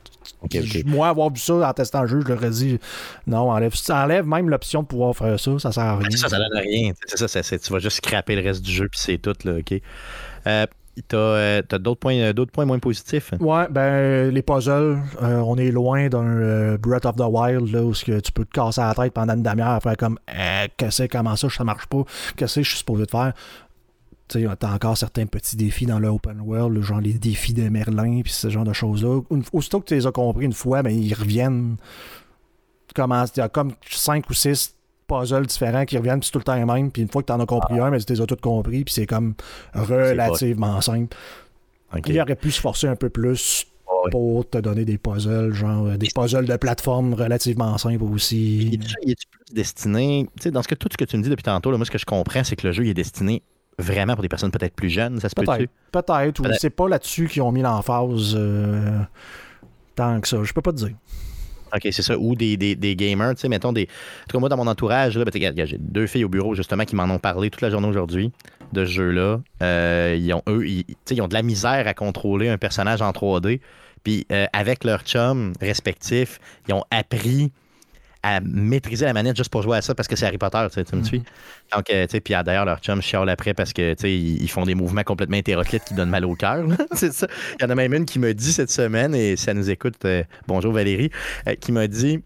[0.86, 2.80] Moi, avoir vu ça en testant le jeu, je leur ai dit
[3.28, 5.60] non, enlève, ça enlève même l'option de pouvoir faire ça.
[5.60, 6.08] Ça sert à rien.
[6.14, 6.94] Ah, Ça, ça rien.
[7.06, 9.34] C'est ça, c'est- c'est- tu vas juste scraper le reste du jeu, puis c'est tout,
[9.46, 9.82] là, OK.
[10.48, 10.66] Euh,
[11.08, 13.32] t'as euh, t'as d'autres points, euh, d'autres points moins positifs?
[13.40, 17.82] Ouais, ben les puzzles, euh, on est loin d'un euh, Breath of the Wild là,
[17.84, 20.20] où que tu peux te casser la tête pendant une demi-heure à faire comme
[20.78, 22.04] qu'est-ce que comment ça, ça marche pas,
[22.36, 23.34] qu'est-ce que je suis supposé de faire?
[24.60, 28.32] T'as encore certains petits défis dans le open world, genre les défis de Merlin puis
[28.32, 29.22] ce genre de choses-là.
[29.52, 31.78] Aussitôt que tu les as compris une fois, ben ils reviennent.
[32.96, 34.76] Il y a comme cinq ou six
[35.08, 36.92] puzzles différents qui reviennent, puis tout le temps les mêmes.
[36.92, 38.84] Puis une fois que tu en as compris un, mais tu les as tous compris,
[38.84, 39.34] puis c'est comme
[39.74, 41.16] relativement simple.
[42.08, 43.66] Il aurait pu se forcer un peu plus.
[44.04, 44.12] ouais.
[44.12, 48.68] pour te donner des puzzles, genre euh, des puzzles de plateforme relativement simples aussi.
[48.68, 51.18] Il est, il est plus destiné, tu sais, dans ce que tout ce que tu
[51.18, 52.90] me dis depuis tantôt, là, moi ce que je comprends, c'est que le jeu il
[52.90, 53.42] est destiné
[53.80, 56.88] vraiment pour des personnes peut-être plus jeunes, ça se peut Peut-être, peut-être, ou c'est pas
[56.88, 59.00] là-dessus qu'ils ont mis l'emphase euh,
[59.96, 60.44] tant que ça.
[60.44, 60.96] Je peux pas te dire.
[61.76, 62.18] OK, c'est ça.
[62.18, 63.84] Ou des, des, des gamers, tu sais, mettons des.
[63.84, 66.86] En tout cas, moi, dans mon entourage, là, ben, j'ai deux filles au bureau, justement,
[66.86, 68.32] qui m'en ont parlé toute la journée aujourd'hui
[68.74, 69.42] de ce jeu-là.
[69.64, 72.58] Euh, ils ont, eux, ils, tu sais, ils ont de la misère à contrôler un
[72.58, 73.60] personnage en 3D.
[74.04, 77.52] Puis, euh, avec leurs chums respectifs, ils ont appris
[78.24, 80.76] à maîtriser la manette juste pour jouer à ça parce que c'est Harry Potter, tu
[80.76, 81.22] sais, tu me suis.
[81.76, 84.14] Donc, euh, tu sais, puis ah, d'ailleurs, leurs chums chialent après parce que, tu sais,
[84.14, 86.66] ils, font des mouvements complètement hétéroclites qui donnent mal au cœur.
[86.94, 87.28] c'est ça.
[87.60, 90.06] Il y en a même une qui me dit cette semaine, et ça nous écoute,
[90.06, 91.12] euh, bonjour Valérie,
[91.48, 92.24] euh, qui m'a dit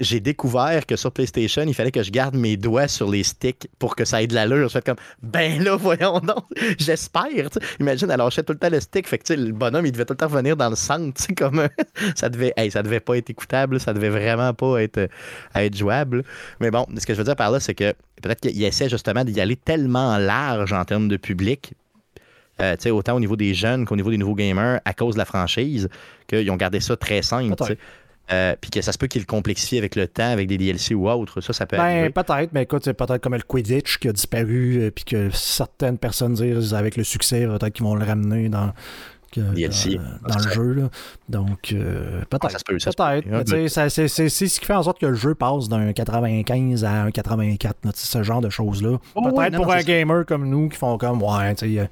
[0.00, 3.68] j'ai découvert que sur PlayStation, il fallait que je garde mes doigts sur les sticks
[3.78, 4.68] pour que ça ait de l'allure.
[4.68, 6.44] Je fais comme, ben là, voyons donc,
[6.78, 7.48] j'espère.
[7.80, 9.06] Imagine, elle lâchait tout le temps le stick.
[9.06, 11.20] Fait que le bonhomme, il devait tout le temps venir dans le centre.
[11.36, 11.68] Comme,
[12.14, 13.80] ça, devait, ça devait pas être écoutable.
[13.80, 15.08] Ça devait vraiment pas être, euh,
[15.54, 16.24] être jouable.
[16.60, 19.24] Mais bon, ce que je veux dire par là, c'est que peut-être qu'il essaie justement
[19.24, 21.74] d'y aller tellement large en termes de public.
[22.60, 25.26] euh, autant au niveau des jeunes qu'au niveau des nouveaux gamers, à cause de la
[25.26, 25.88] franchise,
[26.26, 27.54] qu'ils ont gardé ça très simple.
[28.32, 30.94] Euh, puis que ça se peut qu'il le complexifie avec le temps, avec des DLC
[30.94, 31.40] ou autre.
[31.40, 34.78] Ça, ça peut Ben, peut-être, mais écoute, c'est peut-être comme le Quidditch qui a disparu,
[34.78, 38.72] euh, puis que certaines personnes disent avec le succès, peut-être qu'ils vont le ramener dans,
[39.32, 39.96] que- DLC.
[40.22, 40.72] dans, dans le jeu.
[40.74, 40.88] là.
[41.28, 42.50] Donc, euh, Ah, peut-être.
[42.52, 42.90] ça se peut, ça.
[42.92, 43.26] Peut-être.
[43.26, 45.34] mais tu sais, ça- c'est c'est- c'est ce qui fait en sorte que le jeu
[45.34, 48.98] passe d'un 95 à un 84, là, tu sais, ce genre de choses-là.
[49.14, 49.82] Oh, Peut-être pour non, un ça.
[49.82, 51.86] gamer comme nous qui font comme, ouais, tu sais, euh,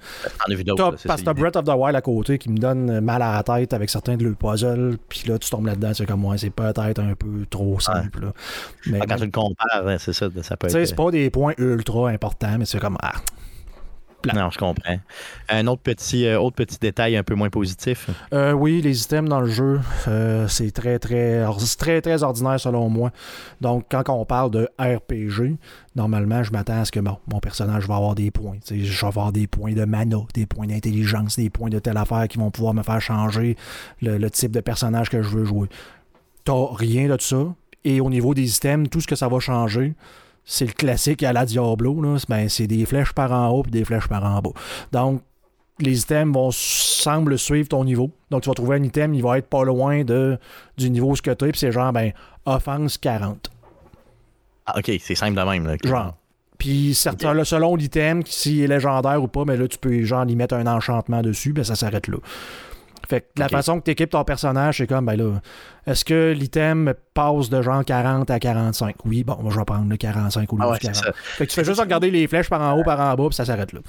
[1.06, 3.72] parce que Breath of the Wild à côté qui me donne mal à la tête
[3.72, 7.00] avec certains de leurs puzzles, puis là, tu tombes là-dedans, c'est comme, ouais, c'est peut-être
[7.00, 8.26] un peu trop simple.
[8.26, 8.32] là.
[8.86, 10.88] Mais, Ah, Quand tu le compares, hein, c'est ça, ça peut tu sais, être.
[10.88, 13.12] c'est pas des points ultra importants, mais c'est comme, ah,
[14.32, 14.98] Non, je comprends.
[15.48, 18.08] Un autre petit, euh, autre petit détail un peu moins positif?
[18.32, 21.42] Euh, oui, les items dans le jeu, euh, c'est très, très,
[22.22, 23.10] ordinaire selon moi.
[23.60, 25.56] Donc, quand on parle de RPG,
[25.96, 28.58] normalement, je m'attends à ce que bon, mon personnage va avoir des points.
[28.70, 32.28] Je vais avoir des points de mana, des points d'intelligence, des points de telle affaire
[32.28, 33.56] qui vont pouvoir me faire changer
[34.00, 35.68] le, le type de personnage que je veux jouer.
[36.44, 37.54] T'as rien de ça.
[37.84, 39.94] Et au niveau des items, tout ce que ça va changer,
[40.44, 42.00] c'est le classique à la Diablo.
[42.02, 42.18] Là.
[42.18, 44.50] C'est- Ben, c'est des flèches par en haut et des flèches par en bas.
[44.92, 45.22] Donc,
[45.80, 48.10] les items vont semble suivre ton niveau.
[48.30, 50.38] Donc, tu vas trouver un item, il va être pas loin de,
[50.76, 52.12] du niveau ce que tu puis c'est genre, ben,
[52.46, 53.50] offense 40.
[54.66, 55.66] Ah, ok, c'est simple de même.
[55.66, 55.76] Là.
[55.82, 56.14] Genre.
[56.56, 60.24] Puis, certains, là, selon l'item, s'il est légendaire ou pas, mais là, tu peux, genre,
[60.28, 62.18] y mettre un enchantement dessus, ben, ça s'arrête là.
[63.08, 65.40] Fait que la façon que tu équipes ton personnage, c'est comme, ben là,
[65.86, 68.96] est-ce que l'item passe de genre 40 à 45?
[69.04, 70.96] Oui, bon, moi, je vais prendre le 45 ou le Ah ouais, 40.
[70.96, 71.12] c'est ça.
[71.12, 73.34] Fait que tu fais juste regarder les flèches par en haut, par en bas, puis
[73.34, 73.80] ça s'arrête là.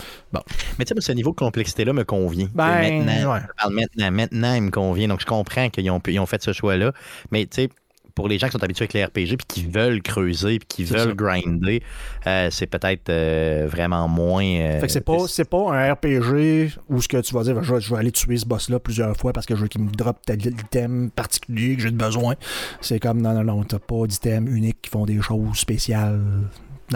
[0.77, 2.47] Mais tu sais, ce niveau de complexité-là me convient.
[2.53, 3.39] Ben, maintenant, ouais.
[3.41, 5.07] je parle maintenant, maintenant, il me convient.
[5.07, 6.91] Donc, je comprends qu'ils ont, ils ont fait ce choix-là.
[7.31, 7.69] Mais tu sais,
[8.15, 10.83] pour les gens qui sont habitués avec les RPG puis qui veulent creuser puis qui
[10.85, 11.13] veulent ça.
[11.13, 11.83] grinder,
[12.25, 14.45] euh, c'est peut-être euh, vraiment moins.
[14.45, 17.61] euh, Fait que c'est pas, c'est pas un RPG où ce que tu vas dire,
[17.61, 19.81] je vais, je vais aller tuer ce boss-là plusieurs fois parce que je veux qu'il
[19.81, 22.35] me drop tel item particulier que j'ai besoin.
[22.81, 26.21] C'est comme, non, non, non, t'as pas d'items uniques qui font des choses spéciales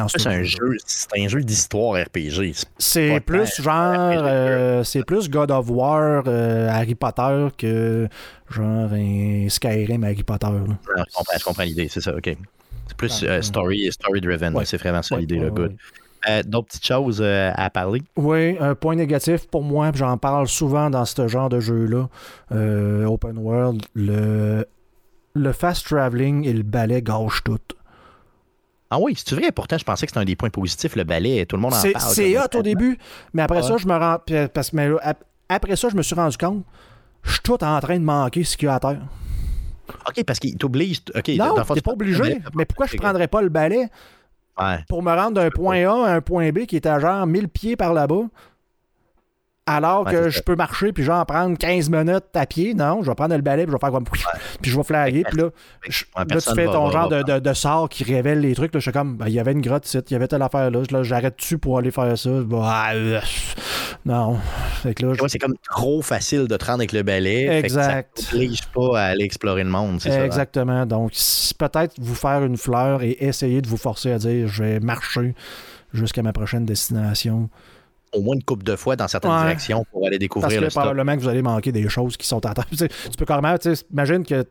[0.08, 0.78] ce C'est un jeu.
[0.86, 2.54] c'est un jeu d'histoire RPG.
[2.78, 3.74] C'est- plus genre,
[4.24, 8.08] euh, c'est plus God of War, euh, Harry Potter que
[8.50, 10.48] genre un Skyrim Harry Potter.
[10.48, 10.76] Non,
[11.38, 12.36] je comprends, l'idée, c'est ça, ok.
[12.88, 14.66] C'est plus Ah, euh, story, story driven, Ouais.
[14.66, 15.76] c'est vraiment ça Ouais, l'idée, ouais, good.
[16.28, 18.02] Euh, D'autres petites choses euh, à parler?
[18.18, 22.10] Oui, un point négatif pour moi, j'en parle souvent dans ce genre de jeu-là,
[22.52, 24.66] euh, open world, le,
[25.34, 27.58] le fast traveling et le balai gâchent tout.
[28.92, 31.46] Ah oui, c'est vrai, pourtant je pensais que c'était un des points positifs, le ballet,
[31.46, 31.96] tout le monde en parle.
[32.14, 32.98] c'est hot au début,
[33.34, 33.68] mais après Ouais.
[33.68, 34.18] ça, je me rends.
[34.26, 34.72] puis, Parce,
[35.48, 36.64] après ça, je me suis rendu compte,
[37.24, 39.02] je suis tout en train de manquer ce qu'il y a à terre.
[40.08, 41.02] OK, parce qu'il t'oblige.
[41.16, 42.40] OK, non, t'es pas obligé.
[42.56, 43.88] Mais pourquoi je prendrais pas le balai
[44.60, 44.84] Ouais.
[44.90, 47.48] pour me rendre d'un point A à un point B qui est à genre 1000
[47.48, 48.24] pieds par là-bas?
[49.76, 52.74] Alors Ouais, que je peux marcher puis genre prendre 15 minutes à pied.
[52.74, 54.04] Non, je vais prendre le balai puis je vais faire comme.
[54.62, 55.24] Puis je vais flaguer.
[55.24, 55.50] Puis là,
[55.88, 58.40] je- Ouais, là, tu fais ton va- genre va de, de, de sort qui révèle
[58.41, 58.74] les trucs.
[58.74, 60.70] Là, je suis comme, ben, il y avait une grotte il y avait telle affaire
[60.72, 60.82] là.
[60.91, 62.30] là J'arrête dessus pour aller faire ça.
[62.44, 63.20] Bah, euh,
[64.06, 64.38] non.
[64.82, 67.48] Fait que là, je- Ouais, c'est comme trop facile de te rendre avec le balai.
[67.48, 68.20] fait que Exact.
[68.20, 68.38] Ça
[68.74, 70.22] pas à aller explorer le monde, c'est ça.
[70.22, 70.26] hein?
[70.26, 70.86] Exactement.
[70.86, 71.12] Donc,
[71.58, 75.36] peut-être vous faire une fleur et essayer de vous forcer à dire je vais marcher
[75.94, 77.50] jusqu'à ma prochaine destination.
[78.14, 79.41] Au moins une couple de fois dans certaines Ouais.
[79.41, 80.81] directions pour aller Parce découvrir que le stock.
[80.84, 82.65] probablement que vous allez manquer des choses qui sont à terre.
[82.72, 82.88] Tu
[83.18, 84.45] peux carrément, tu sais, imagine que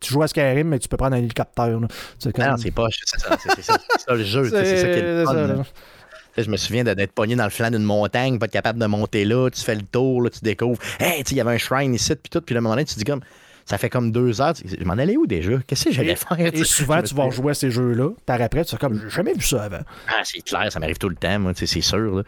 [0.00, 1.64] tu joues à Skyrim, mais tu peux prendre un hélicoptère.
[1.64, 1.88] Ah non,
[2.58, 2.86] c'est pas.
[2.90, 4.48] C'est ça, ça, ça le jeu.
[4.50, 5.64] C'est ça qui est le fun.
[6.38, 9.24] je me souviens d'être pogné dans le flanc d'une montagne, pas être capable de monter
[9.24, 10.80] là, tu fais le tour, là, tu découvres.
[10.98, 12.94] Hey, il y avait un shrine ici, puis tout, puis à un moment donné, tu
[12.94, 13.20] te dis comme.
[13.64, 14.54] Ça fait comme deux heures.
[14.64, 15.52] Je m'en allais où déjà?
[15.66, 16.38] Qu'est-ce que j'allais faire?
[16.40, 19.42] Et souvent, tu vas jouer à ces jeux-là, par après, tu comme, j'ai jamais vu
[19.42, 19.80] ça avant.
[20.08, 22.16] Ah, c'est clair, ça m'arrive tout le temps, moi, c'est sûr.
[22.16, 22.22] là.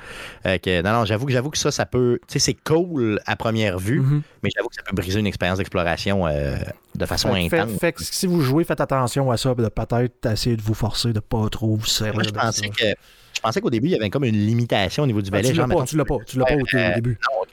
[0.47, 2.19] Euh, que- non, non, j'avoue que j'avoue que ça, ça peut.
[2.29, 4.23] Tu sais, c'est cool à première vue, Mhm.
[4.43, 6.57] mais j'avoue que ça peut briser une expérience d'exploration euh,
[6.95, 7.73] de façon Fait, intense.
[7.73, 10.75] fait- fait que si vous jouez, faites attention à ça, de peut-être essayer de vous
[10.75, 12.69] forcer de pas trop vous servir Moi, je pensais ça.
[12.69, 12.95] que.
[13.37, 15.49] Je pensais qu'au début, il y avait comme une limitation au niveau du valet.
[15.49, 17.19] tu l'as genre, pas, mettons, tu l'as pas, tu l'as pas au, au Euh, début.
[17.31, 17.44] Non,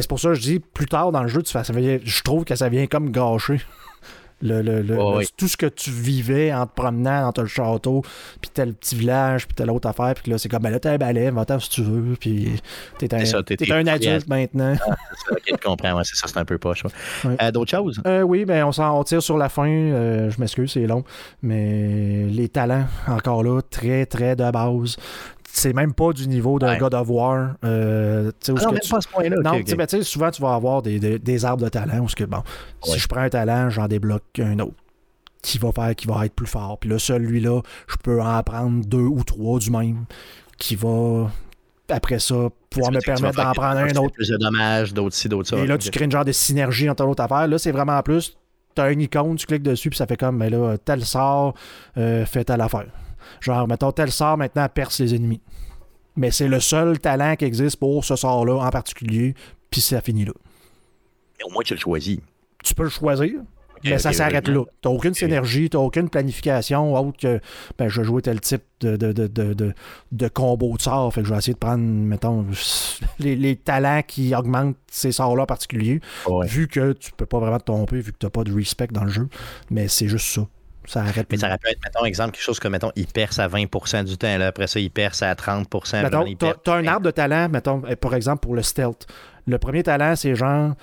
[0.00, 1.98] c'est pour ça que je dis, plus tard dans le jeu, tu fais, ça vient-
[2.02, 3.60] je trouve que ça vient comme gâcher.
[4.42, 8.02] Le, le- le- le- tout ce que tu vivais en te promenant dans ton château,
[8.38, 10.92] puis tel petit village, puis telle autre affaire, puis là, c'est comme, ben là, t'as
[10.92, 12.50] un balai, va-t'en si tu veux, puis
[12.98, 14.74] t'es un, ça, t'es- t'es t'es un adulte maintenant.
[14.74, 15.96] C'est ça, ok, comprends.
[15.96, 16.84] Ouais, c'est ça, c'est un peu poche.
[16.84, 16.90] ouais.
[17.40, 18.02] Euh, D'autres choses?
[18.06, 19.66] Euh, oui, ben on s'en tire sur la fin.
[19.70, 21.02] euh, je m'excuse, c'est long.
[21.42, 24.96] Mais les talents, encore là, très, très de base.
[25.58, 26.76] C'est même pas du niveau Ouais.
[26.76, 27.54] God of War.
[27.64, 29.36] euh, Ah non, même tu- pas à ce point-là.
[29.42, 32.42] Non, ben, souvent, tu vas avoir des, des- des arbres de talent où que, bon,
[32.84, 34.74] si je prends un talent, j'en débloque un autre
[35.42, 36.76] qui va faire, qui va être plus fort.
[36.78, 40.04] Puis là, celui-là, je peux en prendre deux ou trois du même
[40.58, 41.30] qui va,
[41.88, 42.34] après ça,
[42.68, 44.12] pouvoir me permettre d'en prendre un autre.
[44.14, 45.56] Plus de dommages, d'autres ci, d'autres ça.
[45.56, 47.48] Et là, tu crées une genre de synergie entre l'autre affaire.
[47.48, 48.36] Là, c'est vraiment plus.
[48.74, 51.54] Tu as une icône, tu cliques dessus, puis ça fait comme, mais là, tel sort
[51.96, 52.84] euh, fait telle affaire.
[53.40, 55.40] Genre, mettons, tel sort maintenant perce les ennemis.
[56.16, 59.34] Mais c'est le seul talent qui existe pour ce sort-là en particulier,
[59.70, 60.32] puis ça finit là.
[61.38, 62.18] Mais au moins, tu le choisis.
[62.64, 63.32] Tu peux le choisir,
[63.84, 64.64] mais ça s'arrête là.
[64.80, 67.40] Tu aucune synergie, tu aucune planification autre que
[67.78, 69.74] ben, je vais jouer tel type de, de, de, de,
[70.12, 71.12] de- combo de sorts.
[71.12, 72.46] Fait que je vais essayer de prendre, mettons,
[73.18, 76.00] les, les talents qui augmentent ces sorts-là en particulier.
[76.26, 76.46] Ouais.
[76.46, 79.04] Vu que tu peux pas vraiment te tromper, vu que tu pas de respect dans
[79.04, 79.28] le jeu.
[79.70, 80.46] Mais c'est juste ça.
[80.86, 81.26] Ça arrête.
[81.30, 84.04] Mais ça aurait pu être, mettons, exemple, quelque chose comme, mettons, il perce à 20%
[84.04, 86.86] du temps, là, après ça, il perce à 30 après Mettons, t'as, perce- t'as un
[86.86, 89.06] arbre de talent, mettons, euh, par exemple, pour le stealth.
[89.46, 90.74] Le premier talent, c'est genre,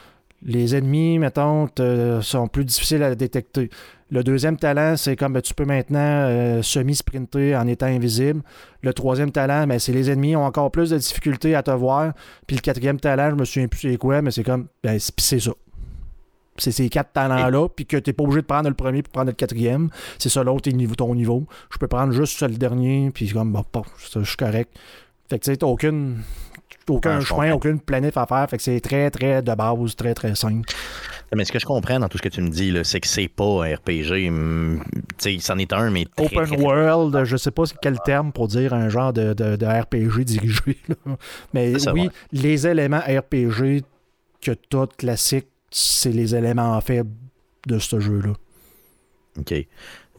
[0.46, 3.70] les ennemis, mettons, te- sont plus difficiles à détecter.
[4.12, 8.42] Le deuxième talent, c'est comme ben, tu peux maintenant euh, semi-sprinter en étant invisible.
[8.82, 12.14] Le troisième talent, ben, c'est les ennemis ont encore plus de difficultés à te voir.
[12.46, 15.40] Puis le quatrième talent, je me souviens plus c'est quoi, mais c'est comme, ben, c'est
[15.40, 15.52] ça.
[16.58, 19.12] C'est ces quatre talents-là, puis que tu n'es pas obligé de prendre le premier pour
[19.12, 19.90] prendre le quatrième.
[20.20, 21.46] C'est ça l'autre, ton niveau.
[21.72, 24.72] Je peux prendre juste le dernier, puis comme, bon, bon, ça, je suis correct.
[25.30, 26.22] Fait que tu sais, t'as aucune,
[26.88, 28.48] aucun Ouais, chemin, aucune planète à faire.
[28.50, 30.70] Fait que c'est très, très de base, très, très simple.
[31.36, 33.08] Mais ce que je comprends dans tout ce que tu me dis, là, c'est que
[33.08, 34.28] c'est pas un RPG.
[34.30, 34.84] hum,
[35.18, 38.32] Tu sais, c'en est un, mais très, Open très- world, je sais pas quel terme
[38.32, 40.78] pour dire un genre de, de- de RPG dirigé.
[40.88, 40.96] là.
[41.54, 42.10] Mais ça, oui, ouais.
[42.34, 43.84] les éléments RPG
[44.42, 47.10] que tout classique, c'est les éléments faibles
[47.68, 48.34] de ce jeu-là.
[49.40, 49.54] OK.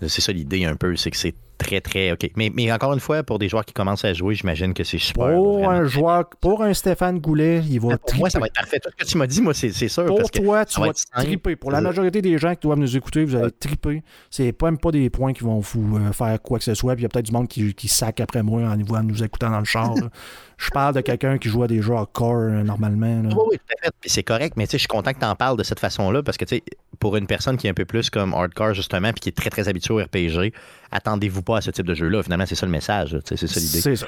[0.06, 2.28] C'est ça l'idée un peu, c'est que c'est très, très OK.
[2.36, 4.98] Mais, mais encore une fois, pour des joueurs qui commencent à jouer, j'imagine que c'est
[4.98, 5.28] super.
[5.34, 8.40] Pour un joueur, pour un Stéphane Goulet, il va Pour moi, ça triper.
[8.40, 8.80] va être parfait.
[8.80, 10.04] Tout ce que tu m'as dit, moi, c'est c'est sûr.
[10.06, 11.54] Pour parce que toi, tu vas triper.
[11.54, 11.82] Pour la ça.
[11.82, 14.02] majorité des gens qui doivent nous écouter, vous allez triper.
[14.30, 16.94] C'est même pas des points qui vont vous euh, faire quoi que ce soit.
[16.94, 19.22] Puis il y a peut-être du monde qui, qui sac après moi en, en nous
[19.22, 19.94] écoutant dans le char.
[20.64, 23.22] Je parle de quelqu'un qui joue à des jeux hardcore euh, normalement.
[23.22, 23.28] là.
[23.34, 23.92] Oui, oui, tout à fait.
[24.06, 26.44] C'est correct, mais je suis content que tu en parles de cette façon-là parce que,
[26.98, 29.50] pour une personne qui est un peu plus comme hardcore, justement, puis qui est très,
[29.50, 30.52] très habituée au RPG,
[30.90, 32.22] attendez-vous pas à ce type de jeu-là.
[32.22, 33.18] Finalement, c'est ça le message.
[33.24, 33.80] C'est ça l'idée.
[33.80, 34.06] C'est ça.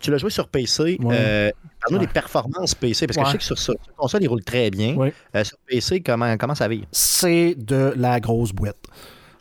[0.00, 0.96] Tu l'as joué sur PC.
[1.00, 1.14] Ouais.
[1.18, 1.50] Euh,
[1.82, 2.06] Parle-nous Ouais.
[2.06, 3.26] des performances PC, parce que Ouais.
[3.26, 4.96] je sais que sur, sur, sur console, il roule très bien.
[5.34, 6.84] Euh, sur PC, comment, comment ça vit?
[6.92, 8.78] C'est de la grosse boîte.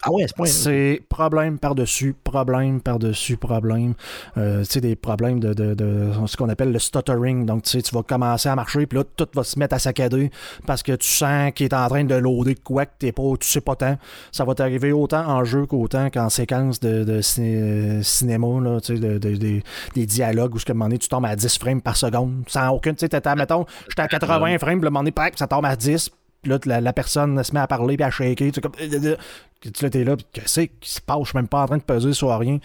[0.02, 3.94] Ah ouais, à ce C'est problème par-dessus, problème par-dessus, problème.
[4.38, 7.46] Euh, tu sais, des problèmes de, de- de ce qu'on appelle le stuttering.
[7.46, 9.80] Donc, tu sais, tu vas commencer à marcher, puis là, tout va se mettre à
[9.80, 10.32] saccader
[10.66, 13.24] parce que tu sens qu'il est en train de loader de quoi que t'es pas,
[13.40, 13.98] tu sais pas tant.
[14.32, 18.80] Ça va t'arriver autant en jeu qu'autant qu'en séquence de, de ciné- euh, cinéma, là,
[18.80, 19.62] tu sais, de- de- de-
[19.96, 21.98] des dialogues où, ce que, à un moment donné, tu tombes à 10 frames par
[21.98, 25.48] seconde sans aucune, tu sais, mettons, j'étais à 80 frames, puis le moment donné, ça
[25.48, 26.10] tombe à 10,
[26.42, 28.52] puis là, la, la personne se met à parler puis à shaker.
[28.52, 28.72] Tu comme.
[28.72, 31.20] que Tu là, t'es là, puis qu'est-ce qui se passe?
[31.24, 32.60] Je suis même pas en train de peser sur rien.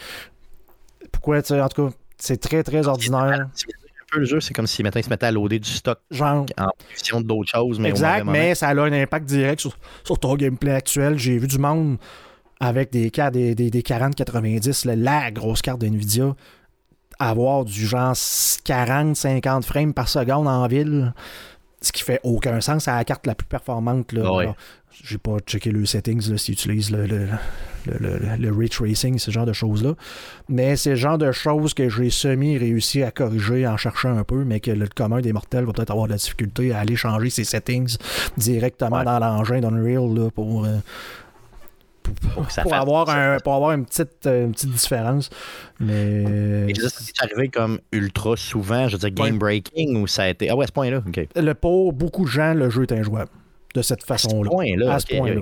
[1.11, 3.21] Pourquoi, tu sais, en tout cas, c'est très, très ordinaire.
[3.41, 3.51] Un
[4.11, 6.47] peu le jeu, c'est comme si maintenant il se mettait à loader du stock Genre,
[6.59, 7.81] en fonction d'autres choses.
[7.81, 11.19] Mais exact, mais ça a un impact direct sur, sur ton gameplay actuel.
[11.19, 11.99] J'ai vu du monde
[12.61, 16.35] avec des cartes, des, des, des 40-90, là, la grosse carte d'NVIDIA,
[17.19, 21.13] avoir du genre 40-50 frames par seconde en ville.
[21.85, 22.85] Ce qui fait aucun sens.
[22.85, 24.13] C'est la carte la plus performante.
[24.13, 24.33] Là.
[24.33, 24.43] Ouais.
[24.45, 24.57] Alors,
[25.05, 27.27] J'ai pas checké le settings s'ils utilisent le, le,
[27.87, 29.95] le, le- le ray tracing, ce genre de choses-là.
[30.49, 34.45] Mais c'est le genre de choses que j'ai semi-réussi à corriger en cherchant un peu,
[34.45, 37.29] mais que le commun des mortels va peut-être avoir de la difficulté à aller changer
[37.31, 37.97] ses settings
[38.39, 39.05] directement Ouais.
[39.05, 40.77] dans l'engin d'Unreal là, pour, euh,
[42.05, 42.15] pour
[42.45, 45.31] pour, ça pour fasse- avoir, un, pour avoir une, petite, euh, une petite différence.
[45.81, 50.25] Mais Et ça, c'est arrivé comme ultra souvent, je veux dire game breaking ou ça
[50.25, 50.49] a été.
[50.51, 51.03] Ah ouais, à ce point-là.
[51.07, 51.27] OK.
[51.35, 53.31] le, pour beaucoup de gens, le jeu est injouable
[53.75, 54.51] de cette À ce façon-là.
[54.51, 54.95] point-là.
[54.95, 55.41] À ce point-là.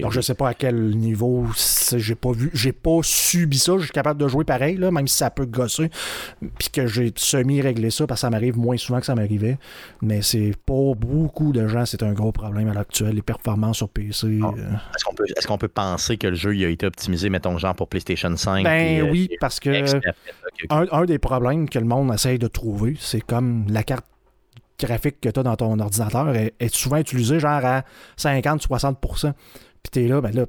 [0.00, 1.46] Donc, je sais pas à quel niveau
[1.96, 3.74] j'ai pas vu, j'ai pas subi ça.
[3.78, 5.90] Je suis capable de jouer pareil, là, même si ça peut gosser.
[6.58, 9.58] Puis que j'ai semi-réglé ça parce que ça m'arrive moins souvent que ça m'arrivait.
[10.00, 13.14] Mais c'est pour beaucoup de gens, c'est un gros problème à l'actuel.
[13.14, 14.40] Les performances sur PC.
[14.42, 14.50] Ah.
[14.56, 17.28] euh, Est-ce qu'on peut, est-ce qu'on peut penser que le jeu il a été optimisé,
[17.30, 18.64] mettons, genre pour PlayStation 5?
[18.64, 19.70] Ben euh, oui, et- parce que
[20.70, 24.06] un des problèmes que le monde essaye de trouver, c'est comme la carte
[24.78, 27.84] graphique que tu as dans ton ordinateur est, est souvent utilisée genre à
[28.18, 29.32] 50-60%.
[29.82, 30.46] Puis t'es là, ben là,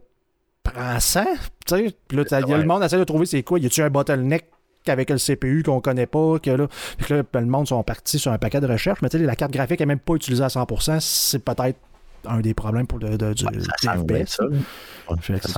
[0.64, 1.26] prends ça.
[1.66, 2.24] Tu sais, Puis là,
[2.58, 3.60] le monde essaie de trouver c'est quoi.
[3.60, 4.46] Y a-tu un bottleneck
[4.88, 6.68] avec le CPU qu'on connaît pas, que là,
[6.98, 9.18] Puis que là, ben, le monde sont partis sur un paquet de recherches, mais tu
[9.18, 11.78] sais, la carte graphique est même pas utilisée à 100%, c'est peut-être
[12.26, 13.52] un des problèmes pour le, de- du, Ouais,
[13.82, 14.44] ça être ça.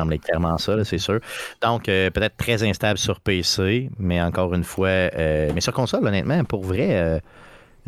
[0.05, 1.19] Ouais, clairement ça, c'est sûr.
[1.61, 6.05] Donc, euh, peut-être très instable sur PC, mais encore une fois, euh, mais sur console,
[6.07, 7.19] honnêtement, pour vrai, euh,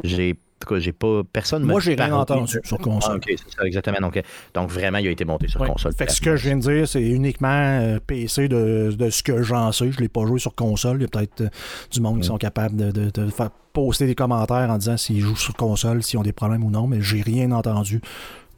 [0.04, 0.36] j'ai.
[0.60, 1.22] En tout cas, j'ai pas.
[1.32, 3.18] Personne Moi, j'ai rien entendu sur Ah, console.
[3.18, 4.00] ok, c'est ça, exactement.
[4.02, 4.22] Donc, euh,
[4.56, 5.94] donc, vraiment, il a été monté sur console.
[5.94, 7.48] Fait que ce que je viens de dire, c'est uniquement
[7.80, 9.92] euh, PC de, de ce que j'en sais.
[9.92, 10.98] Je l'ai pas joué sur console.
[10.98, 11.50] Il y a peut-être euh,
[11.92, 15.20] du monde qui sont capables de, de- de faire poster des commentaires en disant s'ils
[15.22, 18.02] jouent sur console, s'ils ont des problèmes ou non, mais j'ai rien entendu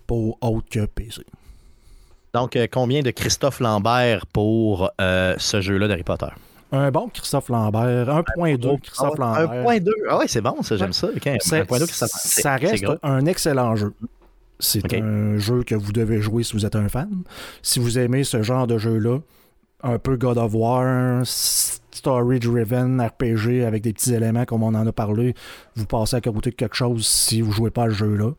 [0.08, 1.24] pour autre que PC.
[2.34, 6.28] Donc, combien de Christophe Lambert pour euh, ce jeu-là d'Harry Potter?
[6.72, 9.52] Un bon Christophe Lambert, 1.2 Christophe Lambert.
[9.66, 9.90] 1.2.
[10.10, 11.08] Ah ouais, c'est bon, ça, j'aime ça.
[11.08, 13.94] Ok, C'est- 1.2 Christophe c'est- ça reste un excellent jeu.
[14.60, 17.10] C'est un jeu que vous devez jouer si vous êtes un fan.
[17.62, 19.20] Si vous aimez ce genre de jeu-là,
[19.84, 24.92] un peu God of War, story-driven, RPG avec des petits éléments comme on en a
[24.92, 25.34] parlé,
[25.76, 28.32] vous passez à côté de quelque chose si vous jouez pas à ce jeu-là.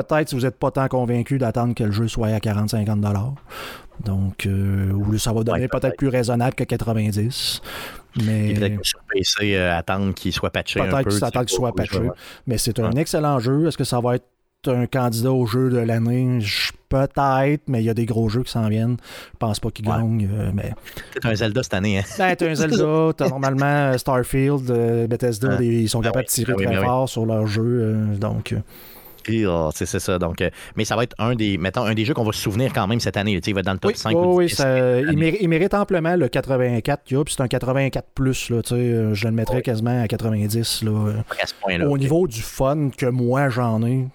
[0.00, 3.34] Peut-être si vous n'êtes pas tant convaincu d'attendre que le jeu soit à 40-50$.
[4.04, 7.60] Donc, euh, ça va donner Ouais, peut-être plus raisonnable que 90$.
[8.24, 8.54] Mais...
[8.54, 10.80] Peut-être que sur PC, euh, attendre qu'il soit patché.
[10.80, 12.00] Peut-être que ça tu sais, attend qu'il soit patché.
[12.46, 13.66] Mais c'est un excellent jeu.
[13.68, 14.24] Est-ce que ça va être
[14.66, 16.38] un candidat au jeu de l'année?
[16.88, 18.96] Peut-être, mais il y a des gros jeux qui s'en viennent.
[19.32, 19.96] Je pense pas qu'ils Ouais.
[19.96, 20.28] gagnent.
[20.32, 20.72] euh, mais
[21.24, 21.98] un Zelda cette année.
[21.98, 22.02] Hein?
[22.18, 25.62] ben, un Zelda, t'as normalement euh, Starfield, euh, Bethesda, Ah.
[25.62, 26.42] ils sont Ah capables oui.
[26.42, 26.84] de tirer Ah très oui.
[26.84, 27.62] fort sur leur jeu.
[27.64, 28.54] euh, donc,
[29.48, 30.18] oh, c'est ça.
[30.18, 32.40] Donc, euh, mais ça va être un des, mettons, un des jeux qu'on va se
[32.40, 33.40] souvenir quand même cette année.
[33.46, 34.54] Il va être dans le top oui, 5 oui, ou oui, 10.
[34.54, 38.08] ça- il, mérite, il mérite amplement le 84 qu'il y a, puis c'est un 84
[38.14, 39.62] plus, là, euh, je le mettrais Oui.
[39.62, 40.82] quasiment à 90.
[40.84, 41.12] Là, euh.
[41.42, 41.86] à ce point-là.
[41.88, 42.00] Au ok.
[42.00, 44.06] niveau du fun que moi j'en ai,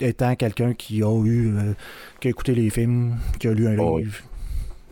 [0.00, 1.72] étant quelqu'un qui a eu, euh,
[2.20, 4.06] qui a écouté les films, qui a lu un Oh, oui.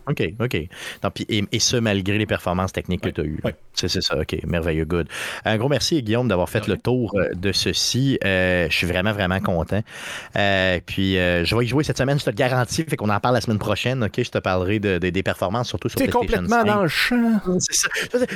[0.07, 0.57] OK, OK.
[1.01, 3.39] Donc, puis- et, et ce, malgré les performances techniques que tu as eues.
[3.43, 3.51] oui.
[3.73, 4.37] C'est c'est ça, OK.
[4.47, 5.07] Merveilleux, good.
[5.43, 8.17] Un gros merci, Guillaume, d'avoir fait le tour euh, de ceci.
[8.23, 9.81] Euh, je suis vraiment, vraiment content.
[10.37, 12.83] Euh, puis, euh, je vais y jouer cette semaine, je te le garantis.
[12.85, 14.13] Fait qu'on en parle la semaine prochaine, OK?
[14.23, 16.65] Je te parlerai de- de- des performances, surtout sur T'es PlayStation complètement 5.
[16.75, 17.41] dans le champ.
[17.59, 17.87] C'est ça.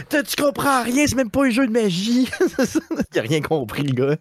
[0.09, 2.27] Tu tu comprends rien, c'est même pas un jeu de magie.
[3.13, 4.15] Il a rien compris, le gars.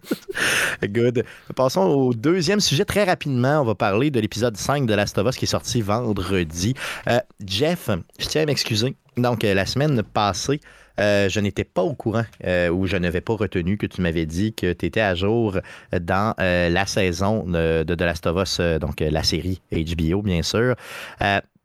[0.85, 1.25] Good.
[1.57, 3.61] Passons au deuxième sujet très rapidement.
[3.61, 6.75] On va parler de l'épisode 5 de Last of Us qui est sorti vendredi.
[7.09, 7.89] Euh, Jeff,
[8.19, 8.97] je tiens à m'excuser.
[9.17, 10.61] Donc, euh, la semaine passée,
[10.99, 14.27] euh, je n'étais pas au courant euh, ou je n'avais pas retenu que tu m'avais
[14.27, 15.59] dit que tu étais à jour
[16.01, 20.43] dans euh, la saison de, de The Last of Us, donc la série HBO, bien
[20.43, 20.75] sûr.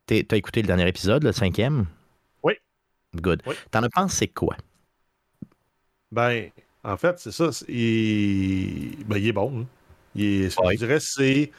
[0.06, 1.86] Tu as écouté le dernier épisode, le cinquième?
[2.42, 2.54] Oui.
[3.16, 3.42] Good.
[3.46, 3.56] Oui.
[3.70, 4.56] T'en as pensé quoi?
[6.10, 6.50] Ben,
[6.84, 7.50] en fait, c'est ça.
[7.68, 9.04] Il...
[9.06, 9.60] Ben, il est bon.
[9.62, 9.66] hein.
[10.14, 10.50] Il est-.
[10.50, 11.50] Je dirais c'est.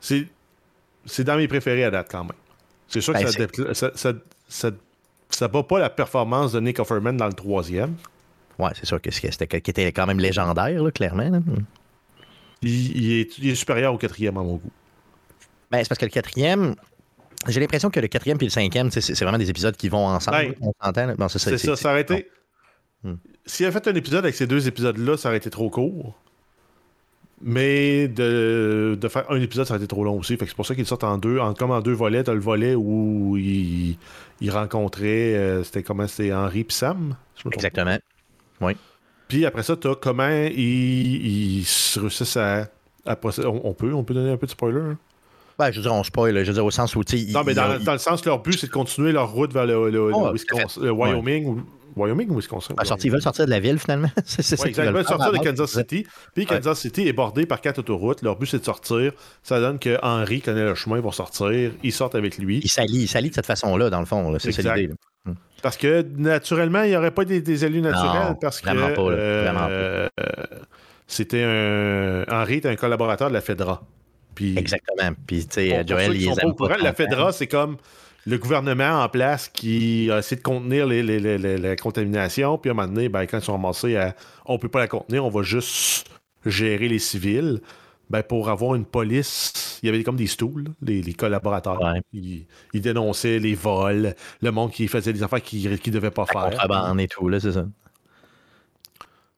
[0.00, 0.28] C'est
[1.06, 2.32] c'est dans mes préférés à date quand même.
[2.88, 4.12] C'est sûr Ben, que ça, dé- ça, ça,
[4.48, 4.70] ça,
[5.30, 7.94] ça bat pas la performance de Nick Offerman dans le troisième.
[8.58, 11.28] Ouais, c'est sûr que c'était qui était quand même légendaire, là, clairement.
[11.28, 11.40] là.
[12.62, 14.70] Il, il est, il est supérieur au quatrième à mon goût.
[15.70, 16.74] Ben, c'est parce que le quatrième,
[17.48, 20.36] j'ai l'impression que le quatrième et le cinquième, c'est vraiment des épisodes qui vont ensemble.
[20.38, 21.06] Ben, on s'entend.
[21.06, 21.14] là.
[21.16, 21.90] Bon, c'est ça.
[21.90, 22.30] Aurait été.
[23.02, 23.14] Hmm.
[23.44, 26.18] S'il avait fait un épisode avec ces deux épisodes-là, ça aurait été trop court.
[27.42, 30.36] Mais de, de faire un épisode, ça aurait été trop long aussi.
[30.36, 31.38] Fait que c'est pour ça qu'ils sortent en deux.
[31.38, 33.96] En, comme en deux volets, t'as le volet où il,
[34.40, 35.34] il rencontrait.
[35.34, 37.14] euh, c'était comment C'était Henri et Sam?
[37.44, 37.50] Pas.
[37.52, 37.98] Exactement.
[39.28, 42.68] Puis après ça, t'as comment ils, ils se réussissent à.
[43.06, 44.80] on, on peut, on peut donner un peu de spoiler.
[44.80, 44.98] hein?
[45.58, 47.00] Ben, je veux dire, on spoil, je veux dire, au sens où.
[47.32, 49.76] Non, mais dans, le sens, leur but, c'est de continuer leur route vers le,
[50.14, 51.46] Oh, le Wyoming.
[51.46, 51.62] ou-
[51.96, 52.74] Wyoming ou Wisconsin?
[52.84, 54.10] Sorti- ils veulent sortir de la ville, finalement.
[54.24, 54.92] c'est c'est ça Ouais, qu'ils exactement.
[54.92, 55.70] veulent Ils faire sortir de Kansas.
[55.72, 56.06] City.
[56.34, 58.22] Puis Kansas City est bordé par quatre autoroutes.
[58.22, 59.12] Leur but, c'est de sortir.
[59.42, 61.72] Ça donne que Henry connaît le chemin pour sortir.
[61.82, 62.60] Ils sortent avec lui.
[62.62, 64.36] Ils s'allient, ils s'allient de cette façon-là, dans le fond.
[64.38, 64.92] C'est ça l'idée.
[65.24, 65.32] là.
[65.62, 68.28] Parce que naturellement, il n'y aurait pas des, des élus naturels.
[68.28, 69.16] Non, parce que vraiment pas, là.
[69.16, 69.70] euh, Vraiment pas.
[69.72, 70.08] euh,
[71.06, 72.24] c'était un.
[72.30, 73.82] Henry était un collaborateur de la FEDRA.
[74.34, 75.16] Puis, Exactement.
[75.26, 76.92] Puis, tu sais, pour- pour Joel, ceux qui il sont pas au courant, la.
[76.92, 77.76] FEDRA, c'est comme
[78.26, 82.58] le gouvernement en place qui a essayé de contenir les- les- les- les- la contamination.
[82.58, 84.88] Puis à un moment donné, ben, quand ils sont ramassés à on peut pas la
[84.88, 86.08] contenir, on va juste
[86.44, 87.60] gérer les civils.
[88.08, 91.80] Ben, pour avoir une police, il y avait comme des stools, les, les collaborateurs.
[91.80, 92.00] Ouais.
[92.12, 96.24] Ils, ils dénonçaient les vols, le monde qui faisait des affaires qu'ils ne devaient pas
[96.32, 96.50] La faire.
[96.50, 97.66] contrebande et tout, là, c'est ça.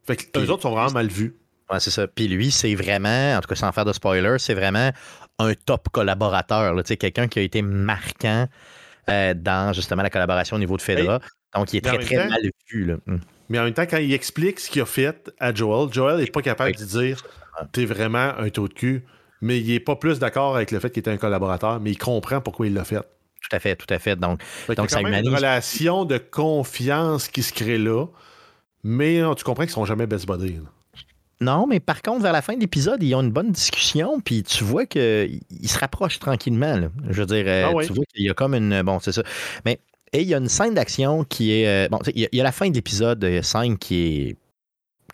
[0.07, 1.35] Fait que Puis- eux autres sont vraiment mal vus.
[1.71, 2.07] Ouais, c'est ça.
[2.09, 4.91] Puis lui, c'est vraiment, en tout cas sans faire de spoiler, c'est vraiment
[5.39, 6.75] un top collaborateur.
[6.99, 8.49] quelqu'un qui a été marquant
[9.09, 11.21] euh, dans justement la collaboration au niveau de Fedra.
[11.55, 12.41] Donc, il est très, très temps- mal
[12.71, 12.85] vu.
[12.85, 12.97] Là.
[13.07, 13.21] Hum.
[13.49, 16.27] Mais en même temps, quand il explique ce qu'il a fait à Joel, Joel n'est
[16.27, 17.23] pas capable de dire
[17.73, 19.05] T'es vraiment un taux de cul.
[19.41, 21.99] Mais il est pas plus d'accord avec le fait qu'il était un collaborateur, mais il
[21.99, 22.97] comprend pourquoi il l'a fait.
[22.97, 24.17] Tout à fait, tout à fait.
[24.17, 27.79] Donc, Donc, qu'il y a ça quand même une relation de confiance qui se crée
[27.79, 28.07] là.
[28.83, 30.61] Mais non, tu comprends qu'ils sont jamais best buddies.
[31.41, 34.43] Non, mais par contre, vers la fin de l'épisode, ils ont une bonne discussion, puis
[34.43, 36.77] tu vois qu'ils se rapprochent tranquillement.
[36.77, 36.89] là.
[37.09, 38.83] Je veux dire, euh, Ah tu vois qu'il y a comme une.
[38.83, 39.23] Bon, c'est ça.
[39.65, 39.79] Mais,
[40.13, 41.69] et il y a une scène d'action qui est.
[41.87, 44.29] euh, bon, il y, a- il y a la fin de l'épisode euh, 5 qui
[44.31, 44.37] est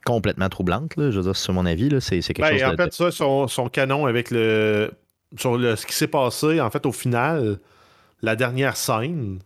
[0.06, 1.88] complètement troublante, là, je veux dire, sur mon avis.
[2.00, 4.92] C'est quelque Ben, chose en de- fait, ça, son, son canon avec le.
[5.36, 7.58] Sur le, ce qui s'est passé, en fait, au final,
[8.22, 9.40] la dernière scène,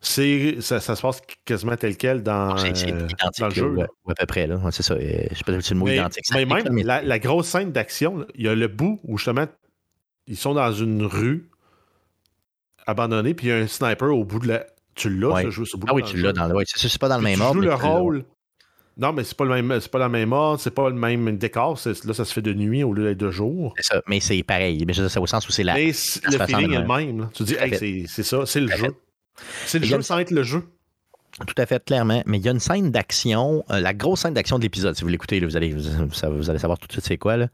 [0.00, 3.06] c'est ça, ça se passe quasiment tel quel dans, C'est c'est euh,
[3.40, 3.74] dans le jeu.
[3.74, 3.86] là.
[4.08, 4.46] à peu près.
[4.46, 4.60] Là.
[4.70, 4.94] C'est ça.
[4.94, 4.98] euh,
[5.30, 6.24] Je sais pas si c'est le mot Mais, identique.
[6.32, 9.46] mais Ça même la, la grosse scène d'action, il y a le bout où justement
[10.26, 11.48] ils sont dans une rue
[12.86, 14.66] abandonnée, puis il y a un sniper au bout de la.
[14.94, 15.50] Tu l'as, Ouais.
[15.50, 16.54] ce bout Ah oui, tu l'as dans le.
[16.54, 17.54] Ouais, c'est pas dans le Puis même tu ordre.
[17.54, 18.24] joues mais le tu rôle.
[18.96, 21.36] Non, mais c'est pas le même, c'est pas le même ordre, c'est pas le même
[21.38, 21.78] décor.
[21.78, 23.72] c'est- Là, ça se fait de nuit au lieu d'être de jour.
[23.76, 24.84] C'est ça, mais c'est pareil.
[24.86, 25.74] Mais c'est au sens où c'est la.
[25.74, 25.92] Mais le
[26.46, 27.20] feeling est le même.
[27.20, 27.30] là.
[27.32, 28.76] Tu dis, hey, c'est ça, c'est le jeu.
[28.86, 28.94] fait.
[29.66, 30.64] C'est le Il jeu une- sans être le jeu.
[31.46, 32.22] Tout à fait, clairement.
[32.26, 34.96] Mais il y a une scène d'action, euh, la grosse scène d'action de l'épisode.
[34.96, 37.36] Si vous l'écoutez, vous allez, vous, allez savoir tout de suite c'est quoi.
[37.36, 37.48] Là.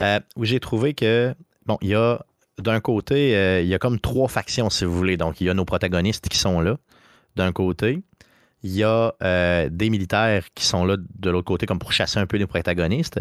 [0.00, 1.32] Euh, où j'ai trouvé que,
[1.66, 2.24] bon, il y a
[2.58, 5.16] d'un côté, euh, il y a comme trois factions, si vous voulez.
[5.16, 6.76] Donc, il y a nos protagonistes qui sont là,
[7.36, 8.00] d'un côté.
[8.64, 12.18] Il y a euh, des militaires qui sont là de l'autre côté, comme pour chasser
[12.18, 13.20] un peu les protagonistes.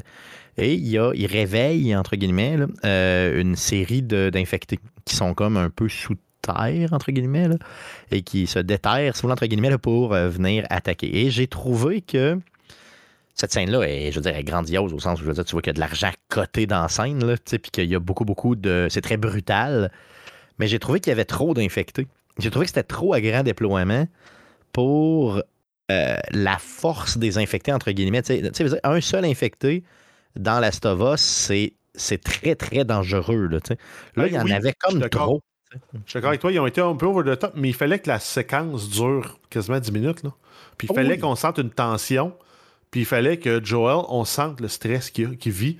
[0.58, 5.34] Et il y a, ils réveillent, entre guillemets, là, euh, une série d'infectés qui sont
[5.34, 6.16] comme un peu sous
[6.50, 7.56] entre guillemets, là,
[8.12, 11.26] et qui se déterrent, si entre guillemets, là, pour euh, venir attaquer.
[11.26, 12.40] Et j'ai trouvé que
[13.36, 15.54] cette scène-là est, je veux dire, est grandiose au sens où je veux dire, tu
[15.54, 18.00] vois qu'il y a de l'argent coté dans la scène, là, puis qu'il y a
[18.00, 18.88] beaucoup, beaucoup de.
[18.90, 19.92] C'est très brutal.
[20.60, 22.08] Mais j'ai trouvé qu'il y avait trop d'infectés.
[22.38, 24.08] J'ai trouvé que c'était trop à grand déploiement
[24.72, 25.42] pour
[25.92, 28.22] euh, la force des infectés, entre guillemets.
[28.22, 28.52] Dire,
[28.84, 29.84] un seul infecté
[30.36, 33.48] dans l'Astova, c'est c'est très, très dangereux.
[33.48, 33.76] Là, là
[34.16, 35.42] Ben il y en oui, avait comme trop.
[35.74, 37.74] Je suis d'accord avec toi, ils ont été un peu over the top, mais il
[37.76, 40.24] fallait que la séquence dure quasiment 10 minutes.
[40.24, 40.32] Là.
[40.78, 41.20] Puis il Oh fallait oui.
[41.20, 42.34] qu'on sente une tension,
[42.92, 45.78] puis il fallait que Joel, on sente le stress qu'il vit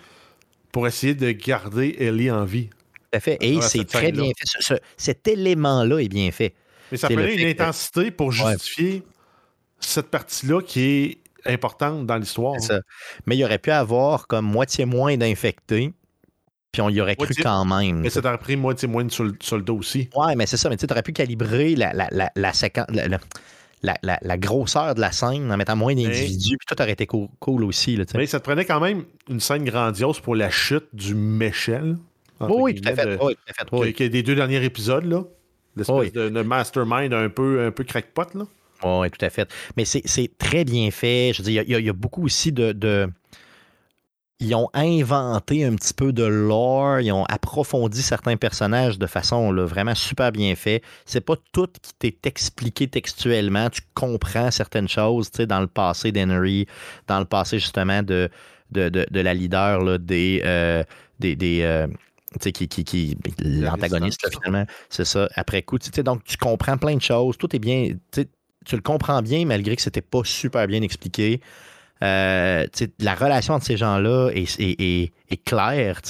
[0.72, 2.70] pour essayer de garder Ellie en vie.
[2.70, 3.38] Tout à fait.
[3.42, 4.46] Et c'est très bien fait.
[4.46, 6.54] Ce- ce- cet élément-là est bien fait.
[6.92, 9.04] Mais ça prenait une que- intensité pour justifier
[9.80, 12.56] cette partie-là qui est importante dans l'histoire.
[12.60, 12.80] C'est ça.
[13.26, 15.94] Mais il y aurait pu avoir comme moitié moins d'infectés,
[16.74, 18.00] puis on y aurait cru Moitié- quand même.
[18.02, 20.10] Mais ça t'aurait pris moitié moins de sol- soldats aussi.
[20.16, 20.70] Ouais, mais c'est ça.
[20.70, 22.88] Mais tu aurais pu calibrer la, la, la, la séquence.
[23.84, 27.64] La, grosseur de la scène en mettant moins d'individus, puis tout aurait été cool, cool
[27.66, 27.96] aussi.
[27.96, 28.06] Là.
[28.16, 31.14] Mais ça te prenait quand même une scène grandiose pour la chute du
[32.40, 33.06] entre oui, tout à fait.
[33.06, 33.70] de- Oui, tout à fait.
[33.70, 33.94] que- Oui.
[33.94, 35.24] que des deux derniers épisodes, là.
[35.76, 36.12] L'espèce Oui.
[36.12, 38.46] de, de mastermind un peu, un peu crackpot, là.
[38.84, 39.50] Oui, tout à fait.
[39.78, 41.32] Mais c'est très bien fait.
[41.34, 43.08] Je veux dire, il y y, a beaucoup aussi de, de-
[44.44, 49.52] Ils ont inventé un petit peu de lore, ils ont approfondi certains personnages de façon
[49.52, 50.82] là, vraiment super bien fait.
[51.06, 53.70] C'est pas tout qui t'est expliqué textuellement.
[53.70, 56.68] Tu comprends certaines choses, tu sais, dans le passé d'Henry,
[57.08, 58.30] dans le passé justement de,
[58.72, 60.42] de, de- de la leader là, des.
[60.46, 60.84] euh,
[61.20, 61.88] des, des, euh,
[62.42, 67.38] qui, qui, qui l'antagoniste finalement c'est ça après coup donc tu comprends plein de choses
[67.38, 67.92] tout est bien
[68.66, 71.42] tu le comprends bien malgré que c'était pas super bien expliqué.
[72.04, 72.66] Euh,
[73.00, 76.02] la relation entre ces gens-là est, est- est- est claire.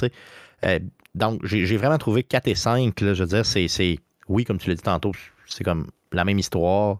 [0.65, 0.79] Euh,
[1.15, 4.69] donc, j'ai vraiment trouvé 4 et 5, là, je veux dire, c'est, oui, comme tu
[4.69, 5.11] l'as dit tantôt,
[5.45, 6.99] c'est comme la même histoire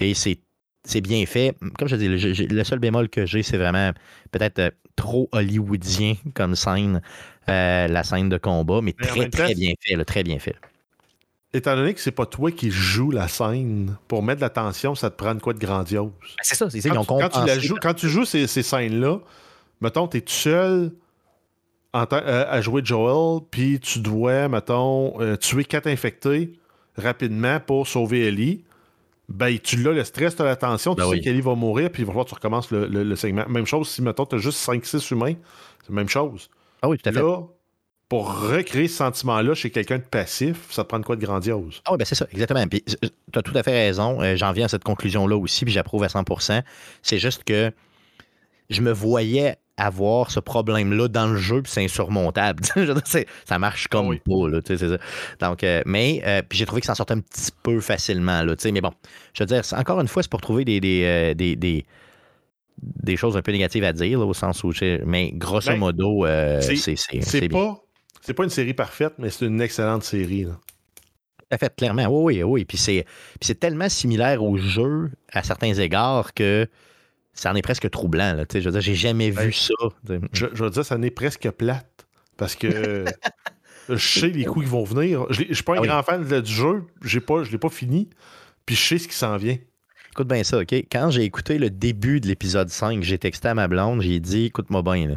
[0.00, 0.38] et c'est,
[0.84, 1.56] c'est bien fait.
[1.78, 3.92] Comme je dis, le, seul bémol que j'ai, c'est vraiment
[4.30, 7.00] peut-être euh, trop hollywoodien comme scène,
[7.48, 10.56] euh, la scène de combat, mais très, très bien fait, là, très bien fait.
[11.54, 14.94] Étant donné que c'est pas toi qui joues la scène, pour mettre de la tension,
[14.94, 16.10] ça te prend de quoi de grandiose?
[16.20, 18.08] Ben, C'est ça, c'est ça, ils Quand, ont tu, quand tu la joues, quand tu
[18.08, 19.20] joues ces, ces scènes-là,
[19.80, 20.92] mettons, t'es tout seul
[21.94, 26.52] en euh, à jouer Joel, puis tu dois, mettons, euh, tuer quatre infectés
[26.96, 28.64] rapidement pour sauver Ellie.
[29.28, 31.20] Ben, tu l'as, le stress, t'as la tension, tu Ben sais oui.
[31.20, 33.44] qu'Ellie va mourir, puis il va falloir que tu recommences le, le- le segment.
[33.48, 35.34] Même chose si, mettons, t'as juste 5-6 humains,
[35.82, 36.48] c'est la même chose.
[36.82, 37.18] Ah oui, tout à fait.
[37.20, 37.40] Là,
[38.08, 41.82] pour recréer ce sentiment-là chez quelqu'un de passif, ça te prend de quoi de grandiose?
[41.84, 42.66] Ah oui, ben c'est ça, exactement.
[42.68, 42.98] Puis tu
[43.38, 44.22] as tout à fait raison.
[44.22, 46.62] Euh, j'en viens à cette conclusion-là aussi, puis j'approuve à 100%
[47.02, 47.72] C'est juste que
[48.70, 52.62] je me voyais avoir ce problème-là dans le jeu, puis c'est insurmontable.
[53.44, 54.20] ça marche comme oui.
[54.24, 54.48] pas.
[54.48, 54.98] Là, c'est ça.
[55.40, 58.42] Donc, euh, mais euh, puis j'ai trouvé que ça sortait un petit peu facilement.
[58.42, 58.92] Là, mais bon,
[59.34, 61.84] je veux dire, encore une fois, c'est pour trouver des, des, euh, des, des,
[62.78, 64.72] des choses un peu négatives à dire, là, au sens où.
[65.04, 67.82] Mais grosso Ben, modo, euh, c'est- c'est pas,
[68.20, 70.44] c'est pas une série parfaite, mais c'est une excellente série.
[70.44, 70.58] là.
[71.50, 72.06] Tout fait, clairement.
[72.06, 72.64] Oui, oui, oui.
[72.64, 73.04] Puis c'est,
[73.38, 76.66] puis c'est tellement similaire au jeu à certains égards que
[77.34, 78.34] ça en est presque troublant.
[78.34, 78.60] Là, tu sais.
[78.62, 79.74] je veux dire, j'ai jamais vu ça.
[80.32, 82.06] Je, je veux dire, ça n'est presque plate.
[82.36, 83.04] Parce que
[83.88, 85.26] je sais les coups qui vont venir.
[85.30, 85.88] Je ne suis pas un Ah oui.
[85.88, 86.82] grand fan de- du jeu.
[87.04, 88.10] J'ai pas, je l'ai pas fini.
[88.66, 89.56] Puis je sais ce qui s'en vient.
[90.16, 90.72] Écoute bien ça, OK?
[90.90, 94.46] Quand j'ai écouté le début de l'épisode 5, j'ai texté à ma blonde, j'ai dit,
[94.46, 95.14] écoute-moi bien, là,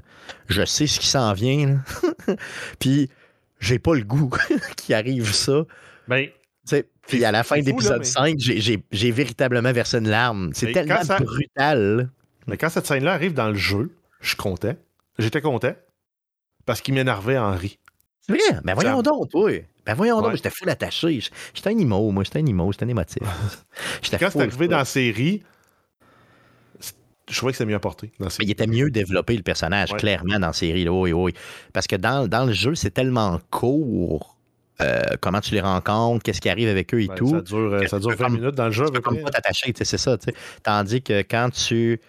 [0.50, 1.68] je sais ce qui s'en vient,
[2.28, 2.36] là.
[2.80, 3.10] puis
[3.62, 4.30] j'ai pas le goût
[4.76, 5.64] qu'il arrive ça.
[6.10, 6.28] Ben,
[7.08, 10.50] Puis à la fin de l'épisode là, 5, j'ai- véritablement versé une larme.
[10.54, 12.10] C'est Mais tellement ça- brutal.
[12.46, 14.76] mais quand cette scène-là arrive dans le jeu, je suis content.
[15.18, 15.76] J'étais content.
[16.66, 17.80] Parce qu'il m'énervait Henri.
[18.20, 18.60] C'est vrai?
[18.66, 19.50] Ben voyons Ça- donc, toi.
[19.90, 21.20] Ben voyons donc, j'étais full attaché.
[21.54, 23.24] J'étais un immo, moi, j'étais un immo, j'étais un émotif.
[24.20, 25.42] Quand c'est arrivé dans la série,
[27.30, 28.12] je trouvais que c'est mieux apporté.
[28.20, 30.00] Dans Mais il était mieux développé, le personnage, Ouais.
[30.00, 30.84] clairement, dans la série.
[30.84, 30.92] là.
[30.92, 31.34] Oui, oui.
[31.74, 34.36] Parce que dans, dans le jeu, c'est tellement court.
[34.82, 37.30] euh, comment tu les rencontres, qu'est-ce qui arrive avec eux et Ben, tout.
[37.32, 38.86] Ça dure, ça dure Tu peux 20 comme- minutes dans le jeu.
[38.86, 40.18] Tu peux comme pas t'attacher, c'est ça.
[40.64, 42.00] Tandis que quand tu.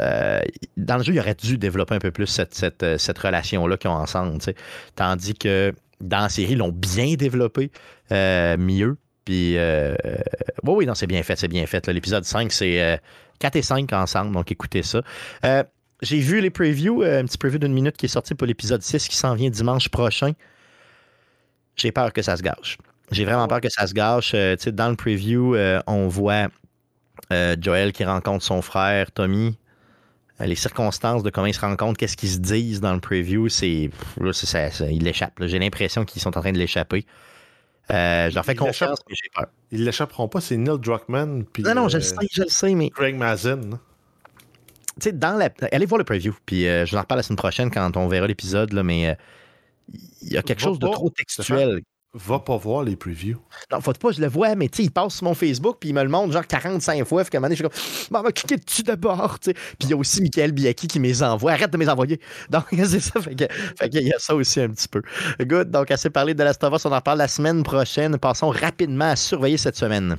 [0.00, 0.40] euh,
[0.76, 3.76] dans le jeu, il aurait dû développer un peu plus cette, cette, euh, cette relation-là
[3.76, 4.36] qu'ils ont ensemble.
[4.96, 7.70] Tandis que dans la série, l'ont bien développé,
[8.12, 8.96] euh, mieux.
[9.24, 9.94] Puis, euh,
[10.64, 11.86] oui, oui, non, c'est bien fait, c'est bien fait.
[11.88, 12.96] L'épisode 5, c'est euh,
[13.38, 15.02] 4 et 5 ensemble, donc écoutez ça.
[15.44, 15.62] Euh,
[16.02, 18.82] J'ai vu les previews, euh, un petit preview d'une minute qui est sorti pour l'épisode
[18.82, 20.32] 6 qui s'en vient dimanche prochain.
[21.76, 22.78] J'ai peur que ça se gâche.
[23.10, 24.32] J'ai vraiment peur que ça se gâche.
[24.34, 26.48] Euh, dans le preview, euh, on voit
[27.32, 29.56] euh, Joel qui rencontre son frère Tommy.
[30.40, 33.48] Euh, les circonstances de comment ils se rencontrent, qu'est-ce qu'ils se disent dans le preview,
[33.48, 33.90] c'est.
[34.20, 35.34] Là, c'est- ça, ça- ils l'échappent.
[35.40, 37.04] J'ai l'impression qu'ils sont en train de l'échapper.
[37.90, 39.46] Euh, je leur fais Ils confiance, mais j'ai peur.
[39.72, 41.44] Ils l'échapperont pas, c'est Neil Druckmann.
[41.44, 43.60] puis, Non, non, je euh, le sais, je le sais, mais Craig Mazin.
[43.60, 43.78] tu
[45.00, 45.50] sais, dans la.
[45.72, 48.06] Allez voir le preview, puis euh, je vous en reparle la semaine prochaine quand on
[48.08, 49.14] verra l'épisode, mais euh,
[50.22, 51.82] il y a quelque chose de trop textuel.
[52.12, 53.38] Va pas voir les previews.
[53.70, 55.90] Non, faut pas, je le vois, mais tu sais, il passe sur mon Facebook, puis
[55.90, 57.22] il me le montre genre 45 fois.
[57.22, 59.54] Fait qu'à un moment donné, je suis comme, va cliquer dessus d'abord, tu sais.
[59.54, 61.52] Puis il y a aussi Michael Biaki qui me les envoie.
[61.52, 62.18] Arrête de me les envoyer.
[62.50, 63.20] Donc, c'est ça.
[63.20, 65.02] Fait que- fait qu'il y a ça aussi un petit peu.
[65.40, 65.70] Good.
[65.70, 68.18] Donc, assez parlé de Last of Us, on en reparle la semaine prochaine.
[68.18, 70.16] Passons rapidement à surveiller cette semaine.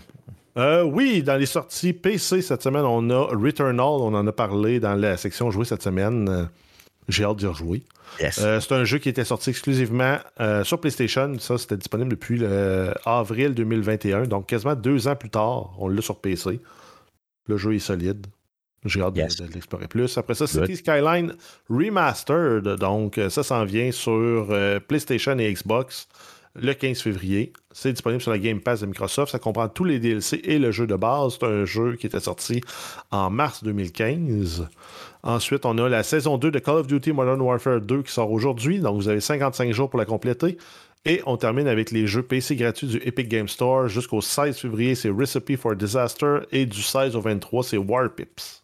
[0.57, 3.79] Euh, oui, dans les sorties PC cette semaine, on a Returnal.
[3.85, 6.47] On en a parlé dans la section jouer cette semaine.
[7.11, 7.83] J'ai hâte d'y rejouer.
[8.19, 8.39] Yes.
[8.41, 11.37] Euh, c'est un jeu qui était sorti exclusivement euh, sur PlayStation.
[11.39, 14.23] Ça, c'était disponible depuis le avril 2021.
[14.23, 16.59] Donc, quasiment deux ans plus tard, on l'a sur PC.
[17.47, 18.27] Le jeu est solide.
[18.85, 19.35] J'ai hâte de- Yes.
[19.37, 20.17] de, l'explorer plus.
[20.17, 20.65] Après ça, Good.
[20.65, 21.33] City Skyline
[21.69, 22.67] Remastered.
[22.79, 26.07] Donc, ça s'en vient sur euh, PlayStation et Xbox
[26.55, 27.53] le 15 février.
[27.71, 29.31] C'est disponible sur la Game Pass de Microsoft.
[29.31, 31.37] Ça comprend tous les DLC et le jeu de base.
[31.39, 32.61] C'est un jeu qui était sorti
[33.11, 34.67] en mars 2015.
[35.23, 38.31] Ensuite, on a la saison 2 de Call of Duty Modern Warfare 2 qui sort
[38.31, 38.79] aujourd'hui.
[38.79, 40.57] Donc, vous avez 55 jours pour la compléter.
[41.05, 43.87] Et on termine avec les jeux PC gratuits du Epic Game Store.
[43.87, 46.39] Jusqu'au 16 février, c'est Recipe for Disaster.
[46.51, 48.60] Et du 16 au 23, c'est War Pips.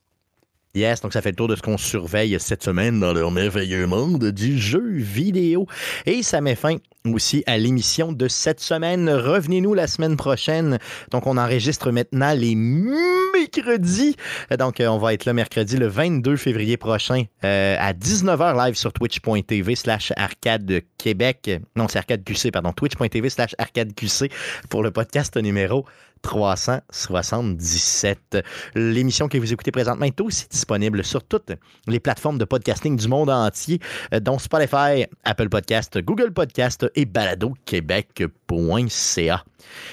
[0.77, 3.87] Yes, donc ça fait le tour de ce qu'on surveille cette semaine dans le merveilleux
[3.87, 5.65] monde du jeu vidéo.
[6.05, 9.09] Et ça met fin aussi à l'émission de cette semaine.
[9.09, 10.77] Revenez-nous la semaine prochaine.
[11.09, 14.17] Donc on enregistre maintenant les mercredis.
[14.59, 18.75] Donc euh, on va être là mercredi le 22 février prochain euh, à 19h live
[18.75, 21.49] sur twitch.tv slash arcade Québec.
[21.75, 22.71] Non, c'est arcade QC, pardon.
[22.71, 24.29] Twitch.tv slash arcade QC
[24.69, 25.85] pour le podcast numéro
[26.21, 28.37] 377.
[28.75, 31.51] L'émission que vous écoutez présentement est aussi disponible sur toutes
[31.87, 33.79] les plateformes de podcasting du monde entier,
[34.13, 39.43] euh, dont Spotify, Apple Podcast, Google Podcast et baladoquebec.ca.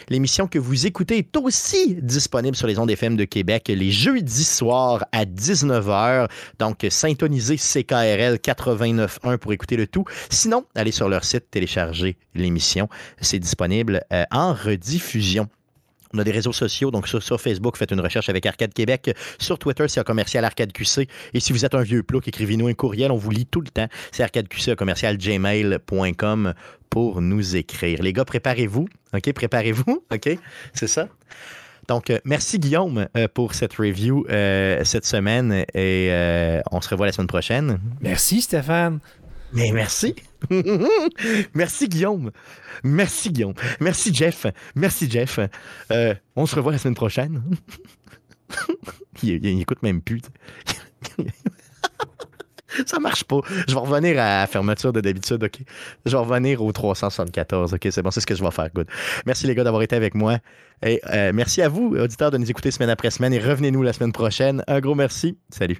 [0.08, 4.44] L'émission que vous écoutez est aussi disponible sur les ondes FM de Québec les jeudis
[4.44, 6.28] soirs à 19h.
[6.58, 10.04] Donc, syntonisez CKRL 89.1 pour écouter le tout.
[10.30, 12.88] Sinon, allez sur leur site, télécharger l'émission.
[13.20, 15.48] C'est disponible euh, en rediffusion.
[16.14, 19.14] On a des réseaux sociaux, donc sur, Facebook, faites une recherche avec Arcade Québec.
[19.38, 21.08] Sur Twitter, c'est un commercial Arcade QC.
[21.32, 23.68] Et si vous êtes un vieux plouc, écrivez-nous un courriel, on vous lit tout le
[23.68, 23.88] temps.
[24.12, 26.54] C'est arcadeqc commercial gmail.com
[26.88, 28.00] pour nous écrire.
[28.02, 28.86] Les gars, préparez-vous.
[29.12, 30.04] OK, préparez-vous.
[30.14, 30.38] OK,
[30.72, 31.08] c'est ça.
[31.88, 36.10] Donc, euh, merci Guillaume euh, pour cette review euh, cette semaine et
[36.70, 37.78] on se revoit la semaine prochaine.
[38.00, 39.00] Merci, Stéphane.
[39.54, 40.14] Mais merci.
[41.54, 42.30] merci Guillaume.
[42.82, 43.54] Merci Guillaume.
[43.80, 44.46] Merci Jeff.
[44.74, 45.38] Merci Jeff.
[45.92, 47.42] Euh, on se revoit la semaine prochaine.
[49.22, 50.22] il, écoute même plus.
[52.86, 53.38] Ça marche pas.
[53.68, 55.60] Je vais revenir à la fermeture de d'habitude, OK?
[56.04, 57.86] Je vais revenir au 374, OK?
[57.88, 58.88] C'est bon, c'est ce que je vais faire, good.
[59.26, 60.38] Merci les gars d'avoir été avec moi.
[60.84, 63.92] Et euh, merci à vous, auditeurs, de nous écouter semaine après semaine et revenez-nous la
[63.92, 64.64] semaine prochaine.
[64.66, 65.38] Un gros merci.
[65.50, 65.78] Salut.